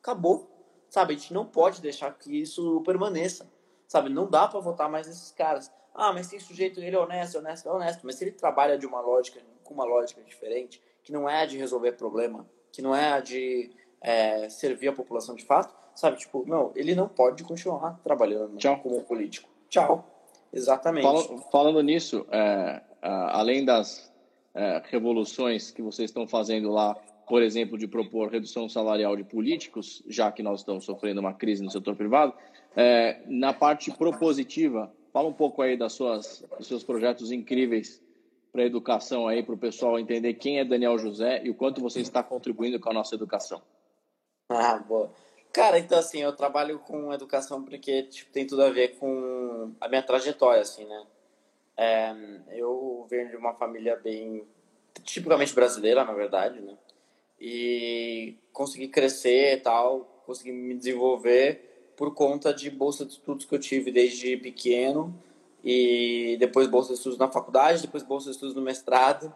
acabou. 0.00 0.46
Sabe, 0.90 1.14
a 1.14 1.16
gente 1.16 1.32
não 1.32 1.46
pode 1.46 1.80
deixar 1.80 2.12
que 2.18 2.42
isso 2.42 2.82
permaneça. 2.82 3.50
Sabe, 3.86 4.10
não 4.10 4.28
dá 4.28 4.46
para 4.46 4.60
votar 4.60 4.90
mais 4.90 5.06
nesses 5.06 5.30
caras. 5.30 5.72
Ah, 5.94 6.12
mas 6.12 6.28
tem 6.28 6.38
sujeito, 6.38 6.80
ele 6.80 6.94
é 6.94 6.98
honesto, 6.98 7.36
é 7.36 7.40
honesto, 7.40 7.66
é 7.66 7.72
honesto. 7.72 8.00
Mas 8.04 8.16
se 8.16 8.24
ele 8.24 8.32
trabalha 8.32 8.76
de 8.76 8.86
uma 8.86 9.00
lógica, 9.00 9.40
com 9.64 9.72
uma 9.72 9.84
lógica 9.84 10.20
diferente, 10.22 10.82
que 11.02 11.12
não 11.12 11.28
é 11.28 11.42
a 11.42 11.46
de 11.46 11.56
resolver 11.56 11.92
problema, 11.92 12.46
que 12.70 12.82
não 12.82 12.94
é 12.94 13.12
a 13.12 13.20
de 13.20 13.70
é, 14.02 14.50
servir 14.50 14.88
a 14.88 14.92
população 14.92 15.34
de 15.34 15.46
fato, 15.46 15.74
sabe? 15.98 16.16
Tipo, 16.16 16.44
não, 16.46 16.70
ele 16.76 16.94
não 16.94 17.08
pode 17.08 17.42
continuar 17.42 17.98
trabalhando 18.04 18.56
Tchau. 18.56 18.78
como 18.78 19.02
político. 19.02 19.48
Tchau. 19.68 20.08
Exatamente. 20.52 21.02
Falando, 21.02 21.42
falando 21.50 21.82
nisso, 21.82 22.24
é, 22.30 22.80
além 23.02 23.64
das 23.64 24.08
é, 24.54 24.80
revoluções 24.84 25.72
que 25.72 25.82
vocês 25.82 26.08
estão 26.08 26.26
fazendo 26.26 26.70
lá, 26.70 26.94
por 27.26 27.42
exemplo, 27.42 27.76
de 27.76 27.88
propor 27.88 28.30
redução 28.30 28.68
salarial 28.68 29.16
de 29.16 29.24
políticos, 29.24 30.00
já 30.06 30.30
que 30.30 30.40
nós 30.40 30.60
estamos 30.60 30.84
sofrendo 30.84 31.20
uma 31.20 31.34
crise 31.34 31.64
no 31.64 31.70
setor 31.70 31.96
privado, 31.96 32.32
é, 32.76 33.20
na 33.26 33.52
parte 33.52 33.90
propositiva, 33.90 34.92
fala 35.12 35.28
um 35.28 35.32
pouco 35.32 35.60
aí 35.62 35.76
das 35.76 35.94
suas, 35.94 36.44
dos 36.56 36.68
seus 36.68 36.84
projetos 36.84 37.32
incríveis 37.32 38.00
para 38.52 38.62
a 38.62 38.66
educação 38.66 39.26
aí, 39.26 39.42
para 39.42 39.54
o 39.54 39.58
pessoal 39.58 39.98
entender 39.98 40.34
quem 40.34 40.60
é 40.60 40.64
Daniel 40.64 40.96
José 40.96 41.42
e 41.44 41.50
o 41.50 41.54
quanto 41.54 41.82
você 41.82 42.00
está 42.00 42.22
contribuindo 42.22 42.78
com 42.78 42.88
a 42.88 42.94
nossa 42.94 43.16
educação. 43.16 43.60
Ah, 44.48 44.78
boa. 44.78 45.10
Cara, 45.52 45.78
então 45.78 45.98
assim, 45.98 46.22
eu 46.22 46.32
trabalho 46.34 46.78
com 46.80 47.12
educação 47.12 47.62
porque 47.62 48.04
tipo, 48.04 48.30
tem 48.30 48.46
tudo 48.46 48.62
a 48.62 48.70
ver 48.70 48.96
com 48.98 49.72
a 49.80 49.88
minha 49.88 50.02
trajetória, 50.02 50.62
assim, 50.62 50.84
né? 50.84 51.06
É, 51.76 52.14
eu 52.52 53.06
venho 53.08 53.30
de 53.30 53.36
uma 53.36 53.54
família 53.54 53.96
bem 53.96 54.44
tipicamente 55.04 55.54
brasileira, 55.54 56.04
na 56.04 56.12
verdade, 56.12 56.60
né? 56.60 56.76
E 57.40 58.36
consegui 58.52 58.88
crescer 58.88 59.54
e 59.54 59.60
tal, 59.60 60.22
consegui 60.26 60.52
me 60.52 60.74
desenvolver 60.74 61.92
por 61.96 62.14
conta 62.14 62.52
de 62.52 62.70
bolsa 62.70 63.04
de 63.04 63.12
estudos 63.12 63.44
que 63.44 63.54
eu 63.54 63.58
tive 63.58 63.90
desde 63.90 64.36
pequeno 64.36 65.14
e 65.64 66.36
depois 66.38 66.68
bolsa 66.68 66.88
de 66.88 66.94
estudos 66.94 67.18
na 67.18 67.28
faculdade, 67.28 67.82
depois 67.82 68.02
bolsa 68.02 68.26
de 68.26 68.32
estudos 68.32 68.54
no 68.54 68.62
mestrado 68.62 69.34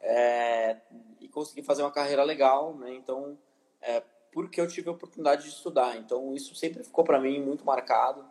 é, 0.00 0.76
e 1.20 1.28
consegui 1.28 1.62
fazer 1.62 1.82
uma 1.82 1.90
carreira 1.90 2.24
legal, 2.24 2.74
né? 2.74 2.92
Então, 2.94 3.38
é, 3.80 4.02
porque 4.32 4.60
eu 4.60 4.66
tive 4.66 4.88
a 4.88 4.92
oportunidade 4.92 5.42
de 5.44 5.50
estudar. 5.50 5.96
Então, 5.98 6.34
isso 6.34 6.54
sempre 6.54 6.82
ficou 6.82 7.04
para 7.04 7.20
mim 7.20 7.40
muito 7.40 7.64
marcado. 7.64 8.24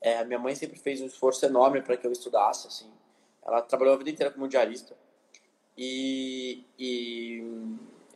É, 0.00 0.22
minha 0.24 0.38
mãe 0.38 0.54
sempre 0.54 0.78
fez 0.78 1.00
um 1.00 1.06
esforço 1.06 1.44
enorme 1.46 1.80
para 1.80 1.96
que 1.96 2.06
eu 2.06 2.12
estudasse, 2.12 2.68
assim. 2.68 2.90
Ela 3.44 3.62
trabalhou 3.62 3.94
a 3.94 3.96
vida 3.96 4.10
inteira 4.10 4.30
como 4.30 4.46
diarista. 4.46 4.94
E, 5.76 6.64
e, 6.78 7.42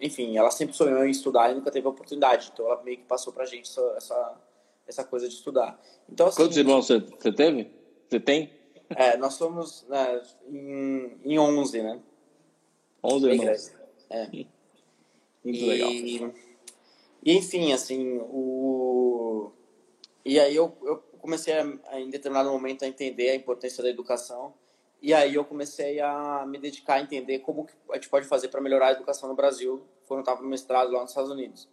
enfim, 0.00 0.36
ela 0.36 0.50
sempre 0.50 0.76
sonhou 0.76 1.04
em 1.04 1.10
estudar 1.10 1.50
e 1.50 1.54
nunca 1.54 1.70
teve 1.70 1.86
a 1.86 1.90
oportunidade. 1.90 2.50
Então, 2.52 2.66
ela 2.66 2.82
meio 2.82 2.98
que 2.98 3.04
passou 3.04 3.32
pra 3.32 3.46
gente 3.46 3.70
essa, 3.70 3.94
essa, 3.96 4.40
essa 4.86 5.04
coisa 5.04 5.26
de 5.26 5.34
estudar. 5.34 5.80
Então, 6.08 6.26
assim, 6.26 6.42
Quantos 6.42 6.56
irmãos 6.56 6.86
você, 6.86 7.00
você 7.00 7.32
teve? 7.32 7.70
Você 8.08 8.20
tem? 8.20 8.52
É, 8.90 9.16
nós 9.16 9.34
somos 9.34 9.84
né, 9.88 10.22
em, 10.48 11.18
em 11.24 11.38
11, 11.38 11.82
né? 11.82 12.00
11 13.02 13.26
irmãos. 13.26 13.74
É. 14.10 14.26
Muito 15.42 15.58
e, 15.58 15.66
legal. 15.66 16.32
E, 17.26 17.36
enfim, 17.36 17.72
assim, 17.72 18.18
o... 18.30 19.50
E 20.24 20.38
aí 20.38 20.54
eu, 20.54 20.72
eu 20.84 20.98
comecei, 21.18 21.52
a, 21.54 22.00
em 22.00 22.08
determinado 22.08 22.52
momento, 22.52 22.84
a 22.84 22.88
entender 22.88 23.30
a 23.30 23.34
importância 23.34 23.82
da 23.82 23.90
educação. 23.90 24.54
E 25.02 25.12
aí 25.12 25.34
eu 25.34 25.44
comecei 25.44 26.00
a 26.00 26.46
me 26.46 26.56
dedicar 26.56 26.94
a 26.94 27.00
entender 27.00 27.40
como 27.40 27.66
a 27.90 27.96
gente 27.96 28.08
pode 28.08 28.28
fazer 28.28 28.46
para 28.46 28.60
melhorar 28.60 28.88
a 28.88 28.92
educação 28.92 29.28
no 29.28 29.34
Brasil, 29.34 29.82
quando 30.06 30.18
eu 30.18 30.22
estava 30.22 30.40
no 30.40 30.48
mestrado 30.48 30.92
lá 30.92 31.00
nos 31.00 31.10
Estados 31.10 31.30
Unidos. 31.32 31.68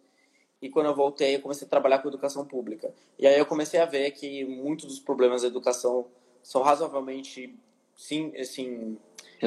E 0.60 0.70
quando 0.70 0.88
eu 0.88 0.96
voltei, 0.96 1.36
eu 1.36 1.42
comecei 1.42 1.68
a 1.68 1.70
trabalhar 1.70 2.00
com 2.00 2.08
educação 2.08 2.44
pública. 2.46 2.92
E 3.20 3.28
aí 3.28 3.38
eu 3.38 3.46
comecei 3.46 3.80
a 3.80 3.86
ver 3.86 4.10
que 4.10 4.44
muitos 4.44 4.88
dos 4.88 5.00
problemas 5.00 5.44
da 5.44 5.50
educação 5.50 6.08
são 6.42 6.64
razoavelmente 6.64 7.56
sim, 7.96 8.34
assim, 8.38 8.98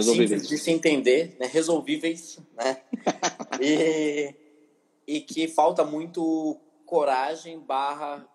simples 0.00 0.46
de 0.46 0.56
se 0.56 0.70
entender, 0.70 1.36
né? 1.40 1.46
resolvíveis, 1.46 2.38
né? 2.54 2.80
e 3.60 4.45
e 5.06 5.20
que 5.20 5.46
falta 5.48 5.84
muito 5.84 6.60
coragem 6.84 7.60
barra 7.60 8.26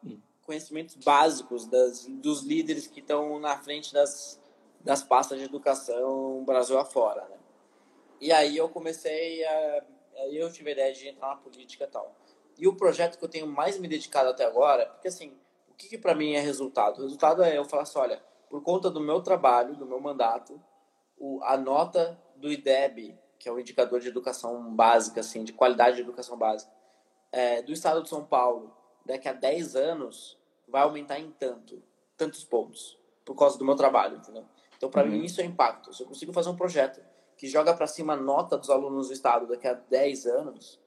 conhecimentos 0.41 0.95
básicos 0.95 1.65
das, 1.65 2.05
dos 2.05 2.43
líderes 2.43 2.87
que 2.87 2.99
estão 2.99 3.39
na 3.39 3.57
frente 3.57 3.93
das, 3.93 4.41
das 4.81 5.03
pastas 5.03 5.39
de 5.39 5.45
educação 5.45 6.43
Brasil 6.43 6.77
afora, 6.77 7.27
né? 7.29 7.37
E 8.19 8.31
aí 8.31 8.55
eu 8.55 8.69
comecei 8.69 9.43
a... 9.43 9.83
Aí 10.17 10.37
eu 10.37 10.51
tive 10.51 10.69
a 10.69 10.73
ideia 10.73 10.93
de 10.93 11.07
entrar 11.07 11.29
na 11.29 11.35
política 11.37 11.85
e 11.85 11.87
tal. 11.87 12.15
E 12.57 12.67
o 12.67 12.75
projeto 12.75 13.17
que 13.17 13.23
eu 13.23 13.29
tenho 13.29 13.47
mais 13.47 13.79
me 13.79 13.87
dedicado 13.87 14.29
até 14.29 14.45
agora, 14.45 14.85
porque 14.87 15.07
assim, 15.07 15.33
o 15.69 15.73
que, 15.73 15.87
que 15.87 15.97
para 15.97 16.13
mim 16.13 16.33
é 16.33 16.39
resultado? 16.39 16.99
O 16.99 17.03
resultado 17.03 17.41
é 17.41 17.57
eu 17.57 17.65
falar 17.65 17.83
assim, 17.83 17.97
olha, 17.97 18.21
por 18.49 18.61
conta 18.61 18.89
do 18.89 18.99
meu 18.99 19.21
trabalho, 19.21 19.75
do 19.75 19.85
meu 19.85 19.99
mandato, 19.99 20.61
o, 21.17 21.41
a 21.43 21.57
nota 21.57 22.21
do 22.35 22.51
IDEB 22.51 23.17
que 23.41 23.49
é 23.49 23.51
o 23.51 23.59
indicador 23.59 23.99
de 23.99 24.07
educação 24.07 24.71
básica, 24.75 25.19
assim, 25.19 25.43
de 25.43 25.51
qualidade 25.51 25.95
de 25.95 26.03
educação 26.03 26.37
básica, 26.37 26.71
é, 27.31 27.59
do 27.63 27.71
estado 27.71 28.03
de 28.03 28.07
São 28.07 28.23
Paulo, 28.23 28.71
daqui 29.03 29.27
a 29.27 29.33
10 29.33 29.75
anos, 29.75 30.37
vai 30.67 30.83
aumentar 30.83 31.19
em 31.19 31.31
tanto, 31.31 31.81
tantos 32.15 32.43
pontos, 32.43 32.99
por 33.25 33.33
causa 33.33 33.57
do 33.57 33.65
meu 33.65 33.75
trabalho, 33.75 34.17
entendeu? 34.17 34.45
Então, 34.77 34.91
para 34.91 35.03
uhum. 35.03 35.09
mim, 35.09 35.25
isso 35.25 35.41
é 35.41 35.43
impacto. 35.43 35.91
Se 35.91 36.03
eu 36.03 36.07
consigo 36.07 36.31
fazer 36.31 36.49
um 36.49 36.55
projeto 36.55 37.01
que 37.35 37.47
joga 37.47 37.73
para 37.73 37.87
cima 37.87 38.13
a 38.13 38.15
nota 38.15 38.59
dos 38.59 38.69
alunos 38.69 39.07
do 39.07 39.13
estado 39.13 39.47
daqui 39.47 39.67
a 39.67 39.73
10 39.73 40.27
anos, 40.27 40.79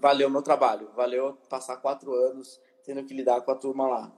valeu 0.00 0.28
o 0.28 0.30
meu 0.30 0.40
trabalho, 0.40 0.90
valeu 0.96 1.34
passar 1.50 1.76
quatro 1.76 2.14
anos 2.14 2.58
tendo 2.84 3.04
que 3.04 3.12
lidar 3.12 3.42
com 3.42 3.50
a 3.50 3.54
turma 3.54 3.86
lá. 3.86 4.12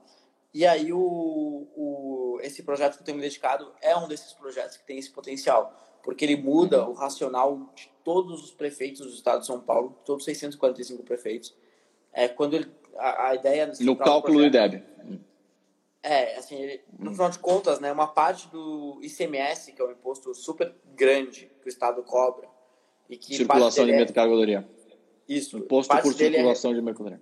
E 0.53 0.65
aí, 0.65 0.93
o, 0.93 1.67
o, 1.75 2.39
esse 2.41 2.63
projeto 2.63 2.95
que 2.95 3.01
eu 3.01 3.05
tenho 3.05 3.17
me 3.17 3.23
dedicado 3.23 3.73
é 3.81 3.97
um 3.97 4.07
desses 4.07 4.31
projetos 4.31 4.77
que 4.77 4.85
tem 4.85 4.97
esse 4.97 5.11
potencial 5.11 5.73
porque 6.05 6.23
ele 6.23 6.37
muda 6.37 6.87
o 6.87 6.93
racional 6.93 7.73
de 7.75 7.91
todos 8.03 8.43
os 8.43 8.51
prefeitos 8.51 9.01
do 9.01 9.11
estado 9.11 9.41
de 9.41 9.47
São 9.47 9.59
Paulo, 9.59 9.97
todos 10.05 10.21
os 10.21 10.25
645 10.25 11.03
prefeitos. 11.03 11.53
É, 12.13 12.27
quando 12.27 12.53
ele, 12.53 12.71
a, 12.95 13.29
a 13.29 13.35
ideia... 13.35 13.73
No 13.81 13.95
cálculo 13.95 14.37
do 14.37 14.45
IDEB. 14.45 14.83
É, 16.03 16.37
assim, 16.37 16.55
ele, 16.55 16.81
no 16.99 17.11
final 17.11 17.31
de 17.31 17.39
contas, 17.39 17.79
né, 17.79 17.91
uma 17.91 18.05
parte 18.05 18.47
do 18.49 18.99
ICMS, 19.01 19.73
que 19.73 19.81
é 19.81 19.85
um 19.85 19.91
imposto 19.91 20.31
super 20.35 20.75
grande 20.93 21.51
que 21.59 21.67
o 21.67 21.69
estado 21.69 22.03
cobra, 22.03 22.47
e 23.09 23.17
que 23.17 23.35
circulação 23.35 23.85
de 23.85 23.91
é 23.91 23.95
mercadoria. 23.95 24.69
Isso. 25.27 25.57
Imposto 25.57 25.91
por 25.91 26.11
é 26.11 26.13
circulação 26.13 26.71
é... 26.71 26.75
de 26.75 26.81
mercadoria. 26.83 27.21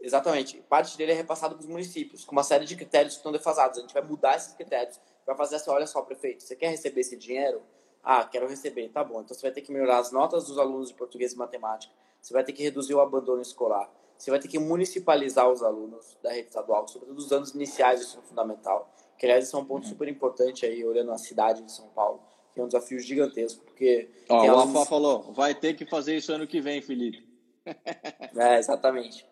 Exatamente. 0.00 0.60
Parte 0.68 0.98
dele 0.98 1.12
é 1.12 1.14
repassado 1.14 1.54
para 1.54 1.62
os 1.62 1.68
municípios, 1.68 2.24
com 2.24 2.32
uma 2.32 2.42
série 2.42 2.64
de 2.64 2.74
critérios 2.74 3.14
que 3.14 3.20
estão 3.20 3.30
defasados. 3.30 3.78
A 3.78 3.82
gente 3.82 3.94
vai 3.94 4.02
mudar 4.02 4.36
esses 4.36 4.54
critérios 4.54 5.00
para 5.24 5.36
fazer 5.36 5.56
assim, 5.56 5.70
olha 5.70 5.86
só, 5.86 6.02
prefeito, 6.02 6.42
você 6.42 6.56
quer 6.56 6.70
receber 6.70 7.02
esse 7.02 7.16
dinheiro? 7.16 7.62
Ah, 8.02 8.24
quero 8.24 8.48
receber. 8.48 8.88
Tá 8.88 9.04
bom. 9.04 9.20
Então 9.20 9.36
você 9.36 9.42
vai 9.42 9.52
ter 9.52 9.60
que 9.60 9.72
melhorar 9.72 9.98
as 9.98 10.10
notas 10.10 10.46
dos 10.46 10.58
alunos 10.58 10.88
de 10.88 10.94
português 10.94 11.32
e 11.32 11.36
matemática. 11.36 11.92
Você 12.20 12.32
vai 12.32 12.44
ter 12.44 12.52
que 12.52 12.62
reduzir 12.62 12.94
o 12.94 13.00
abandono 13.00 13.40
escolar. 13.40 13.90
Você 14.16 14.30
vai 14.30 14.38
ter 14.38 14.48
que 14.48 14.58
municipalizar 14.58 15.50
os 15.50 15.62
alunos 15.62 16.18
da 16.22 16.30
rede 16.30 16.48
estadual, 16.48 16.86
sobretudo 16.86 17.16
os 17.18 17.32
anos 17.32 17.54
iniciais 17.54 18.00
do 18.00 18.06
ensino 18.06 18.22
fundamental. 18.22 18.94
Que, 19.18 19.24
aliás, 19.24 19.46
isso 19.46 19.56
é 19.56 19.60
um 19.60 19.64
ponto 19.64 19.84
uhum. 19.84 19.88
super 19.88 20.08
importante 20.08 20.66
aí, 20.66 20.84
olhando 20.84 21.10
a 21.10 21.16
cidade 21.16 21.62
de 21.62 21.72
São 21.72 21.88
Paulo, 21.88 22.22
que 22.52 22.60
é 22.60 22.62
um 22.62 22.66
desafio 22.66 22.98
gigantesco, 22.98 23.64
porque... 23.64 24.10
Ó, 24.28 24.44
o 24.44 24.50
alunos... 24.50 24.88
falou, 24.88 25.32
vai 25.32 25.54
ter 25.54 25.74
que 25.74 25.86
fazer 25.86 26.16
isso 26.16 26.32
ano 26.32 26.46
que 26.46 26.60
vem, 26.60 26.82
Felipe. 26.82 27.26
é, 28.36 28.58
exatamente. 28.58 29.26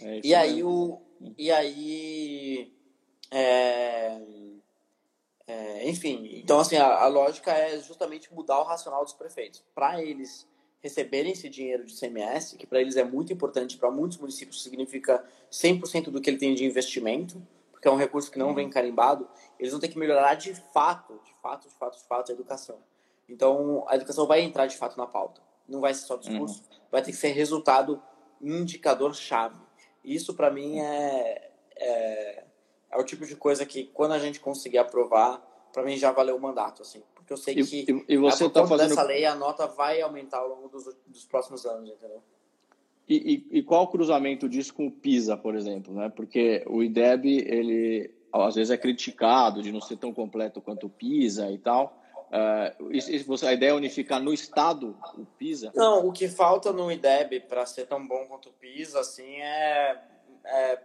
É 0.00 0.20
e, 0.22 0.34
aí, 0.34 0.62
o, 0.62 1.00
e 1.36 1.50
aí, 1.50 2.72
é, 3.32 4.20
é, 5.48 5.88
enfim, 5.88 6.28
então 6.34 6.60
assim, 6.60 6.76
a, 6.76 7.04
a, 7.04 7.08
lógica 7.08 7.50
é 7.50 7.80
justamente 7.80 8.32
mudar 8.34 8.60
o 8.60 8.64
racional 8.64 9.02
dos 9.02 9.14
prefeitos. 9.14 9.64
Para 9.74 10.02
eles 10.02 10.46
receberem 10.82 11.32
esse 11.32 11.48
dinheiro 11.48 11.86
de 11.86 11.98
CMS, 11.98 12.54
que 12.58 12.66
para 12.66 12.82
eles 12.82 12.96
é 12.96 13.02
muito 13.02 13.32
importante, 13.32 13.78
para 13.78 13.90
muitos 13.90 14.18
municípios 14.18 14.62
significa 14.62 15.24
100% 15.50 16.10
do 16.10 16.20
que 16.20 16.28
ele 16.28 16.36
tem 16.36 16.54
de 16.54 16.66
investimento, 16.66 17.42
porque 17.72 17.88
é 17.88 17.90
um 17.90 17.96
recurso 17.96 18.30
que 18.30 18.38
não 18.38 18.54
vem 18.54 18.68
carimbado, 18.68 19.26
eles 19.58 19.72
vão 19.72 19.80
ter 19.80 19.88
que 19.88 19.98
melhorar 19.98 20.34
de 20.34 20.54
fato, 20.54 21.18
de 21.24 21.32
fato, 21.40 21.66
de 21.66 21.74
fato, 21.74 21.96
de 21.96 22.04
fato 22.04 22.30
a 22.30 22.34
educação. 22.34 22.76
Então, 23.26 23.86
a 23.88 23.96
educação 23.96 24.26
vai 24.26 24.42
entrar 24.42 24.66
de 24.66 24.76
fato 24.76 24.98
na 24.98 25.06
pauta. 25.06 25.40
Não 25.66 25.80
vai 25.80 25.94
ser 25.94 26.04
só 26.06 26.16
discurso, 26.16 26.62
uhum. 26.70 26.78
vai 26.90 27.00
ter 27.00 27.10
que 27.10 27.16
ser 27.16 27.28
resultado 27.28 28.02
indicador-chave. 28.38 29.56
Isso, 30.04 30.34
para 30.34 30.50
mim, 30.50 30.78
é, 30.78 31.50
é 31.74 32.44
é 32.90 32.98
o 32.98 33.04
tipo 33.04 33.26
de 33.26 33.36
coisa 33.36 33.64
que 33.66 33.84
quando 33.84 34.12
a 34.12 34.18
gente 34.18 34.40
conseguir 34.40 34.78
aprovar, 34.78 35.42
para 35.72 35.82
mim 35.82 35.96
já 35.96 36.10
valeu 36.10 36.36
o 36.36 36.40
mandato, 36.40 36.82
assim, 36.82 37.02
porque 37.14 37.32
eu 37.32 37.36
sei 37.36 37.54
e, 37.54 37.64
que 37.64 38.04
e, 38.08 38.16
você 38.16 38.44
a 38.44 38.50
tá 38.50 38.66
fazendo 38.66 38.88
dessa 38.88 39.02
lei 39.02 39.24
a 39.24 39.34
nota 39.34 39.66
vai 39.66 40.00
aumentar 40.00 40.38
ao 40.38 40.48
longo 40.48 40.68
dos, 40.68 40.84
dos 41.06 41.24
próximos 41.24 41.64
anos, 41.66 41.90
entendeu? 41.90 42.22
E, 43.08 43.46
e, 43.50 43.58
e, 43.58 43.62
qual 43.62 43.84
o 43.84 43.88
cruzamento 43.88 44.48
disso 44.48 44.74
com 44.74 44.86
o 44.86 44.90
PISA, 44.90 45.34
por 45.34 45.54
exemplo, 45.54 45.94
né? 45.94 46.12
Porque 46.14 46.62
o 46.66 46.82
IDEB 46.82 47.38
ele 47.46 48.14
às 48.30 48.54
vezes 48.54 48.70
é 48.70 48.76
criticado 48.76 49.62
de 49.62 49.72
não 49.72 49.80
ser 49.80 49.96
tão 49.96 50.12
completo 50.12 50.60
quanto 50.60 50.86
o 50.86 50.90
PISA 50.90 51.50
e 51.50 51.56
tal. 51.56 51.98
Uh, 52.28 52.92
isso, 52.92 53.46
a 53.46 53.52
ideia 53.54 53.70
é 53.70 53.74
unificar 53.74 54.22
no 54.22 54.34
estado 54.34 54.94
o 55.16 55.24
PISA? 55.24 55.72
Não, 55.74 56.06
o 56.06 56.12
que 56.12 56.28
falta 56.28 56.70
no 56.70 56.92
IDEB 56.92 57.40
para 57.40 57.64
ser 57.64 57.86
tão 57.86 58.06
bom 58.06 58.26
quanto 58.26 58.50
o 58.50 58.52
PISA, 58.52 59.00
assim, 59.00 59.36
é, 59.40 59.98
é 60.44 60.78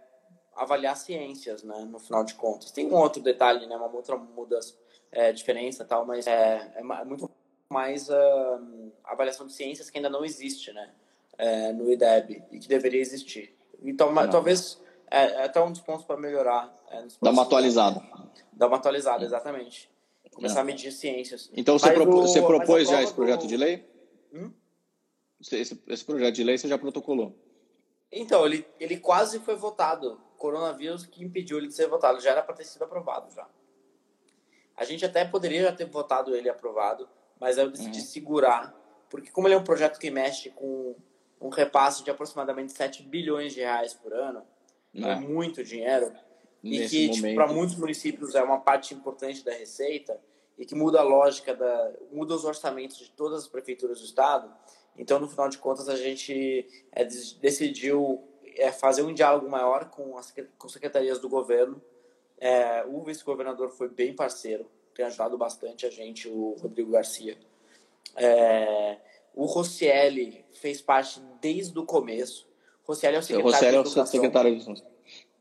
avaliar 0.56 0.96
ciências, 0.96 1.62
né, 1.62 1.84
no 1.90 1.98
final 1.98 2.24
de 2.24 2.34
contas. 2.34 2.70
Tem 2.70 2.86
um 2.86 2.94
outro 2.94 3.22
detalhe, 3.22 3.66
né, 3.66 3.76
uma 3.76 3.92
outra 3.94 4.16
mudança, 4.16 4.74
é, 5.10 5.32
diferença 5.32 5.84
tal, 5.84 6.04
mas 6.04 6.26
é, 6.26 6.72
é, 6.74 6.80
é 6.80 7.04
muito 7.04 7.30
mais 7.70 8.08
uh, 8.08 8.92
avaliação 9.04 9.46
de 9.46 9.52
ciências 9.52 9.90
que 9.90 9.98
ainda 9.98 10.10
não 10.10 10.24
existe, 10.24 10.72
né, 10.72 10.90
é, 11.38 11.72
no 11.72 11.90
IDEB 11.90 12.42
e 12.52 12.58
que 12.58 12.68
deveria 12.68 13.00
existir. 13.00 13.56
Então, 13.82 14.14
talvez 14.30 14.80
é, 15.10 15.26
é, 15.26 15.44
até 15.44 15.62
um 15.62 15.70
dos 15.70 15.80
pontos 15.80 16.04
para 16.04 16.16
melhorar. 16.16 16.74
É, 16.90 17.06
Dá 17.20 17.30
uma 17.30 17.42
atualizada. 17.42 18.02
Dá 18.52 18.66
uma 18.66 18.76
atualizada, 18.76 19.24
exatamente. 19.24 19.90
Começar 20.32 20.62
a 20.62 20.64
medir 20.64 20.90
ciências. 20.90 21.50
Então, 21.56 21.78
você, 21.78 21.92
propo, 21.92 22.22
você 22.22 22.42
propôs 22.42 22.88
já 22.88 23.02
esse 23.02 23.14
projeto 23.14 23.42
do... 23.42 23.46
de 23.46 23.56
lei? 23.56 23.88
Hum? 24.32 24.50
Esse, 25.40 25.80
esse 25.86 26.04
projeto 26.04 26.34
de 26.34 26.42
lei 26.42 26.58
você 26.58 26.66
já 26.66 26.76
protocolou? 26.76 27.36
Então, 28.10 28.44
ele, 28.44 28.66
ele 28.80 28.96
quase 28.98 29.38
foi 29.40 29.54
votado. 29.54 30.20
Coronavírus 30.44 31.06
que 31.06 31.24
impediu 31.24 31.56
ele 31.56 31.68
de 31.68 31.74
ser 31.74 31.86
votado. 31.86 32.20
Já 32.20 32.32
era 32.32 32.42
para 32.42 32.54
ter 32.54 32.64
sido 32.64 32.82
aprovado 32.84 33.32
já. 33.34 33.48
A 34.76 34.84
gente 34.84 35.02
até 35.02 35.24
poderia 35.24 35.62
já 35.62 35.72
ter 35.72 35.86
votado 35.86 36.36
ele 36.36 36.50
aprovado, 36.50 37.08
mas 37.40 37.56
eu 37.56 37.70
decidi 37.70 38.00
uhum. 38.00 38.04
segurar, 38.04 38.74
porque 39.08 39.30
como 39.30 39.46
ele 39.46 39.54
é 39.54 39.58
um 39.58 39.64
projeto 39.64 39.98
que 39.98 40.10
mexe 40.10 40.50
com 40.50 40.94
um 41.40 41.48
repasse 41.48 42.04
de 42.04 42.10
aproximadamente 42.10 42.72
7 42.72 43.04
bilhões 43.04 43.54
de 43.54 43.60
reais 43.60 43.94
por 43.94 44.12
ano, 44.12 44.42
é, 44.94 45.12
é 45.12 45.14
muito 45.14 45.64
dinheiro, 45.64 46.12
Nesse 46.62 47.04
e 47.04 47.08
que 47.08 47.14
tipo, 47.14 47.34
para 47.34 47.46
muitos 47.46 47.76
municípios 47.76 48.34
é 48.34 48.42
uma 48.42 48.60
parte 48.60 48.92
importante 48.92 49.42
da 49.42 49.52
receita, 49.52 50.20
e 50.58 50.66
que 50.66 50.74
muda 50.74 51.00
a 51.00 51.02
lógica, 51.02 51.54
da, 51.54 51.92
muda 52.12 52.34
os 52.34 52.44
orçamentos 52.44 52.98
de 52.98 53.10
todas 53.12 53.44
as 53.44 53.48
prefeituras 53.48 54.00
do 54.00 54.04
estado, 54.04 54.52
então, 54.96 55.18
no 55.18 55.28
final 55.28 55.48
de 55.48 55.58
contas, 55.58 55.88
a 55.88 55.96
gente 55.96 56.66
é, 56.92 57.04
decidiu 57.04 58.22
é, 58.56 58.72
fazer 58.72 59.02
um 59.02 59.12
diálogo 59.12 59.48
maior 59.48 59.90
com 59.90 60.16
as 60.16 60.32
com 60.58 60.68
secretarias 60.68 61.18
do 61.18 61.28
governo. 61.28 61.80
É, 62.38 62.84
o 62.86 63.02
vice-governador 63.02 63.70
foi 63.70 63.88
bem 63.88 64.14
parceiro, 64.14 64.66
tem 64.94 65.04
ajudado 65.04 65.38
bastante 65.38 65.86
a 65.86 65.90
gente, 65.90 66.28
o 66.28 66.56
Rodrigo 66.60 66.90
Garcia. 66.90 67.38
É, 68.16 68.98
o 69.34 69.46
Rossielli 69.46 70.44
fez 70.52 70.80
parte 70.80 71.20
desde 71.40 71.78
o 71.78 71.84
começo. 71.84 72.46
Rossielli 72.84 73.16
é 73.16 73.20
o 73.20 73.22
secretário, 73.22 73.48
o 73.48 73.52
Rossielli 73.52 73.76
é 73.76 74.02
o 74.02 74.06
secretário 74.06 74.74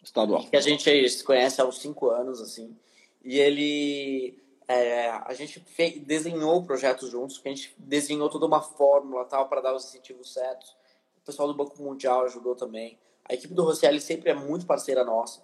estadual. 0.03 0.45
Que 0.49 0.57
a 0.57 0.61
gente 0.61 1.09
se 1.09 1.23
conhece 1.23 1.61
há 1.61 1.65
uns 1.65 1.79
cinco 1.79 2.09
anos, 2.09 2.41
assim. 2.41 2.75
E 3.23 3.39
ele 3.39 4.43
é, 4.67 5.09
a 5.09 5.33
gente 5.33 5.59
fez, 5.59 5.99
desenhou 5.99 6.57
o 6.57 6.65
projeto 6.65 7.07
juntos, 7.07 7.37
que 7.37 7.47
a 7.47 7.51
gente 7.51 7.73
desenhou 7.77 8.29
toda 8.29 8.45
uma 8.45 8.61
fórmula 8.61 9.25
tal 9.25 9.47
para 9.47 9.61
dar 9.61 9.75
os 9.75 9.85
incentivos 9.85 10.33
certos. 10.33 10.75
O 11.23 11.25
pessoal 11.25 11.47
do 11.47 11.53
Banco 11.53 11.81
Mundial 11.81 12.25
ajudou 12.25 12.53
também. 12.53 12.99
A 13.23 13.33
equipe 13.33 13.53
do 13.53 13.63
Rosselli 13.63 14.01
sempre 14.01 14.29
é 14.29 14.33
muito 14.33 14.65
parceira 14.65 15.05
nossa, 15.05 15.41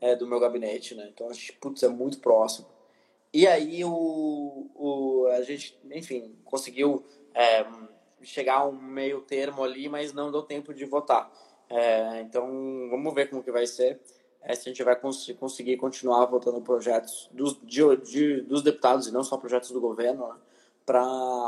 é, 0.00 0.16
do 0.16 0.26
meu 0.26 0.40
gabinete, 0.40 0.94
né? 0.94 1.10
Então 1.12 1.28
a 1.28 1.32
gente, 1.34 1.52
putz, 1.52 1.82
é 1.82 1.88
muito 1.88 2.18
próximo. 2.20 2.66
E 3.30 3.46
aí 3.46 3.84
o, 3.84 4.70
o, 4.74 5.26
a 5.32 5.42
gente, 5.42 5.78
enfim, 5.92 6.34
conseguiu 6.44 7.04
é, 7.34 7.66
chegar 8.22 8.60
a 8.60 8.66
um 8.66 8.72
meio 8.72 9.20
termo 9.20 9.62
ali, 9.62 9.90
mas 9.90 10.14
não 10.14 10.32
deu 10.32 10.42
tempo 10.42 10.72
de 10.72 10.86
votar. 10.86 11.30
É, 11.68 12.22
então 12.22 12.46
vamos 12.90 13.14
ver 13.14 13.28
como 13.28 13.42
que 13.42 13.52
vai 13.52 13.66
ser 13.66 14.00
é, 14.42 14.54
se 14.54 14.68
a 14.68 14.72
gente 14.72 14.82
vai 14.82 14.96
cons 14.96 15.30
conseguir 15.38 15.76
continuar 15.76 16.24
votando 16.24 16.62
projetos 16.62 17.28
dos, 17.30 17.60
de, 17.62 17.96
de, 17.98 18.40
dos 18.40 18.62
deputados 18.62 19.06
e 19.06 19.12
não 19.12 19.22
só 19.22 19.36
projetos 19.36 19.70
do 19.70 19.80
governo, 19.80 20.28
né, 20.28 20.34
para 20.86 21.02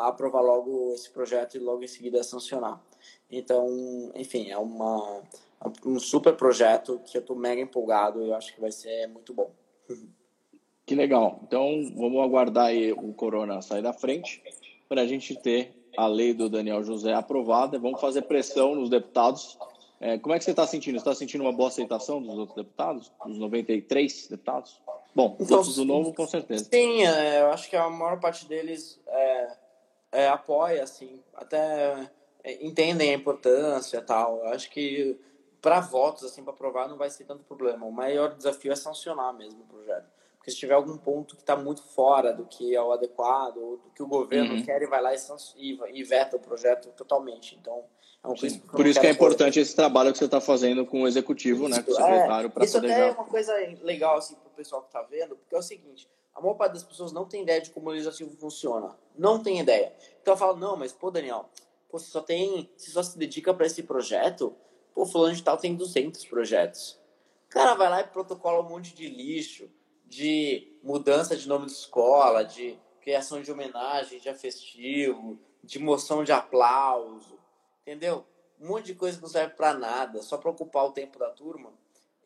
aprovar 0.07 0.43
logo 0.43 0.93
esse 0.95 1.11
projeto 1.11 1.57
e 1.57 1.59
logo 1.59 1.83
em 1.83 1.89
seguida 1.89 2.23
sancionar. 2.23 2.81
Então, 3.33 4.13
enfim, 4.15 4.51
é 4.51 4.59
uma, 4.59 5.23
um 5.85 5.99
super 5.99 6.37
projeto 6.37 7.01
que 7.05 7.17
eu 7.17 7.21
estou 7.21 7.35
mega 7.35 7.61
empolgado 7.61 8.23
e 8.23 8.29
eu 8.29 8.35
acho 8.35 8.55
que 8.55 8.61
vai 8.61 8.71
ser 8.71 9.09
muito 9.09 9.33
bom. 9.33 9.51
Que 10.85 10.95
legal. 10.95 11.41
Então, 11.43 11.83
vamos 11.97 12.23
aguardar 12.23 12.67
aí 12.67 12.93
o 12.93 13.13
Corona 13.15 13.63
sair 13.63 13.83
da 13.83 13.93
frente 13.93 14.43
para 14.89 15.01
a 15.01 15.07
gente 15.07 15.35
ter 15.35 15.75
a 15.97 16.07
lei 16.07 16.35
do 16.35 16.49
Daniel 16.49 16.85
José 16.85 17.13
aprovada. 17.13 17.79
Vamos 17.79 18.01
fazer 18.01 18.23
pressão 18.23 18.75
nos 18.75 18.91
deputados 18.91 19.57
é, 20.03 20.19
como 20.19 20.35
é 20.35 20.39
que 20.39 20.45
você 20.45 20.51
está 20.51 20.67
sentindo? 20.67 20.95
Você 20.95 21.09
está 21.09 21.15
sentindo 21.15 21.43
uma 21.45 21.53
boa 21.53 21.69
aceitação 21.69 22.21
dos 22.21 22.37
outros 22.37 22.57
deputados? 22.57 23.13
Dos 23.25 23.39
93 23.39 24.27
deputados? 24.27 24.83
Bom, 25.15 25.37
então, 25.39 25.59
outros 25.59 25.77
do 25.77 25.85
Novo, 25.85 26.13
com 26.13 26.27
certeza. 26.27 26.65
Sim, 26.65 27.07
é, 27.07 27.43
eu 27.43 27.53
acho 27.53 27.71
que 27.71 27.77
a 27.77 27.89
maior 27.89 28.19
parte 28.19 28.45
deles 28.49 29.01
é, 29.07 29.53
é 30.11 30.29
apoia, 30.29 30.83
assim, 30.83 31.21
até 31.33 32.11
entendem 32.45 33.11
a 33.11 33.15
importância 33.15 34.01
tal. 34.03 34.39
Eu 34.39 34.49
acho 34.49 34.71
que 34.71 35.19
para 35.61 35.81
votos, 35.81 36.25
assim, 36.25 36.43
para 36.43 36.53
aprovar, 36.53 36.89
não 36.89 36.97
vai 36.97 37.09
ser 37.09 37.25
tanto 37.25 37.45
problema. 37.45 37.87
O 37.87 37.93
maior 37.93 38.35
desafio 38.35 38.73
é 38.73 38.77
sancionar 38.77 39.33
mesmo 39.33 39.63
o 39.63 39.67
projeto. 39.67 40.11
Porque 40.37 40.51
se 40.51 40.57
tiver 40.57 40.75
algum 40.75 40.97
ponto 40.97 41.37
que 41.37 41.43
está 41.43 41.55
muito 41.55 41.85
fora 41.85 42.33
do 42.33 42.45
que 42.45 42.75
é 42.75 42.83
o 42.83 42.91
adequado, 42.91 43.59
ou 43.59 43.77
do 43.77 43.91
que 43.95 44.03
o 44.03 44.09
governo 44.09 44.55
uhum. 44.55 44.65
quer, 44.65 44.83
e 44.83 44.87
vai 44.87 45.01
lá 45.01 45.15
e, 45.15 45.79
e 45.93 46.03
veta 46.03 46.37
o 46.37 46.41
projeto 46.41 46.89
totalmente. 46.97 47.57
Então, 47.61 47.85
é 48.25 48.29
um 48.29 48.35
Por 48.67 48.87
isso 48.87 49.01
que 49.01 49.07
é 49.07 49.11
importante 49.11 49.61
esse 49.61 49.75
trabalho 49.77 50.11
que 50.11 50.19
você 50.19 50.25
está 50.25 50.41
fazendo 50.41 50.85
com 50.85 51.03
o 51.03 51.07
executivo, 51.07 51.69
isso, 51.69 51.77
né, 51.77 51.83
com 51.83 51.93
o 51.93 51.95
secretário, 51.95 52.47
é, 52.47 52.51
para 52.51 52.65
Isso 52.65 52.79
até 52.79 53.09
é 53.09 53.13
uma 53.13 53.25
coisa 53.25 53.53
legal 53.83 54.17
assim, 54.17 54.35
para 54.35 54.49
o 54.49 54.51
pessoal 54.51 54.83
que 54.83 54.89
está 54.89 55.03
vendo, 55.03 55.37
porque 55.37 55.55
é 55.55 55.59
o 55.59 55.63
seguinte, 55.63 56.09
a 56.35 56.41
maior 56.41 56.55
parte 56.55 56.73
das 56.73 56.83
pessoas 56.83 57.13
não 57.13 57.25
tem 57.25 57.43
ideia 57.43 57.61
de 57.61 57.71
como 57.71 57.89
o 57.89 57.93
legislativo 57.93 58.31
funciona. 58.37 58.97
Não 59.17 59.41
tem 59.41 59.61
ideia. 59.61 59.93
Então 60.21 60.35
eu 60.35 60.39
falo, 60.39 60.57
não, 60.57 60.77
mas 60.77 60.93
pô, 60.93 61.11
Daniel, 61.11 61.49
pô, 61.93 61.99
você 61.99 62.07
só 62.07 62.23
tem, 62.23 62.71
você 62.75 62.91
só 62.91 63.03
se 63.03 63.19
dedica 63.19 63.53
para 63.53 63.67
esse 63.67 63.83
projeto, 63.83 64.57
pô, 64.95 65.05
fulano 65.05 65.37
de 65.37 65.43
tal 65.43 65.59
tem 65.59 65.77
200 65.77 66.25
projetos. 66.25 66.99
O 67.47 67.51
cara 67.51 67.75
vai 67.75 67.91
lá 67.91 68.01
e 68.01 68.05
protocola 68.05 68.65
um 68.65 68.69
monte 68.69 68.95
de 68.95 69.07
lixo, 69.11 69.71
de 70.07 70.73
mudança 70.83 71.37
de 71.37 71.47
nome 71.47 71.67
de 71.67 71.73
escola, 71.73 72.43
de 72.45 72.79
criação 73.03 73.43
de 73.43 73.53
homenagem, 73.53 74.19
de 74.19 74.33
festivo, 74.35 75.39
de 75.63 75.79
moção 75.79 76.25
de 76.25 76.33
aplauso, 76.33 77.39
entendeu? 77.83 78.25
Um 78.59 78.69
monte 78.69 78.87
de 78.87 78.95
coisa 78.95 79.19
que 79.19 79.23
não 79.23 79.29
serve 79.29 79.55
para 79.55 79.75
nada, 79.75 80.23
só 80.23 80.39
para 80.39 80.51
ocupar 80.51 80.87
o 80.87 80.93
tempo 80.93 81.19
da 81.19 81.29
turma. 81.29 81.73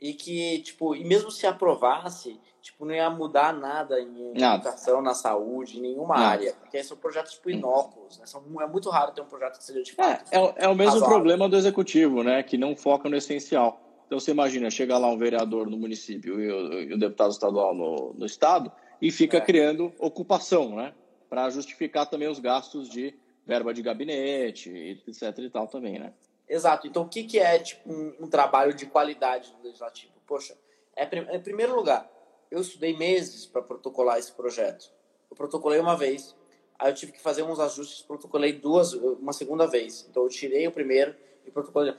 E 0.00 0.12
que, 0.12 0.60
tipo, 0.60 0.94
e 0.94 1.04
mesmo 1.04 1.30
se 1.30 1.46
aprovasse, 1.46 2.38
tipo, 2.60 2.84
não 2.84 2.94
ia 2.94 3.08
mudar 3.08 3.52
nada 3.54 3.98
em 4.00 4.34
nada. 4.34 4.56
educação, 4.56 5.00
na 5.00 5.14
saúde, 5.14 5.78
em 5.78 5.80
nenhuma 5.80 6.14
nada. 6.14 6.28
área. 6.28 6.52
Porque 6.54 6.82
são 6.82 6.96
projetos, 6.96 7.32
tipo, 7.32 7.48
inóculos, 7.50 8.18
né? 8.18 8.26
São, 8.26 8.42
é 8.60 8.66
muito 8.66 8.90
raro 8.90 9.12
ter 9.12 9.22
um 9.22 9.26
projeto 9.26 9.58
que 9.58 9.64
seja 9.64 9.82
de 9.82 9.92
fato. 9.92 10.30
É, 10.30 10.38
é, 10.38 10.54
é 10.64 10.68
o 10.68 10.74
mesmo 10.74 11.00
problema 11.00 11.48
do 11.48 11.56
executivo, 11.56 12.22
né? 12.22 12.42
Que 12.42 12.58
não 12.58 12.76
foca 12.76 13.08
no 13.08 13.16
essencial. 13.16 13.80
Então, 14.06 14.20
você 14.20 14.30
imagina, 14.30 14.70
chega 14.70 14.98
lá 14.98 15.08
um 15.08 15.18
vereador 15.18 15.68
no 15.68 15.76
município 15.76 16.40
e 16.40 16.52
o, 16.52 16.72
e 16.82 16.94
o 16.94 16.98
deputado 16.98 17.30
estadual 17.30 17.74
no, 17.74 18.14
no 18.14 18.26
estado 18.26 18.70
e 19.00 19.10
fica 19.10 19.38
é. 19.38 19.40
criando 19.40 19.92
ocupação, 19.98 20.76
né? 20.76 20.92
Para 21.28 21.50
justificar 21.50 22.06
também 22.06 22.28
os 22.28 22.38
gastos 22.38 22.88
de 22.88 23.14
verba 23.46 23.72
de 23.72 23.82
gabinete, 23.82 24.70
etc 25.06 25.38
e 25.38 25.50
tal 25.50 25.66
também, 25.66 25.98
né? 25.98 26.12
Exato. 26.48 26.86
Então, 26.86 27.02
o 27.02 27.08
que, 27.08 27.24
que 27.24 27.38
é 27.38 27.58
tipo, 27.58 27.90
um, 27.90 28.14
um 28.20 28.28
trabalho 28.28 28.72
de 28.72 28.86
qualidade 28.86 29.52
do 29.52 29.64
legislativo? 29.64 30.12
Poxa, 30.26 30.56
é, 30.94 31.04
em 31.34 31.40
primeiro 31.40 31.74
lugar, 31.74 32.10
eu 32.50 32.60
estudei 32.60 32.96
meses 32.96 33.46
para 33.46 33.62
protocolar 33.62 34.18
esse 34.18 34.32
projeto. 34.32 34.90
Eu 35.30 35.36
protocolei 35.36 35.80
uma 35.80 35.96
vez, 35.96 36.36
aí 36.78 36.90
eu 36.90 36.94
tive 36.94 37.12
que 37.12 37.20
fazer 37.20 37.42
uns 37.42 37.58
ajustes, 37.58 38.02
protocolei 38.02 38.52
duas, 38.52 38.92
uma 38.92 39.32
segunda 39.32 39.66
vez. 39.66 40.06
Então, 40.08 40.22
eu 40.22 40.28
tirei 40.28 40.66
o 40.66 40.72
primeiro 40.72 41.14
e 41.44 41.50
protocolei. 41.50 41.94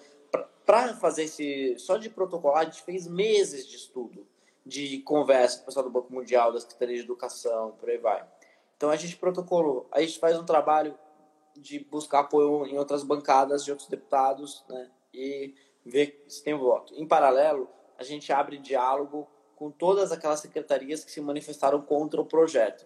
Para 0.65 0.95
fazer 0.95 1.23
esse, 1.23 1.77
só 1.77 1.97
de 1.97 2.09
protocolar, 2.09 2.61
a 2.61 2.65
gente 2.65 2.81
fez 2.83 3.07
meses 3.07 3.67
de 3.67 3.75
estudo, 3.75 4.27
de 4.65 4.99
conversa 4.99 5.57
com 5.57 5.63
o 5.63 5.65
pessoal 5.65 5.85
do 5.85 5.91
Banco 5.91 6.13
Mundial, 6.13 6.51
da 6.51 6.59
Secretaria 6.59 6.97
de 6.97 7.03
Educação, 7.03 7.71
por 7.79 7.89
aí 7.89 7.97
vai. 7.97 8.25
Então, 8.75 8.89
a 8.89 8.95
gente 8.95 9.15
protocolou. 9.15 9.87
A 9.91 10.01
gente 10.01 10.19
faz 10.19 10.37
um 10.37 10.45
trabalho 10.45 10.97
de 11.57 11.79
buscar 11.79 12.19
apoio 12.19 12.65
em 12.65 12.77
outras 12.77 13.03
bancadas 13.03 13.63
de 13.63 13.71
outros 13.71 13.89
deputados, 13.89 14.63
né? 14.69 14.89
E 15.13 15.53
ver 15.85 16.23
se 16.27 16.43
tem 16.43 16.53
voto. 16.53 16.93
Em 16.95 17.07
paralelo, 17.07 17.69
a 17.97 18.03
gente 18.03 18.31
abre 18.31 18.57
diálogo 18.57 19.27
com 19.55 19.71
todas 19.71 20.11
aquelas 20.11 20.39
secretarias 20.39 21.03
que 21.03 21.11
se 21.11 21.19
manifestaram 21.19 21.81
contra 21.81 22.21
o 22.21 22.25
projeto. 22.25 22.85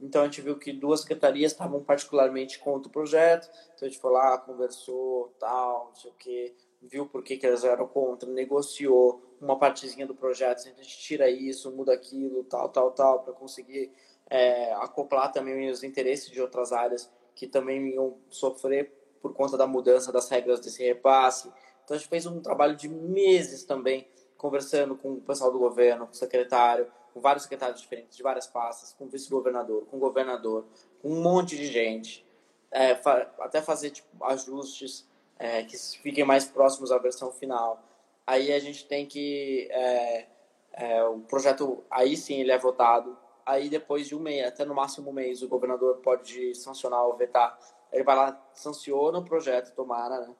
Então 0.00 0.22
a 0.22 0.24
gente 0.24 0.40
viu 0.40 0.58
que 0.58 0.72
duas 0.72 1.00
secretarias 1.00 1.52
estavam 1.52 1.84
particularmente 1.84 2.58
contra 2.58 2.88
o 2.88 2.92
projeto, 2.92 3.50
então 3.74 3.86
a 3.86 3.90
gente 3.90 4.00
foi 4.00 4.10
lá, 4.10 4.38
conversou, 4.38 5.34
tal, 5.38 5.88
não 5.88 5.94
sei 5.94 6.10
o 6.10 6.14
que, 6.14 6.54
viu 6.80 7.06
por 7.06 7.22
que, 7.22 7.36
que 7.36 7.46
elas 7.46 7.64
eram 7.64 7.86
contra, 7.86 8.28
negociou 8.30 9.22
uma 9.40 9.58
partezinha 9.58 10.06
do 10.06 10.14
projeto, 10.14 10.60
a 10.60 10.82
gente 10.82 10.98
tira 10.98 11.28
isso, 11.28 11.70
muda 11.70 11.92
aquilo, 11.92 12.42
tal, 12.44 12.70
tal, 12.70 12.90
tal, 12.92 13.22
para 13.22 13.34
conseguir 13.34 13.92
é, 14.28 14.72
acoplar 14.74 15.30
também 15.32 15.70
os 15.70 15.82
interesses 15.82 16.30
de 16.30 16.40
outras 16.40 16.72
áreas 16.72 17.10
que 17.34 17.46
também 17.46 17.94
iam 17.94 18.16
sofrer 18.28 18.92
por 19.20 19.34
conta 19.34 19.56
da 19.56 19.66
mudança 19.66 20.12
das 20.12 20.28
regras 20.28 20.60
desse 20.60 20.82
repasse. 20.82 21.48
Então 21.84 21.94
a 21.94 21.98
gente 21.98 22.08
fez 22.08 22.26
um 22.26 22.40
trabalho 22.40 22.76
de 22.76 22.88
meses 22.88 23.64
também, 23.64 24.06
conversando 24.36 24.96
com 24.96 25.14
o 25.14 25.20
pessoal 25.20 25.52
do 25.52 25.58
governo, 25.58 26.06
com 26.06 26.12
o 26.12 26.16
secretário, 26.16 26.90
com 27.12 27.20
vários 27.20 27.44
secretários 27.44 27.80
diferentes, 27.80 28.16
de 28.16 28.22
várias 28.22 28.46
pastas, 28.46 28.92
com 28.92 29.04
o 29.04 29.08
vice-governador, 29.08 29.84
com 29.86 29.96
o 29.96 30.00
governador, 30.00 30.64
com 31.02 31.10
um 31.10 31.22
monte 31.22 31.56
de 31.56 31.66
gente, 31.66 32.24
é, 32.70 32.94
fa 32.94 33.30
até 33.40 33.60
fazer 33.60 33.90
tipo, 33.90 34.24
ajustes 34.24 35.08
é, 35.38 35.62
que 35.64 35.76
fiquem 35.76 36.24
mais 36.24 36.44
próximos 36.44 36.92
à 36.92 36.98
versão 36.98 37.32
final. 37.32 37.82
aí 38.26 38.52
a 38.52 38.58
gente 38.58 38.86
tem 38.86 39.06
que. 39.06 39.68
É, 39.70 40.26
é, 40.72 41.04
o 41.04 41.18
projeto, 41.20 41.82
aí 41.90 42.16
sim 42.16 42.40
ele 42.40 42.52
é 42.52 42.58
votado. 42.58 43.16
Aí 43.50 43.68
depois 43.68 44.06
de 44.06 44.14
um 44.14 44.20
mês, 44.20 44.46
até 44.46 44.64
no 44.64 44.76
máximo 44.76 45.10
um 45.10 45.12
mês, 45.12 45.42
o 45.42 45.48
governador 45.48 45.96
pode 45.96 46.54
sancionar 46.54 47.04
ou 47.04 47.16
vetar. 47.16 47.58
Ele 47.92 48.04
vai 48.04 48.14
lá, 48.14 48.40
sanciona 48.54 49.18
o 49.18 49.24
projeto, 49.24 49.74
tomara, 49.74 50.20
né? 50.20 50.32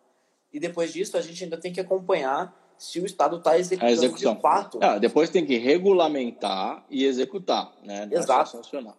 E 0.52 0.60
depois 0.60 0.92
disso 0.92 1.16
a 1.16 1.20
gente 1.20 1.42
ainda 1.42 1.58
tem 1.58 1.72
que 1.72 1.80
acompanhar 1.80 2.56
se 2.78 3.00
o 3.00 3.04
Estado 3.04 3.38
está 3.38 3.58
executando 3.58 3.90
a 3.90 3.92
execução. 3.92 4.34
de 4.36 4.40
fato. 4.40 4.78
Ah, 4.80 4.96
depois 4.96 5.28
tem 5.28 5.44
que 5.44 5.58
regulamentar 5.58 6.86
e 6.88 7.04
executar, 7.04 7.74
né? 7.82 8.06
Não 8.06 8.16
é 8.16 8.20
Exato. 8.20 8.50
sancionar. 8.50 8.96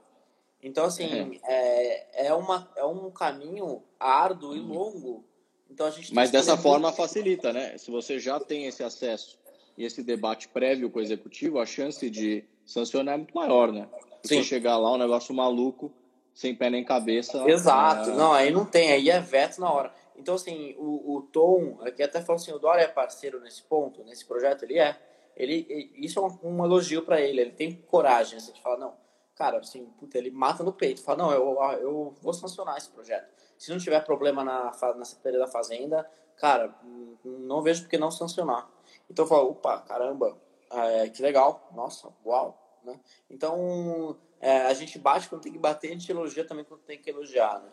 Então, 0.61 0.83
assim, 0.83 1.39
é. 1.43 2.17
É, 2.17 2.27
é, 2.27 2.33
uma, 2.33 2.69
é 2.75 2.83
um 2.83 3.09
caminho 3.11 3.81
árduo 3.97 4.57
e 4.57 4.59
uhum. 4.59 4.73
longo. 4.73 5.25
Então, 5.69 5.87
a 5.87 5.89
gente 5.89 6.13
Mas 6.13 6.29
dessa 6.29 6.57
forma 6.57 6.89
muito... 6.89 6.97
facilita, 6.97 7.53
né? 7.53 7.77
Se 7.77 7.89
você 7.89 8.19
já 8.19 8.41
tem 8.41 8.65
esse 8.65 8.83
acesso 8.83 9.39
e 9.77 9.85
esse 9.85 10.03
debate 10.03 10.49
prévio 10.49 10.89
com 10.91 10.99
o 10.99 11.01
executivo, 11.01 11.59
a 11.59 11.65
chance 11.65 12.09
de 12.09 12.43
sancionar 12.71 13.15
é 13.15 13.17
muito 13.17 13.35
maior, 13.35 13.71
né? 13.71 13.87
Você 14.23 14.43
chegar 14.43 14.77
lá, 14.77 14.93
um 14.93 14.97
negócio 14.97 15.33
maluco, 15.33 15.91
sem 16.33 16.55
pé 16.55 16.69
nem 16.69 16.83
cabeça. 16.83 17.43
Exato. 17.49 18.11
É... 18.11 18.13
Não, 18.13 18.33
aí 18.33 18.51
não 18.51 18.65
tem, 18.65 18.91
aí 18.91 19.09
é 19.09 19.19
veto 19.19 19.59
na 19.59 19.71
hora. 19.71 19.93
Então, 20.15 20.35
assim, 20.35 20.75
o, 20.77 21.15
o 21.15 21.21
Tom, 21.23 21.79
aqui 21.81 22.03
até 22.03 22.21
falou 22.21 22.39
assim, 22.39 22.51
o 22.51 22.59
Dória 22.59 22.83
é 22.83 22.87
parceiro 22.87 23.39
nesse 23.41 23.63
ponto, 23.63 24.03
nesse 24.03 24.25
projeto, 24.25 24.63
ele 24.63 24.77
é. 24.77 24.99
Ele, 25.35 25.91
isso 25.95 26.19
é 26.19 26.21
um, 26.21 26.37
um 26.43 26.65
elogio 26.65 27.03
para 27.03 27.19
ele, 27.19 27.41
ele 27.41 27.51
tem 27.51 27.73
coragem, 27.73 28.37
assim, 28.37 28.51
de 28.51 28.61
falar, 28.61 28.77
não, 28.77 28.93
cara, 29.35 29.57
assim, 29.57 29.85
puta, 29.97 30.17
ele 30.17 30.29
mata 30.29 30.61
no 30.61 30.73
peito, 30.73 31.01
fala, 31.01 31.23
não, 31.23 31.31
eu, 31.31 31.57
eu 31.79 32.13
vou 32.21 32.33
sancionar 32.33 32.77
esse 32.77 32.89
projeto. 32.89 33.27
Se 33.57 33.71
não 33.71 33.79
tiver 33.79 34.03
problema 34.03 34.43
na, 34.43 34.71
na 34.95 35.05
Secretaria 35.05 35.39
da 35.39 35.47
Fazenda, 35.47 36.07
cara, 36.35 36.75
não 37.23 37.61
vejo 37.61 37.83
por 37.83 37.89
que 37.89 37.97
não 37.97 38.11
sancionar. 38.11 38.69
Então 39.09 39.25
eu 39.25 39.29
falo, 39.29 39.51
opa, 39.51 39.79
caramba, 39.79 40.37
é, 40.71 41.09
que 41.09 41.21
legal, 41.21 41.69
nossa, 41.73 42.09
uau, 42.25 42.60
né? 42.83 42.99
Então, 43.29 44.17
é, 44.39 44.61
a 44.61 44.73
gente 44.73 44.97
bate 44.97 45.29
quando 45.29 45.41
tem 45.41 45.51
que 45.51 45.59
bater, 45.59 45.89
a 45.89 45.93
gente 45.93 46.11
elogia 46.11 46.45
também 46.45 46.65
quando 46.65 46.81
tem 46.81 46.97
que 46.97 47.09
elogiar, 47.09 47.59
né? 47.59 47.69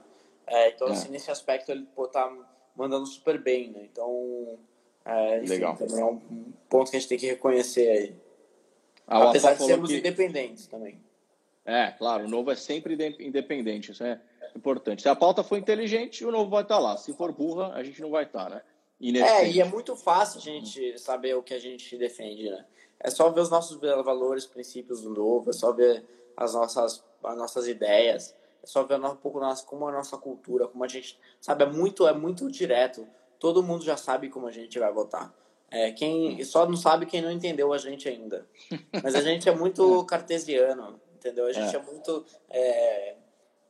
É, 0.47 0.71
então, 0.71 0.89
é. 0.89 0.93
assim, 0.93 1.11
nesse 1.11 1.31
aspecto 1.31 1.71
ele 1.71 1.87
pô, 1.95 2.09
tá 2.09 2.33
mandando 2.75 3.07
super 3.07 3.41
bem, 3.41 3.71
né? 3.71 3.89
Então, 3.91 4.59
é, 5.05 5.39
enfim, 5.39 5.49
Legal. 5.49 5.77
também 5.77 6.01
é 6.01 6.05
um 6.05 6.19
ponto 6.69 6.91
que 6.91 6.97
a 6.97 7.01
gente 7.01 7.09
tem 7.09 7.19
que 7.19 7.27
reconhecer 7.27 7.89
aí. 7.89 8.17
Ah, 9.07 9.31
Apesar 9.31 9.55
de 9.55 9.65
sermos 9.65 9.91
que... 9.91 9.99
independentes 9.99 10.67
também. 10.67 11.01
É, 11.65 11.91
claro, 11.93 12.25
o 12.25 12.29
novo 12.29 12.51
é 12.51 12.55
sempre 12.55 12.95
independente, 13.21 13.93
isso 13.93 14.05
é 14.05 14.21
importante. 14.57 15.03
Se 15.03 15.09
a 15.09 15.17
pauta 15.17 15.43
for 15.43 15.59
inteligente, 15.59 16.25
o 16.25 16.31
novo 16.31 16.51
vai 16.51 16.63
estar 16.63 16.79
lá. 16.79 16.97
Se 16.97 17.13
for 17.13 17.33
burra, 17.33 17.73
a 17.75 17.83
gente 17.83 18.01
não 18.01 18.11
vai 18.11 18.25
estar, 18.25 18.49
né? 18.49 18.63
É, 19.01 19.49
e 19.49 19.61
é 19.61 19.65
muito 19.65 19.95
fácil 19.95 20.39
a 20.39 20.43
gente 20.43 20.99
saber 20.99 21.35
o 21.35 21.43
que 21.43 21.55
a 21.55 21.59
gente 21.59 21.97
defende, 21.97 22.51
né? 22.51 22.65
É 23.01 23.11
só 23.11 23.31
ver 23.31 23.41
os 23.41 23.51
nossos 23.51 23.79
valores, 23.79 24.47
princípios 24.47 25.03
do 25.03 25.11
novo, 25.11 25.51
é 25.51 25.53
só 25.53 25.73
ver 25.73 26.05
as 26.37 26.55
nossas, 26.55 27.05
as 27.23 27.37
nossas 27.37 27.69
ideias, 27.69 28.35
é 28.63 28.67
só 28.67 28.83
ver 28.83 29.01
um 29.01 29.17
pouco 29.17 29.41
nossa, 29.41 29.65
como 29.65 29.87
a 29.87 29.93
nossa 29.93 30.17
cultura, 30.17 30.67
como 30.67 30.85
a 30.85 30.89
gente, 30.89 31.19
sabe, 31.41 31.65
é 31.65 31.67
muito, 31.67 32.07
é 32.07 32.13
muito 32.13 32.51
direto. 32.51 33.07
Todo 33.39 33.63
mundo 33.63 33.85
já 33.85 33.97
sabe 33.97 34.29
como 34.29 34.47
a 34.47 34.51
gente 34.51 34.79
vai 34.79 34.93
votar. 34.93 35.33
É, 35.71 35.93
quem 35.93 36.43
só 36.45 36.67
não 36.67 36.77
sabe 36.77 37.07
quem 37.07 37.21
não 37.21 37.31
entendeu 37.31 37.73
a 37.73 37.79
gente 37.79 38.09
ainda. 38.09 38.47
Mas 39.03 39.15
a 39.15 39.21
gente 39.21 39.49
é 39.49 39.55
muito 39.55 40.05
cartesiano, 40.05 41.01
entendeu? 41.15 41.47
A 41.47 41.53
gente 41.53 41.75
é, 41.75 41.79
é 41.79 41.83
muito. 41.83 42.25
É, 42.49 43.15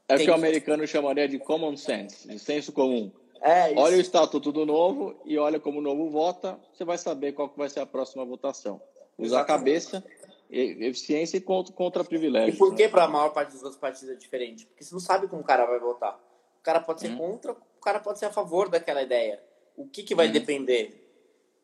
é 0.08 0.14
o 0.14 0.18
que 0.18 0.30
o 0.30 0.34
americano 0.34 0.86
chamaria 0.86 1.28
de 1.28 1.38
common 1.38 1.76
sense, 1.76 2.28
de 2.28 2.38
senso 2.38 2.72
comum. 2.72 3.10
É, 3.40 3.72
olha 3.78 3.96
o 3.96 4.00
estatuto 4.00 4.50
do 4.50 4.66
novo 4.66 5.20
e 5.24 5.38
olha 5.38 5.60
como 5.60 5.78
o 5.78 5.82
novo 5.82 6.08
vota, 6.10 6.58
você 6.72 6.84
vai 6.84 6.98
saber 6.98 7.32
qual 7.32 7.52
vai 7.56 7.68
ser 7.68 7.80
a 7.80 7.86
próxima 7.86 8.24
votação. 8.24 8.80
Usa 9.18 9.40
a 9.40 9.44
cabeça, 9.44 10.04
eficiência 10.48 11.36
e 11.36 11.40
contra, 11.40 12.04
privilégio. 12.04 12.54
E 12.54 12.56
por 12.56 12.74
que 12.74 12.84
né? 12.84 12.88
para 12.88 13.04
a 13.04 13.08
maior 13.08 13.30
parte 13.30 13.52
dos 13.52 13.62
outros 13.62 13.80
partidos 13.80 14.14
é 14.14 14.16
diferente? 14.16 14.64
Porque 14.66 14.84
você 14.84 14.94
não 14.94 15.00
sabe 15.00 15.26
como 15.26 15.42
o 15.42 15.44
cara 15.44 15.66
vai 15.66 15.80
votar. 15.80 16.14
O 16.60 16.62
cara 16.62 16.80
pode 16.80 17.00
ser 17.00 17.10
hum. 17.10 17.18
contra, 17.18 17.52
o 17.52 17.80
cara 17.82 17.98
pode 17.98 18.18
ser 18.18 18.26
a 18.26 18.30
favor 18.30 18.68
daquela 18.68 19.02
ideia. 19.02 19.42
O 19.76 19.86
que, 19.86 20.02
que 20.02 20.14
vai 20.14 20.28
hum. 20.28 20.32
depender? 20.32 21.04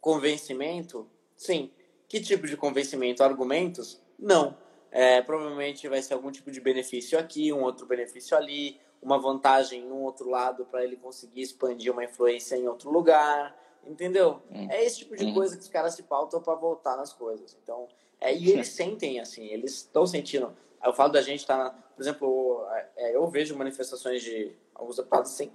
Convencimento? 0.01 1.09
Sim. 1.37 1.71
Que 2.09 2.21
tipo 2.21 2.47
de 2.47 2.57
convencimento? 2.57 3.23
Argumentos? 3.23 4.01
Não. 4.19 4.57
É, 4.91 5.23
provavelmente 5.23 5.89
vai 5.89 6.03
ser 6.03 6.15
algum 6.15 6.31
tipo 6.31 6.51
de 6.51 6.61
benefício 6.61 7.19
aqui, 7.19 7.53
um 7.53 7.63
outro 7.63 7.87
benefício 7.87 8.37
ali, 8.37 8.81
uma 9.03 9.19
vantagem 9.19 9.83
em 9.83 9.91
um 9.91 10.03
outro 10.03 10.31
lado 10.31 10.65
para 10.65 10.85
ele 10.85 10.97
conseguir 10.97 11.43
expandir 11.43 11.93
uma 11.93 12.05
influência 12.05 12.57
em 12.57 12.67
outro 12.67 12.91
lugar, 12.91 13.57
entendeu? 13.87 14.41
Hum. 14.51 14.69
É 14.71 14.85
esse 14.85 14.99
tipo 14.99 15.17
de 15.17 15.25
hum. 15.27 15.35
coisa 15.35 15.57
que 15.57 15.63
os 15.63 15.69
caras 15.69 15.95
se 15.95 16.03
pautam 16.03 16.41
para 16.41 16.55
voltar 16.55 16.97
nas 16.97 17.13
coisas. 17.13 17.57
Então, 17.63 17.89
é, 18.21 18.35
e 18.35 18.51
eles 18.51 18.69
sentem 18.75 19.21
assim, 19.21 19.47
eles 19.47 19.73
estão 19.77 20.07
sentindo. 20.07 20.55
Eu 20.85 20.93
falo 20.93 21.13
da 21.13 21.23
gente 21.23 21.41
estar, 21.41 21.71
tá 21.71 21.85
por 21.95 22.03
exemplo, 22.03 22.67
é, 22.97 23.17
eu 23.17 23.27
vejo 23.29 23.57
manifestações 23.57 24.23
de 24.23 24.53
alguns 24.75 24.97
deputados 24.97 25.33
assim, 25.33 25.51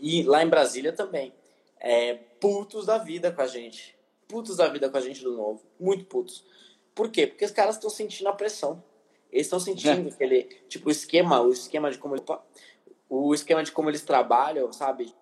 e 0.00 0.24
lá 0.24 0.42
em 0.42 0.48
Brasília 0.48 0.92
também, 0.92 1.32
é, 1.78 2.14
putos 2.14 2.86
da 2.86 2.98
vida 2.98 3.30
com 3.30 3.42
a 3.42 3.46
gente, 3.46 3.96
putos 4.26 4.56
da 4.56 4.66
vida 4.68 4.88
com 4.88 4.96
a 4.96 5.00
gente 5.00 5.22
do 5.22 5.36
novo, 5.36 5.62
muito 5.78 6.04
putos. 6.06 6.44
Por 6.94 7.10
quê? 7.10 7.26
Porque 7.26 7.44
os 7.44 7.50
caras 7.50 7.76
estão 7.76 7.90
sentindo 7.90 8.28
a 8.28 8.32
pressão. 8.32 8.82
Eles 9.30 9.46
estão 9.46 9.60
sentindo 9.60 10.08
é. 10.08 10.10
aquele 10.12 10.44
tipo 10.68 10.88
o 10.88 10.90
esquema, 10.90 11.40
o 11.40 11.52
esquema 11.52 11.90
de 11.90 11.98
como 11.98 12.16
o 13.08 13.34
esquema 13.34 13.62
de 13.62 13.70
como 13.70 13.88
eles 13.88 14.02
trabalham, 14.02 14.72
sabe? 14.72 15.14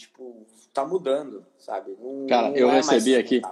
Tipo, 0.00 0.46
tá 0.72 0.84
mudando, 0.86 1.44
sabe? 1.58 1.94
Não, 2.00 2.26
Cara, 2.26 2.48
não 2.48 2.56
eu 2.56 2.70
é 2.70 2.76
recebi 2.76 3.16
aqui, 3.16 3.42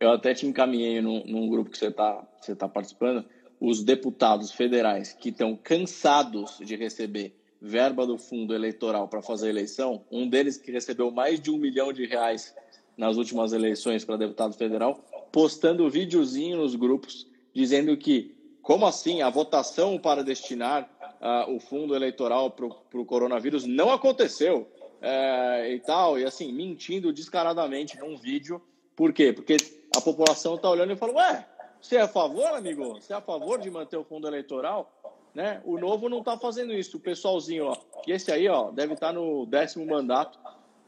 eu 0.00 0.10
até 0.10 0.32
te 0.32 0.46
encaminhei 0.46 1.02
num, 1.02 1.22
num 1.26 1.48
grupo 1.48 1.70
que 1.70 1.76
você 1.76 1.88
está 1.88 2.26
você 2.40 2.56
tá 2.56 2.66
participando, 2.66 3.24
os 3.60 3.82
deputados 3.82 4.50
federais 4.52 5.12
que 5.12 5.28
estão 5.28 5.54
cansados 5.54 6.58
de 6.60 6.76
receber 6.76 7.36
verba 7.60 8.06
do 8.06 8.16
fundo 8.16 8.54
eleitoral 8.54 9.06
para 9.06 9.20
fazer 9.20 9.50
eleição, 9.50 10.04
um 10.10 10.28
deles 10.28 10.56
que 10.56 10.70
recebeu 10.70 11.10
mais 11.10 11.40
de 11.40 11.50
um 11.50 11.58
milhão 11.58 11.92
de 11.92 12.06
reais 12.06 12.54
nas 12.96 13.16
últimas 13.16 13.52
eleições 13.52 14.04
para 14.04 14.16
deputado 14.16 14.54
federal, 14.54 15.04
postando 15.30 15.90
videozinho 15.90 16.56
nos 16.56 16.74
grupos 16.74 17.26
dizendo 17.52 17.96
que, 17.96 18.34
como 18.62 18.86
assim, 18.86 19.22
a 19.22 19.30
votação 19.30 19.98
para 19.98 20.22
destinar 20.22 20.90
uh, 21.20 21.50
o 21.54 21.58
fundo 21.58 21.94
eleitoral 21.94 22.50
para 22.50 22.66
o 22.66 23.04
coronavírus 23.04 23.64
não 23.64 23.90
aconteceu 23.90 24.70
uh, 25.06 25.64
e 25.70 25.78
tal, 25.80 26.18
e 26.18 26.24
assim, 26.24 26.52
mentindo 26.52 27.12
descaradamente 27.12 27.98
num 27.98 28.16
vídeo. 28.16 28.60
Por 28.96 29.12
quê? 29.12 29.32
Porque 29.32 29.56
a 29.94 30.00
população 30.00 30.56
está 30.56 30.68
olhando 30.68 30.92
e 30.92 30.96
fala, 30.96 31.12
ué, 31.12 31.46
você 31.80 31.96
é 31.96 32.02
a 32.02 32.08
favor, 32.08 32.46
amigo? 32.46 32.94
Você 32.94 33.12
é 33.12 33.16
a 33.16 33.20
favor 33.20 33.60
de 33.60 33.70
manter 33.70 33.96
o 33.96 34.04
fundo 34.04 34.26
eleitoral? 34.26 34.92
Né? 35.34 35.60
O 35.64 35.78
novo 35.78 36.08
não 36.08 36.20
está 36.20 36.36
fazendo 36.36 36.72
isso. 36.72 36.96
O 36.96 37.00
pessoalzinho, 37.00 37.66
ó, 37.66 37.76
e 38.06 38.12
esse 38.12 38.32
aí, 38.32 38.48
ó, 38.48 38.70
deve 38.70 38.94
estar 38.94 39.08
tá 39.08 39.12
no 39.12 39.46
décimo 39.46 39.86
mandato, 39.86 40.38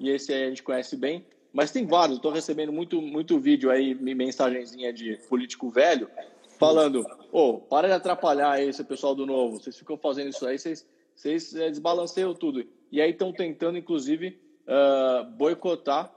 e 0.00 0.10
esse 0.10 0.32
aí 0.32 0.44
a 0.44 0.48
gente 0.48 0.62
conhece 0.62 0.96
bem. 0.96 1.24
Mas 1.52 1.70
tem 1.70 1.86
vários, 1.86 2.16
estou 2.16 2.32
recebendo 2.32 2.72
muito, 2.72 3.00
muito 3.00 3.38
vídeo 3.38 3.70
aí, 3.70 3.94
mensagenzinha 3.94 4.92
de 4.92 5.16
político 5.28 5.70
velho, 5.70 6.10
falando: 6.58 7.04
ô, 7.32 7.50
oh, 7.50 7.54
para 7.58 7.88
de 7.88 7.94
atrapalhar 7.94 8.52
aí 8.52 8.68
esse 8.68 8.84
pessoal 8.84 9.14
do 9.14 9.26
novo, 9.26 9.58
vocês 9.58 9.76
ficam 9.76 9.96
fazendo 9.96 10.28
isso 10.28 10.46
aí, 10.46 10.58
vocês, 10.58 10.86
vocês 11.14 11.54
é, 11.54 11.70
desbalanceiam 11.70 12.34
tudo. 12.34 12.64
E 12.90 13.00
aí 13.00 13.10
estão 13.10 13.32
tentando, 13.32 13.78
inclusive, 13.78 14.38
uh, 14.66 15.24
boicotar 15.32 16.10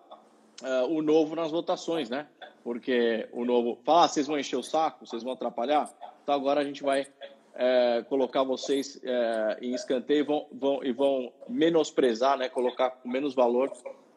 uh, 0.61 0.93
o 0.93 1.01
novo 1.01 1.35
nas 1.35 1.51
votações, 1.51 2.09
né? 2.09 2.27
Porque 2.63 3.27
o 3.31 3.43
novo 3.43 3.79
fala: 3.83 4.05
ah, 4.05 4.07
vocês 4.07 4.27
vão 4.27 4.39
encher 4.39 4.57
o 4.57 4.63
saco, 4.63 5.05
vocês 5.05 5.23
vão 5.23 5.33
atrapalhar, 5.33 5.91
então 6.23 6.35
agora 6.35 6.61
a 6.61 6.63
gente 6.63 6.83
vai. 6.83 7.07
É, 7.53 8.05
colocar 8.07 8.43
vocês 8.43 8.97
é, 9.03 9.57
em 9.61 9.73
escanteio 9.73 10.25
vão, 10.25 10.47
vão, 10.53 10.83
e 10.85 10.93
vão 10.93 11.33
menosprezar, 11.49 12.37
né, 12.37 12.47
colocar 12.47 12.91
com 12.91 13.09
menos 13.09 13.35
valor 13.35 13.69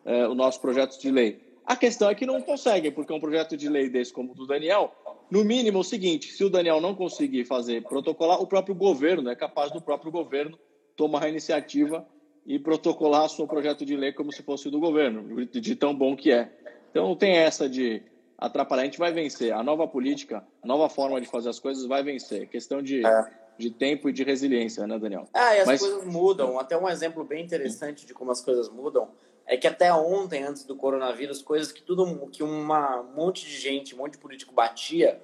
é, 0.05 0.29
os 0.29 0.37
nossos 0.37 0.61
projetos 0.61 0.97
de 0.99 1.11
lei. 1.11 1.41
A 1.67 1.75
questão 1.75 2.09
é 2.09 2.15
que 2.15 2.25
não 2.25 2.41
conseguem, 2.41 2.93
porque 2.93 3.13
um 3.13 3.19
projeto 3.19 3.57
de 3.57 3.69
lei 3.69 3.89
desse 3.89 4.13
como 4.13 4.33
o 4.33 4.35
do 4.37 4.47
Daniel, 4.47 4.95
no 5.31 5.45
mínimo 5.45 5.81
o 5.81 5.85
seguinte, 5.85 6.31
se 6.31 6.45
o 6.45 6.49
Daniel 6.49 6.81
não 6.81 6.95
conseguir 6.95 7.45
fazer 7.45 7.83
protocolar, 7.83 8.41
o 8.41 8.47
próprio 8.47 8.75
governo 8.75 9.29
é 9.29 9.35
capaz 9.35 9.73
do 9.73 9.81
próprio 9.81 10.13
governo 10.13 10.57
tomar 10.95 11.25
a 11.25 11.29
iniciativa 11.29 12.07
e 12.47 12.59
protocolar 12.59 13.24
o 13.24 13.28
seu 13.28 13.47
projeto 13.47 13.84
de 13.84 13.97
lei 13.97 14.12
como 14.12 14.32
se 14.32 14.42
fosse 14.42 14.70
do 14.70 14.78
governo, 14.78 15.47
de 15.47 15.76
tão 15.76 15.95
bom 15.95 16.14
que 16.14 16.30
é. 16.30 16.51
Então 16.90 17.09
não 17.09 17.16
tem 17.16 17.36
essa 17.36 17.68
de 17.68 18.03
atrapalhar, 18.38 18.82
a 18.82 18.84
gente 18.84 18.99
vai 18.99 19.12
vencer. 19.12 19.53
A 19.53 19.62
nova 19.62 19.88
política, 19.88 20.45
a 20.62 20.66
nova 20.66 20.88
forma 20.88 21.20
de 21.20 21.26
fazer 21.26 21.49
as 21.49 21.59
coisas 21.59 21.86
vai 21.86 22.03
vencer. 22.03 22.42
É 22.42 22.47
questão 22.47 22.82
de, 22.82 23.05
é. 23.05 23.30
de 23.59 23.70
tempo 23.70 24.09
e 24.09 24.12
de 24.12 24.22
resiliência, 24.22 24.86
né, 24.86 24.99
Daniel? 24.99 25.26
Ah, 25.32 25.57
e 25.57 25.61
as 25.61 25.66
Mas... 25.66 25.80
coisas 25.80 26.05
mudam. 26.05 26.59
Até 26.59 26.76
um 26.76 26.88
exemplo 26.88 27.24
bem 27.24 27.45
interessante 27.45 28.07
de 28.07 28.12
como 28.12 28.30
as 28.30 28.40
coisas 28.40 28.68
mudam 28.68 29.09
é 29.47 29.57
que 29.57 29.66
até 29.66 29.92
ontem, 29.92 30.42
antes 30.42 30.64
do 30.64 30.74
coronavírus, 30.74 31.42
coisas 31.42 31.70
que 31.70 31.82
tudo 31.82 32.28
que 32.28 32.42
uma, 32.42 33.01
um 33.01 33.14
monte 33.14 33.45
de 33.45 33.57
gente, 33.57 33.95
um 33.95 33.99
monte 33.99 34.12
de 34.12 34.18
político 34.18 34.55
batia, 34.55 35.20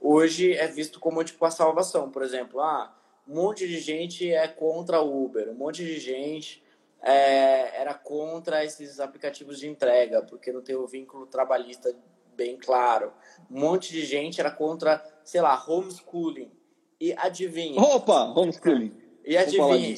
hoje 0.00 0.52
é 0.52 0.66
visto 0.66 0.98
como 0.98 1.22
tipo 1.22 1.44
a 1.44 1.50
salvação. 1.50 2.10
Por 2.10 2.22
exemplo, 2.22 2.60
ah, 2.60 2.92
um 3.28 3.34
monte 3.34 3.66
de 3.66 3.78
gente 3.78 4.32
é 4.32 4.46
contra 4.48 5.00
o 5.00 5.24
Uber, 5.24 5.50
um 5.50 5.54
monte 5.54 5.84
de 5.84 5.98
gente 5.98 6.62
é, 7.00 7.80
era 7.80 7.94
contra 7.94 8.64
esses 8.64 9.00
aplicativos 9.00 9.58
de 9.58 9.68
entrega, 9.68 10.22
porque 10.22 10.52
não 10.52 10.62
tem 10.62 10.76
o 10.76 10.86
vínculo 10.86 11.26
trabalhista 11.26 11.94
bem 12.36 12.56
claro. 12.56 13.12
Um 13.50 13.60
monte 13.60 13.92
de 13.92 14.04
gente 14.04 14.40
era 14.40 14.50
contra, 14.50 15.04
sei 15.24 15.40
lá, 15.40 15.62
homeschooling. 15.66 16.50
E 17.00 17.12
adivinha. 17.16 17.80
Opa, 17.80 18.24
homeschooling. 18.24 18.94
E 19.24 19.36
adivinha. 19.36 19.96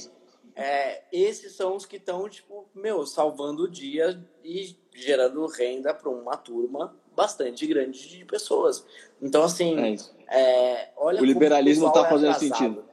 É, 0.56 1.02
esses 1.12 1.52
são 1.52 1.74
os 1.74 1.84
que 1.84 1.96
estão, 1.96 2.28
tipo, 2.28 2.68
meu, 2.74 3.04
salvando 3.04 3.64
o 3.64 3.70
dia 3.70 4.22
e 4.42 4.76
gerando 4.94 5.44
renda 5.46 5.92
para 5.92 6.08
uma 6.08 6.36
turma 6.36 6.96
bastante 7.14 7.66
grande 7.66 8.08
de 8.08 8.24
pessoas. 8.24 8.86
Então, 9.20 9.42
assim, 9.42 9.76
é 9.78 9.96
é, 10.28 10.90
olha 10.96 11.20
o 11.20 11.24
liberalismo 11.24 11.88
está 11.88 12.06
é 12.06 12.08
fazendo 12.08 12.30
atrasado, 12.30 12.58
sentido. 12.58 12.84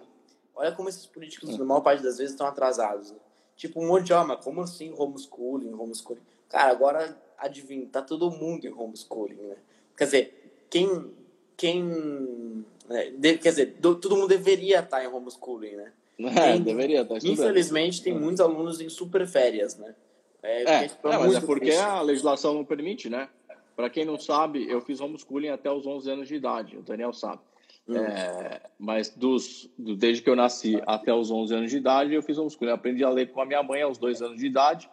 Olha 0.56 0.72
como 0.72 0.90
esses 0.90 1.06
políticos, 1.06 1.58
na 1.58 1.66
maior 1.66 1.82
parte 1.82 2.04
das 2.04 2.18
vezes, 2.18 2.34
estão 2.34 2.48
atrasados. 2.48 3.12
Né? 3.12 3.18
Tipo, 3.56 3.82
um 3.82 3.88
monte 3.88 4.06
de, 4.06 4.14
ah, 4.14 4.24
mas 4.24 4.44
como 4.44 4.62
assim 4.62 4.94
homeschooling, 4.98 5.74
homeschooling? 5.74 6.22
Cara, 6.50 6.72
agora, 6.72 7.18
adivinha, 7.38 7.88
tá 7.92 8.02
todo 8.02 8.32
mundo 8.32 8.66
em 8.66 8.74
homeschooling, 8.74 9.36
né? 9.36 9.56
Quer 9.98 10.06
dizer, 10.06 10.66
quem... 10.70 11.12
quem 11.56 12.66
né? 12.88 13.12
de, 13.12 13.38
quer 13.38 13.50
dizer, 13.50 13.78
do, 13.80 13.96
todo 13.96 14.16
mundo 14.16 14.28
deveria 14.28 14.80
estar 14.80 14.98
tá 14.98 15.04
em 15.04 15.08
homeschooling, 15.08 15.76
né? 15.76 15.94
É, 16.20 16.54
tem, 16.54 16.62
deveria 16.62 17.02
estar 17.02 17.20
tá 17.20 17.28
Infelizmente, 17.28 18.04
tem 18.04 18.14
muitos 18.14 18.42
alunos 18.42 18.82
em 18.82 18.90
super 18.90 19.26
férias, 19.28 19.78
né? 19.78 19.96
É, 20.44 20.64
é, 20.64 20.86
é 20.86 20.90
mas 21.04 21.36
é 21.36 21.42
porque 21.42 21.66
triste. 21.66 21.82
a 21.82 22.02
legislação 22.02 22.54
não 22.54 22.66
permite, 22.66 23.10
né? 23.10 23.30
Para 23.76 23.90
quem 23.90 24.06
não 24.06 24.20
sabe, 24.20 24.70
eu 24.70 24.82
fiz 24.82 25.00
homeschooling 25.00 25.50
até 25.50 25.72
os 25.72 25.86
11 25.86 26.12
anos 26.12 26.28
de 26.28 26.36
idade, 26.36 26.78
o 26.78 26.82
Daniel 26.82 27.14
sabe. 27.14 27.42
Hum. 27.88 27.98
É, 27.98 28.62
mas 28.80 29.10
dos, 29.10 29.70
do, 29.78 29.96
desde 29.96 30.24
que 30.24 30.30
eu 30.30 30.36
nasci 30.36 30.82
até 30.86 31.14
os 31.14 31.32
11 31.32 31.56
anos 31.56 31.72
de 31.72 31.78
idade, 31.78 32.14
eu 32.14 32.22
fiz 32.22 32.38
homeschooling. 32.38 32.70
Eu 32.70 32.76
aprendi 32.76 33.04
a 33.04 33.10
ler 33.10 33.32
com 33.32 33.42
a 33.42 33.46
minha 33.46 33.64
mãe 33.64 33.82
aos 33.82 33.98
dois 33.98 34.22
anos 34.22 34.38
de 34.40 34.46
idade. 34.46 34.90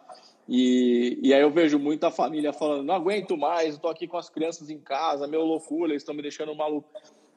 E, 0.47 1.19
e 1.21 1.31
aí 1.31 1.41
eu 1.41 1.51
vejo 1.51 1.77
muita 1.77 2.09
família 2.09 2.51
falando: 2.51 2.83
não 2.83 2.95
aguento 2.95 3.37
mais, 3.37 3.75
estou 3.75 3.91
aqui 3.91 4.07
com 4.07 4.17
as 4.17 4.29
crianças 4.29 4.69
em 4.69 4.79
casa, 4.79 5.27
meu 5.27 5.41
loucura, 5.41 5.91
eles 5.91 6.01
estão 6.01 6.15
me 6.15 6.23
deixando 6.23 6.55
maluco. 6.55 6.89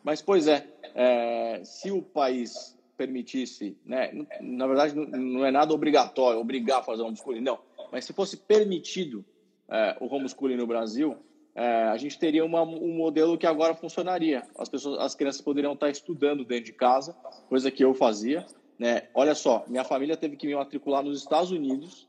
Mas, 0.03 0.23
pois 0.23 0.49
é, 0.49 0.67
é, 0.95 1.61
se 1.63 1.91
o 1.91 2.03
país 2.03 2.77
permitisse, 2.97 3.77
né, 3.85 4.13
na 4.41 4.67
verdade 4.67 4.95
não 4.95 5.45
é 5.45 5.51
nada 5.51 5.73
obrigatório, 5.73 6.41
obrigar 6.41 6.81
a 6.81 6.83
fazer 6.83 7.03
homeschooling, 7.03 7.41
não, 7.41 7.59
mas 7.91 8.05
se 8.05 8.13
fosse 8.13 8.37
permitido 8.37 9.25
é, 9.69 9.97
o 10.01 10.07
homeschooling 10.07 10.57
no 10.57 10.67
Brasil, 10.67 11.17
é, 11.55 11.85
a 11.85 11.97
gente 11.97 12.19
teria 12.19 12.45
uma, 12.45 12.63
um 12.63 12.95
modelo 12.95 13.37
que 13.37 13.47
agora 13.47 13.75
funcionaria. 13.75 14.43
As 14.57 14.69
pessoas, 14.69 14.99
as 15.01 15.15
crianças 15.15 15.41
poderiam 15.41 15.75
estar 15.75 15.91
estudando 15.91 16.45
dentro 16.45 16.65
de 16.65 16.73
casa, 16.73 17.15
coisa 17.49 17.71
que 17.71 17.85
eu 17.85 17.95
fazia. 17.95 18.47
Né? 18.79 19.05
Olha 19.15 19.35
só, 19.35 19.65
minha 19.69 19.85
família 19.85 20.17
teve 20.17 20.37
que 20.37 20.47
me 20.47 20.55
matricular 20.55 21.03
nos 21.03 21.19
Estados 21.19 21.51
Unidos, 21.51 22.09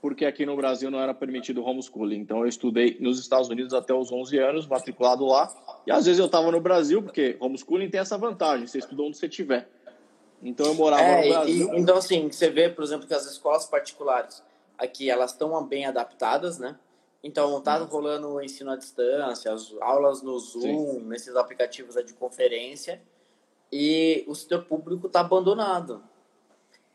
porque 0.00 0.24
aqui 0.24 0.46
no 0.46 0.56
Brasil 0.56 0.90
não 0.90 1.00
era 1.00 1.12
permitido 1.12 1.62
homeschooling. 1.62 2.18
Então 2.18 2.38
eu 2.38 2.46
estudei 2.46 2.96
nos 2.98 3.20
Estados 3.20 3.48
Unidos 3.48 3.74
até 3.74 3.92
os 3.92 4.10
11 4.10 4.38
anos, 4.38 4.66
matriculado 4.66 5.26
lá. 5.26 5.52
E 5.86 5.92
às 5.92 6.06
vezes 6.06 6.18
eu 6.18 6.26
estava 6.26 6.50
no 6.50 6.60
Brasil, 6.60 7.02
porque 7.02 7.36
homeschooling 7.38 7.90
tem 7.90 8.00
essa 8.00 8.16
vantagem, 8.16 8.66
você 8.66 8.78
estuda 8.78 9.02
onde 9.02 9.18
você 9.18 9.26
estiver. 9.26 9.68
Então 10.42 10.66
eu 10.66 10.74
morava 10.74 11.02
é, 11.02 11.22
no 11.22 11.28
Brasil. 11.28 11.74
E, 11.74 11.80
então 11.80 11.96
assim, 11.98 12.30
você 12.30 12.48
vê, 12.48 12.70
por 12.70 12.82
exemplo, 12.82 13.06
que 13.06 13.14
as 13.14 13.30
escolas 13.30 13.66
particulares 13.66 14.42
aqui 14.78 15.10
elas 15.10 15.32
estão 15.32 15.62
bem 15.64 15.86
adaptadas, 15.86 16.58
né? 16.58 16.76
Então, 17.26 17.60
tá 17.60 17.80
uhum. 17.80 17.86
rolando 17.86 18.28
o 18.28 18.40
ensino 18.40 18.70
à 18.70 18.76
distância, 18.76 19.52
as 19.52 19.74
aulas 19.80 20.22
no 20.22 20.38
Zoom, 20.38 20.60
Sim. 20.60 21.00
nesses 21.06 21.34
aplicativos 21.34 21.96
de 22.06 22.14
conferência, 22.14 23.02
e 23.72 24.24
o 24.28 24.34
setor 24.36 24.64
público 24.64 25.08
está 25.08 25.22
abandonado. 25.22 26.04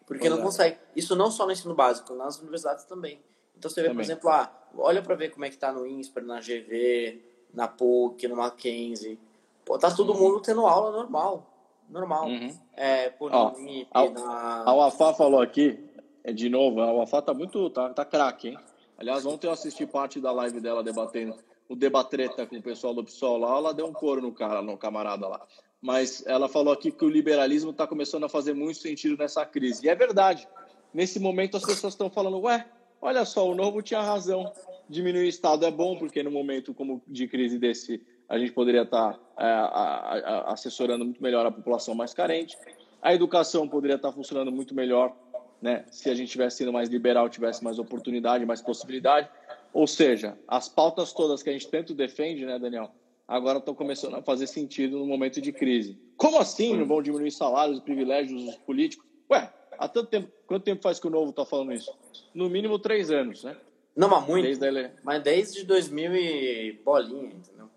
Porque 0.08 0.30
não 0.30 0.42
consegue. 0.42 0.78
Isso 0.96 1.18
não 1.18 1.30
só 1.30 1.46
no 1.46 1.52
ensino 1.52 1.76
básico, 1.76 2.16
nas 2.16 2.40
universidades 2.40 2.86
também. 2.86 3.22
Então, 3.58 3.70
você 3.70 3.82
vê, 3.82 3.90
também. 3.90 3.98
por 3.98 4.04
exemplo, 4.04 4.30
ah, 4.30 4.50
olha 4.78 5.02
para 5.02 5.16
ver 5.16 5.32
como 5.32 5.44
é 5.44 5.50
que 5.50 5.58
tá 5.58 5.74
no 5.74 5.86
INSPER, 5.86 6.24
na 6.24 6.40
GV, 6.40 7.22
na 7.54 7.68
PUC, 7.68 8.26
no 8.30 8.38
Mackenzie. 8.38 9.20
Pô, 9.66 9.78
tá 9.78 9.94
todo 9.94 10.14
uhum. 10.14 10.20
mundo 10.20 10.40
tendo 10.40 10.66
aula 10.66 10.92
normal. 10.92 11.46
Normal. 11.90 12.28
Uhum. 12.28 12.58
É, 12.72 13.10
por 13.10 13.34
Ó, 13.34 13.52
NIP, 13.58 13.90
a, 13.92 14.10
na... 14.10 14.64
a 14.66 14.74
Wafá 14.74 15.14
falou 15.14 15.42
aqui, 15.42 15.78
é, 16.24 16.32
de 16.32 16.48
novo, 16.48 16.80
a 16.80 16.94
Wafá 16.94 17.22
tá 17.22 17.34
muito. 17.34 17.70
tá, 17.70 17.90
tá 17.90 18.06
craque, 18.06 18.48
hein? 18.48 18.58
Aliás, 19.02 19.26
ontem 19.26 19.48
eu 19.48 19.52
assisti 19.52 19.84
parte 19.84 20.20
da 20.20 20.32
live 20.32 20.60
dela 20.60 20.84
debatendo 20.84 21.36
o 21.68 21.76
debatreta 21.76 22.46
com 22.46 22.56
o 22.56 22.62
pessoal 22.62 22.94
do 22.94 23.04
PSOL 23.04 23.40
lá, 23.40 23.58
ela 23.58 23.74
deu 23.74 23.88
um 23.88 23.94
coro 23.94 24.22
no 24.22 24.32
cara, 24.32 24.62
no 24.62 24.78
camarada 24.78 25.28
lá. 25.28 25.42
Mas 25.82 26.24
ela 26.28 26.48
falou 26.48 26.72
aqui 26.72 26.92
que 26.92 27.04
o 27.04 27.10
liberalismo 27.10 27.72
está 27.72 27.88
começando 27.88 28.26
a 28.26 28.30
fazer 28.30 28.54
muito 28.54 28.78
sentido 28.78 29.18
nessa 29.18 29.44
crise. 29.44 29.88
E 29.88 29.90
é 29.90 29.96
verdade. 29.96 30.48
Nesse 30.94 31.20
momento 31.20 31.58
as 31.58 31.66
pessoas 31.66 31.94
estão 31.94 32.12
falando, 32.12 32.42
ué, 32.42 32.64
olha 33.02 33.26
só, 33.26 33.50
o 33.50 33.56
novo 33.56 33.82
tinha 33.82 34.02
razão. 34.02 34.54
Diminuir 34.88 35.26
o 35.26 35.30
Estado 35.30 35.66
é 35.66 35.72
bom, 35.72 35.98
porque 35.98 36.22
no 36.22 36.30
momento 36.30 36.72
como 36.72 37.02
de 37.08 37.28
crise 37.28 37.58
desse, 37.58 38.06
a 38.30 38.38
gente 38.38 38.52
poderia 38.52 38.84
estar 38.84 39.14
tá, 39.14 39.20
é, 39.40 39.52
a, 39.52 40.46
a, 40.46 40.54
assessorando 40.54 41.06
muito 41.06 41.24
melhor 41.24 41.44
a 41.44 41.52
população 41.52 41.96
mais 41.96 42.14
carente. 42.14 42.56
A 43.02 43.16
educação 43.16 43.68
poderia 43.68 43.96
estar 43.96 44.10
tá 44.10 44.14
funcionando 44.14 44.52
muito 44.52 44.76
melhor 44.76 45.16
né? 45.62 45.86
Se 45.92 46.10
a 46.10 46.16
gente 46.16 46.32
tivesse 46.32 46.58
sido 46.58 46.74
mais 46.74 46.90
liberal, 46.90 47.30
tivesse 47.30 47.64
mais 47.64 47.78
oportunidade, 47.78 48.46
mais 48.46 48.62
possibilidade. 48.62 49.30
Ou 49.74 49.88
seja, 49.88 50.38
as 50.48 50.68
pautas 50.68 51.14
todas 51.14 51.44
que 51.44 51.50
a 51.50 51.54
gente 51.54 51.68
tanto 51.68 51.94
defende, 51.94 52.46
né, 52.46 52.58
Daniel? 52.58 52.92
Agora 53.28 53.60
estão 53.60 53.74
começando 53.74 54.16
a 54.16 54.22
fazer 54.22 54.48
sentido 54.48 55.00
no 55.00 55.06
momento 55.06 55.40
de 55.40 55.54
crise. 55.54 55.98
Como 56.18 56.38
assim 56.38 56.76
não 56.76 56.86
vão 56.86 57.02
diminuir 57.02 57.32
salários 57.32 57.78
e 57.78 57.82
privilégios 57.82 58.44
dos 58.44 58.56
políticos? 58.58 59.08
Ué, 59.32 59.50
há 59.78 59.88
tanto 59.88 60.10
tempo. 60.10 60.30
Quanto 60.46 60.64
tempo 60.64 60.82
faz 60.82 61.00
que 61.00 61.08
o 61.08 61.10
Novo 61.10 61.30
está 61.30 61.46
falando 61.46 61.72
isso? 61.72 61.96
No 62.34 62.50
mínimo 62.50 62.78
três 62.78 63.10
anos, 63.10 63.44
né? 63.44 63.56
Não, 63.96 64.10
mas 64.10 64.28
muito. 64.28 64.44
Desde 64.44 64.66
ele... 64.66 64.90
Mas 65.04 65.24
desde 65.24 65.64
2000 65.64 66.16
e 66.16 66.72
bolinha, 66.84 67.28
entendeu? 67.28 67.70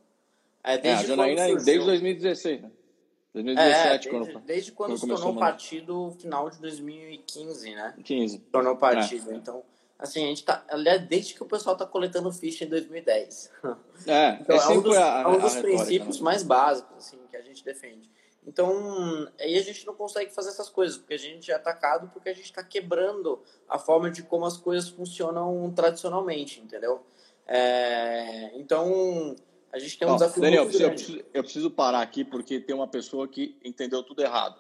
É, 0.65 0.79
desde 0.79 1.05
é, 1.05 1.09
Janaína 1.09 1.47
desde 1.47 1.85
2016, 1.85 2.63
né? 2.63 2.71
2017, 3.35 3.75
é, 3.75 3.91
desde, 3.91 4.09
quando, 4.09 4.47
desde 4.47 4.73
quando, 4.73 4.89
quando 4.91 5.01
se 5.01 5.07
tornou 5.09 5.37
partido 5.37 6.17
final 6.21 6.49
de 6.49 6.61
2015, 6.61 7.75
né? 7.75 7.95
15. 8.05 8.39
Tornou 8.39 8.77
partido. 8.77 9.33
É. 9.33 9.35
Então, 9.35 9.65
assim, 9.99 10.25
a 10.25 10.29
gente 10.29 10.45
tá. 10.45 10.65
Aliás, 10.69 11.03
desde 11.09 11.35
que 11.35 11.43
o 11.43 11.47
pessoal 11.47 11.77
tá 11.77 11.85
coletando 11.85 12.31
ficha 12.33 12.65
em 12.65 12.69
2010. 12.69 13.51
É, 14.07 14.39
então, 14.43 14.57
é, 14.57 14.61
é 14.61 14.69
um 14.69 14.83
dos, 14.83 14.97
a, 14.97 15.21
é 15.21 15.27
um 15.27 15.39
dos 15.39 15.57
princípios 15.57 16.19
né? 16.19 16.25
mais 16.25 16.43
básicos, 16.43 16.97
assim, 16.97 17.19
que 17.31 17.37
a 17.37 17.41
gente 17.41 17.65
defende. 17.65 18.11
Então, 18.47 19.27
aí 19.41 19.57
a 19.57 19.63
gente 19.63 19.87
não 19.87 19.95
consegue 19.95 20.31
fazer 20.31 20.51
essas 20.51 20.69
coisas, 20.69 20.99
porque 20.99 21.15
a 21.15 21.19
gente 21.19 21.51
é 21.51 21.55
atacado 21.55 22.11
porque 22.13 22.29
a 22.29 22.35
gente 22.35 22.45
está 22.45 22.63
quebrando 22.63 23.43
a 23.67 23.79
forma 23.79 24.11
de 24.11 24.23
como 24.23 24.45
as 24.45 24.59
coisas 24.59 24.91
funcionam 24.91 25.73
tradicionalmente, 25.75 26.61
entendeu? 26.61 27.03
É, 27.47 28.51
então, 28.59 29.35
a 29.75 29.79
gente 29.81 29.99
tem 29.99 30.09
um 30.09 30.15
desafio 30.15 30.41
Daniel, 30.41 30.65
muito. 30.65 30.81
Eu 30.81 30.91
preciso, 30.91 31.25
eu 31.35 31.43
preciso 31.43 31.71
parar 31.71 32.01
aqui 32.01 32.25
porque 32.25 32.61
tem 32.61 32.75
uma 32.75 32.87
pessoa 32.87 33.27
que 33.27 33.59
entendeu 33.65 34.05
tudo 34.05 34.23
errado. 34.23 34.55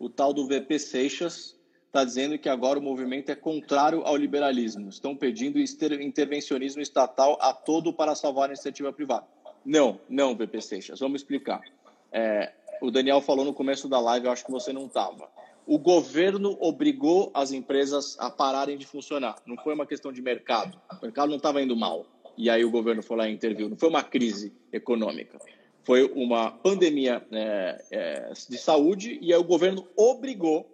O 0.00 0.08
tal 0.08 0.32
do 0.32 0.48
VP 0.48 0.80
Seixas 0.80 1.56
está 1.86 2.04
dizendo 2.04 2.36
que 2.36 2.48
agora 2.48 2.76
o 2.76 2.82
movimento 2.82 3.30
é 3.30 3.36
contrário 3.36 4.02
ao 4.04 4.16
liberalismo. 4.16 4.88
Estão 4.88 5.16
pedindo 5.16 5.60
intervencionismo 5.60 6.82
estatal 6.82 7.38
a 7.40 7.52
todo 7.52 7.92
para 7.92 8.16
salvar 8.16 8.48
a 8.48 8.52
iniciativa 8.52 8.92
privada. 8.92 9.26
Não, 9.64 10.00
não, 10.08 10.34
VP 10.34 10.60
Seixas. 10.60 10.98
Vamos 10.98 11.20
explicar. 11.20 11.62
É, 12.10 12.52
o 12.82 12.90
Daniel 12.90 13.20
falou 13.20 13.44
no 13.44 13.54
começo 13.54 13.88
da 13.88 14.00
live, 14.00 14.26
eu 14.26 14.32
acho 14.32 14.44
que 14.44 14.50
você 14.50 14.72
não 14.72 14.86
estava. 14.86 15.30
O 15.64 15.78
governo 15.78 16.56
obrigou 16.60 17.30
as 17.32 17.52
empresas 17.52 18.16
a 18.18 18.28
pararem 18.28 18.76
de 18.76 18.86
funcionar. 18.86 19.36
Não 19.46 19.56
foi 19.56 19.74
uma 19.74 19.86
questão 19.86 20.12
de 20.12 20.20
mercado. 20.20 20.80
O 20.90 21.04
mercado 21.04 21.28
não 21.28 21.36
estava 21.36 21.62
indo 21.62 21.76
mal 21.76 22.06
e 22.38 22.48
aí 22.48 22.64
o 22.64 22.70
governo 22.70 23.02
foi 23.02 23.16
lá 23.16 23.28
e 23.28 23.32
interviu. 23.32 23.68
Não 23.68 23.76
foi 23.76 23.88
uma 23.88 24.02
crise 24.02 24.52
econômica, 24.72 25.38
foi 25.82 26.04
uma 26.14 26.52
pandemia 26.52 27.26
é, 27.32 27.84
é, 27.90 28.32
de 28.48 28.56
saúde 28.56 29.18
e 29.20 29.34
aí 29.34 29.40
o 29.40 29.44
governo 29.44 29.86
obrigou, 29.96 30.66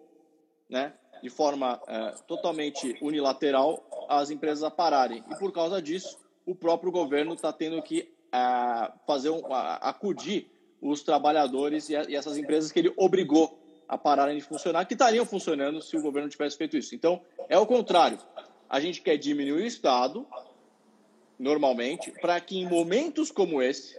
né, 0.68 0.92
de 1.22 1.30
forma 1.30 1.80
é, 1.88 2.10
totalmente 2.28 2.96
unilateral, 3.00 4.06
as 4.08 4.30
empresas 4.30 4.62
a 4.62 4.70
pararem. 4.70 5.24
E 5.30 5.36
por 5.36 5.50
causa 5.52 5.80
disso, 5.80 6.18
o 6.44 6.54
próprio 6.54 6.92
governo 6.92 7.32
está 7.32 7.50
tendo 7.50 7.80
que 7.82 8.12
é, 8.30 8.92
fazer 9.06 9.30
um, 9.30 9.42
acudir 9.50 10.50
os 10.82 11.02
trabalhadores 11.02 11.88
e, 11.88 11.94
e 11.94 12.14
essas 12.14 12.36
empresas 12.36 12.70
que 12.70 12.78
ele 12.78 12.92
obrigou 12.96 13.58
a 13.88 13.96
pararem 13.96 14.36
de 14.36 14.42
funcionar, 14.42 14.84
que 14.84 14.94
estariam 14.94 15.24
funcionando 15.24 15.80
se 15.80 15.96
o 15.96 16.02
governo 16.02 16.28
tivesse 16.28 16.56
feito 16.56 16.76
isso. 16.76 16.94
Então, 16.94 17.22
é 17.48 17.58
o 17.58 17.66
contrário. 17.66 18.18
A 18.68 18.80
gente 18.80 19.00
quer 19.00 19.16
diminuir 19.16 19.62
o 19.62 19.66
Estado, 19.66 20.26
normalmente, 21.38 22.10
para 22.20 22.40
que 22.40 22.58
em 22.58 22.68
momentos 22.68 23.30
como 23.30 23.62
esse 23.62 23.98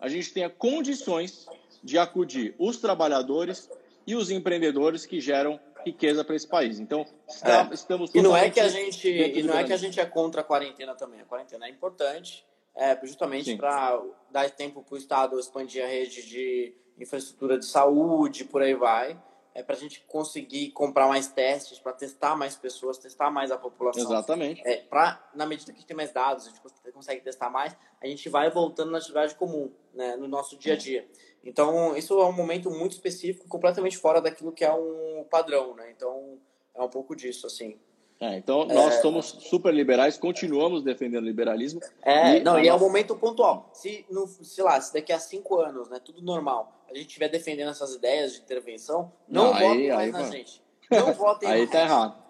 a 0.00 0.08
gente 0.08 0.32
tenha 0.32 0.50
condições 0.50 1.46
de 1.82 1.98
acudir 1.98 2.54
os 2.58 2.76
trabalhadores 2.76 3.70
e 4.06 4.14
os 4.14 4.30
empreendedores 4.30 5.06
que 5.06 5.20
geram 5.20 5.58
riqueza 5.84 6.24
para 6.24 6.34
esse 6.34 6.46
país. 6.46 6.80
Então, 6.80 7.06
está, 7.28 7.68
é. 7.70 7.74
estamos 7.74 8.10
e 8.14 8.22
não 8.22 8.36
é 8.36 8.50
que 8.50 8.60
a 8.60 8.68
gente 8.68 9.08
e 9.08 9.42
não 9.42 9.56
é 9.56 9.64
que 9.64 9.72
a 9.72 9.76
gente 9.76 10.00
é 10.00 10.06
contra 10.06 10.40
a 10.40 10.44
quarentena 10.44 10.94
também. 10.94 11.20
A 11.20 11.24
quarentena 11.24 11.66
é 11.66 11.70
importante, 11.70 12.44
é, 12.74 12.98
justamente 13.02 13.54
para 13.56 14.02
dar 14.30 14.50
tempo 14.50 14.82
para 14.82 14.94
o 14.94 14.98
Estado 14.98 15.38
expandir 15.38 15.84
a 15.84 15.86
rede 15.86 16.26
de 16.26 16.74
infraestrutura 16.98 17.58
de 17.58 17.66
saúde, 17.66 18.44
por 18.44 18.62
aí 18.62 18.74
vai. 18.74 19.18
É 19.54 19.62
para 19.62 19.76
a 19.76 19.78
gente 19.78 20.00
conseguir 20.08 20.72
comprar 20.72 21.06
mais 21.06 21.28
testes, 21.28 21.78
para 21.78 21.92
testar 21.92 22.36
mais 22.36 22.56
pessoas, 22.56 22.98
testar 22.98 23.30
mais 23.30 23.52
a 23.52 23.56
população. 23.56 24.02
Exatamente. 24.02 24.60
É, 24.66 24.78
pra, 24.78 25.30
na 25.32 25.46
medida 25.46 25.70
que 25.70 25.78
a 25.78 25.80
gente 25.80 25.86
tem 25.86 25.96
mais 25.96 26.12
dados, 26.12 26.46
a 26.46 26.50
gente 26.50 26.60
consegue 26.92 27.20
testar 27.20 27.48
mais, 27.50 27.76
a 28.02 28.06
gente 28.06 28.28
vai 28.28 28.50
voltando 28.50 28.90
na 28.90 28.98
atividade 28.98 29.34
comum, 29.36 29.72
né, 29.92 30.16
no 30.16 30.26
nosso 30.26 30.58
dia 30.58 30.74
a 30.74 30.76
dia. 30.76 31.08
Então, 31.44 31.96
isso 31.96 32.18
é 32.20 32.26
um 32.26 32.32
momento 32.32 32.70
muito 32.70 32.92
específico, 32.92 33.46
completamente 33.46 33.96
fora 33.96 34.20
daquilo 34.20 34.50
que 34.50 34.64
é 34.64 34.72
um 34.72 35.24
padrão, 35.30 35.74
né? 35.74 35.90
Então, 35.90 36.38
é 36.74 36.82
um 36.82 36.88
pouco 36.88 37.14
disso, 37.14 37.46
assim. 37.46 37.78
É, 38.20 38.38
então, 38.38 38.64
nós 38.66 38.94
é... 38.94 39.00
somos 39.02 39.26
super 39.26 39.74
liberais, 39.74 40.16
continuamos 40.16 40.82
defendendo 40.82 41.24
o 41.24 41.26
liberalismo. 41.26 41.80
É, 42.02 42.38
e 42.38 42.42
não, 42.42 42.58
e 42.58 42.68
é 42.68 42.74
um 42.74 42.78
momento 42.78 43.16
pontual. 43.16 43.70
Se, 43.72 44.06
no, 44.10 44.26
sei 44.26 44.64
lá, 44.64 44.80
se 44.80 44.92
daqui 44.94 45.12
a 45.12 45.18
cinco 45.18 45.60
anos, 45.60 45.88
né, 45.88 46.00
tudo 46.02 46.22
normal, 46.22 46.72
a 46.90 46.94
gente 46.94 47.08
estiver 47.08 47.28
defendendo 47.28 47.70
essas 47.70 47.94
ideias 47.94 48.34
de 48.34 48.40
intervenção, 48.40 49.12
não, 49.28 49.46
não 49.46 49.52
votem 49.52 49.88
mais 49.88 49.98
aí, 49.98 50.12
na 50.12 50.30
gente. 50.30 50.62
Não 50.90 51.12
votem 51.14 51.48
Aí 51.48 51.66
tá 51.66 51.80
errado. 51.80 52.24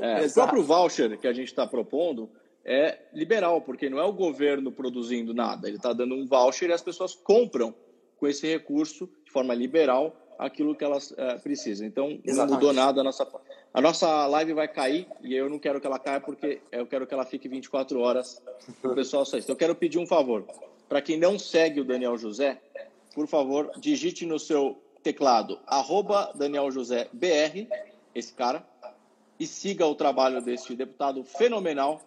É, 0.00 0.26
o 0.26 0.32
próprio 0.32 0.62
voucher 0.62 1.18
que 1.18 1.28
a 1.28 1.32
gente 1.32 1.48
está 1.48 1.66
propondo 1.66 2.30
é 2.64 2.98
liberal, 3.12 3.60
porque 3.60 3.88
não 3.88 3.98
é 3.98 4.04
o 4.04 4.12
governo 4.12 4.72
produzindo 4.72 5.32
nada. 5.32 5.68
Ele 5.68 5.76
está 5.76 5.92
dando 5.92 6.14
um 6.14 6.26
voucher 6.26 6.70
e 6.70 6.72
as 6.72 6.82
pessoas 6.82 7.14
compram 7.14 7.74
com 8.16 8.26
esse 8.26 8.46
recurso 8.46 9.08
de 9.24 9.30
forma 9.30 9.54
liberal 9.54 10.16
aquilo 10.38 10.74
que 10.74 10.84
elas 10.84 11.14
é, 11.16 11.38
precisam. 11.38 11.86
Então, 11.86 12.18
Exatamente. 12.24 12.36
não 12.36 12.46
mudou 12.46 12.72
nada 12.72 13.00
a 13.00 13.04
nossa 13.04 13.24
a 13.76 13.80
nossa 13.82 14.26
live 14.26 14.54
vai 14.54 14.66
cair 14.66 15.06
e 15.20 15.34
eu 15.34 15.50
não 15.50 15.58
quero 15.58 15.78
que 15.78 15.86
ela 15.86 15.98
caia 15.98 16.18
porque 16.18 16.62
eu 16.72 16.86
quero 16.86 17.06
que 17.06 17.12
ela 17.12 17.26
fique 17.26 17.46
24 17.46 18.00
horas 18.00 18.40
o 18.82 18.94
pessoal 18.94 19.26
só 19.26 19.36
Então, 19.36 19.52
eu 19.52 19.56
quero 19.56 19.74
pedir 19.74 19.98
um 19.98 20.06
favor. 20.06 20.46
Para 20.88 21.02
quem 21.02 21.18
não 21.18 21.38
segue 21.38 21.82
o 21.82 21.84
Daniel 21.84 22.16
José, 22.16 22.58
por 23.14 23.26
favor, 23.26 23.70
digite 23.76 24.24
no 24.24 24.38
seu 24.38 24.82
teclado 25.02 25.60
arroba 25.66 26.32
Daniel 26.34 26.70
José 26.70 27.10
BR, 27.12 27.68
esse 28.14 28.32
cara, 28.32 28.66
e 29.38 29.46
siga 29.46 29.86
o 29.86 29.94
trabalho 29.94 30.40
desse 30.40 30.74
deputado 30.74 31.22
fenomenal, 31.22 32.00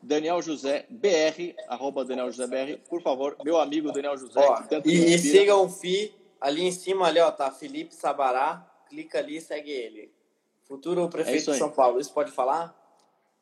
Daniel 0.00 0.40
José 0.40 0.86
BR, 0.88 1.56
arroba 1.66 2.04
Daniel 2.04 2.30
José 2.30 2.46
BR, 2.46 2.78
por 2.88 3.02
favor, 3.02 3.36
meu 3.42 3.58
amigo 3.58 3.90
Daniel 3.90 4.16
José. 4.16 4.38
Ó, 4.38 4.62
e, 4.84 5.14
e 5.14 5.18
siga 5.18 5.56
o 5.56 5.68
FI, 5.68 6.14
ali 6.40 6.62
em 6.62 6.70
cima, 6.70 7.08
ali, 7.08 7.18
ó, 7.18 7.32
tá 7.32 7.50
Felipe 7.50 7.92
Sabará, 7.92 8.64
clica 8.88 9.18
ali 9.18 9.38
e 9.38 9.40
segue 9.40 9.72
ele. 9.72 10.13
Futuro 10.64 11.08
prefeito 11.08 11.50
é 11.50 11.52
de 11.52 11.58
São 11.58 11.70
Paulo, 11.70 12.00
isso 12.00 12.12
pode 12.12 12.32
falar? 12.32 12.74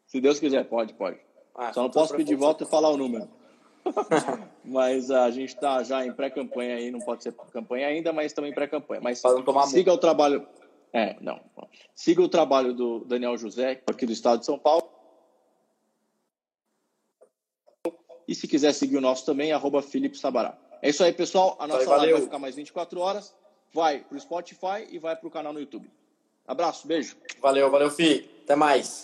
Se 0.06 0.20
Deus 0.20 0.38
quiser, 0.40 0.64
pode, 0.64 0.92
pode. 0.94 1.18
Ah, 1.54 1.72
Só 1.72 1.82
não 1.82 1.90
posso 1.90 2.14
pedir 2.16 2.34
volta 2.34 2.64
e 2.64 2.66
falar 2.66 2.90
o 2.90 2.96
número. 2.96 3.28
mas 4.64 5.10
a 5.10 5.30
gente 5.30 5.54
está 5.54 5.82
já 5.82 6.04
em 6.04 6.12
pré-campanha 6.12 6.76
aí, 6.76 6.90
não 6.90 7.00
pode 7.00 7.22
ser 7.22 7.32
campanha 7.52 7.86
ainda, 7.86 8.12
mas 8.12 8.32
em 8.36 8.52
pré-campanha. 8.52 9.00
Mas 9.00 9.18
siga 9.18 9.34
muito. 9.34 9.90
o 9.90 9.98
trabalho. 9.98 10.46
É, 10.92 11.16
não. 11.20 11.40
Siga 11.94 12.22
o 12.22 12.28
trabalho 12.28 12.74
do 12.74 13.04
Daniel 13.04 13.36
José, 13.36 13.82
aqui 13.86 14.04
do 14.04 14.12
estado 14.12 14.40
de 14.40 14.46
São 14.46 14.58
Paulo. 14.58 14.90
E 18.26 18.34
se 18.34 18.46
quiser 18.46 18.72
seguir 18.72 18.96
o 18.96 19.00
nosso 19.00 19.24
também, 19.24 19.52
arroba 19.52 19.82
Felipe 19.82 20.16
Sabará. 20.16 20.56
É 20.80 20.88
isso 20.88 21.02
aí, 21.02 21.12
pessoal. 21.12 21.56
A 21.58 21.66
nossa 21.66 21.88
live 21.96 22.12
vai 22.12 22.22
ficar 22.22 22.38
mais 22.38 22.54
24 22.54 23.00
horas. 23.00 23.34
Vai 23.72 24.00
para 24.00 24.16
o 24.16 24.20
Spotify 24.20 24.86
e 24.90 24.98
vai 24.98 25.16
para 25.16 25.26
o 25.26 25.30
canal 25.30 25.52
no 25.52 25.60
YouTube. 25.60 25.90
Abraço, 26.46 26.86
beijo. 26.86 27.16
Valeu, 27.40 27.70
valeu, 27.70 27.90
Fi. 27.90 28.28
Até 28.44 28.56
mais. 28.56 29.02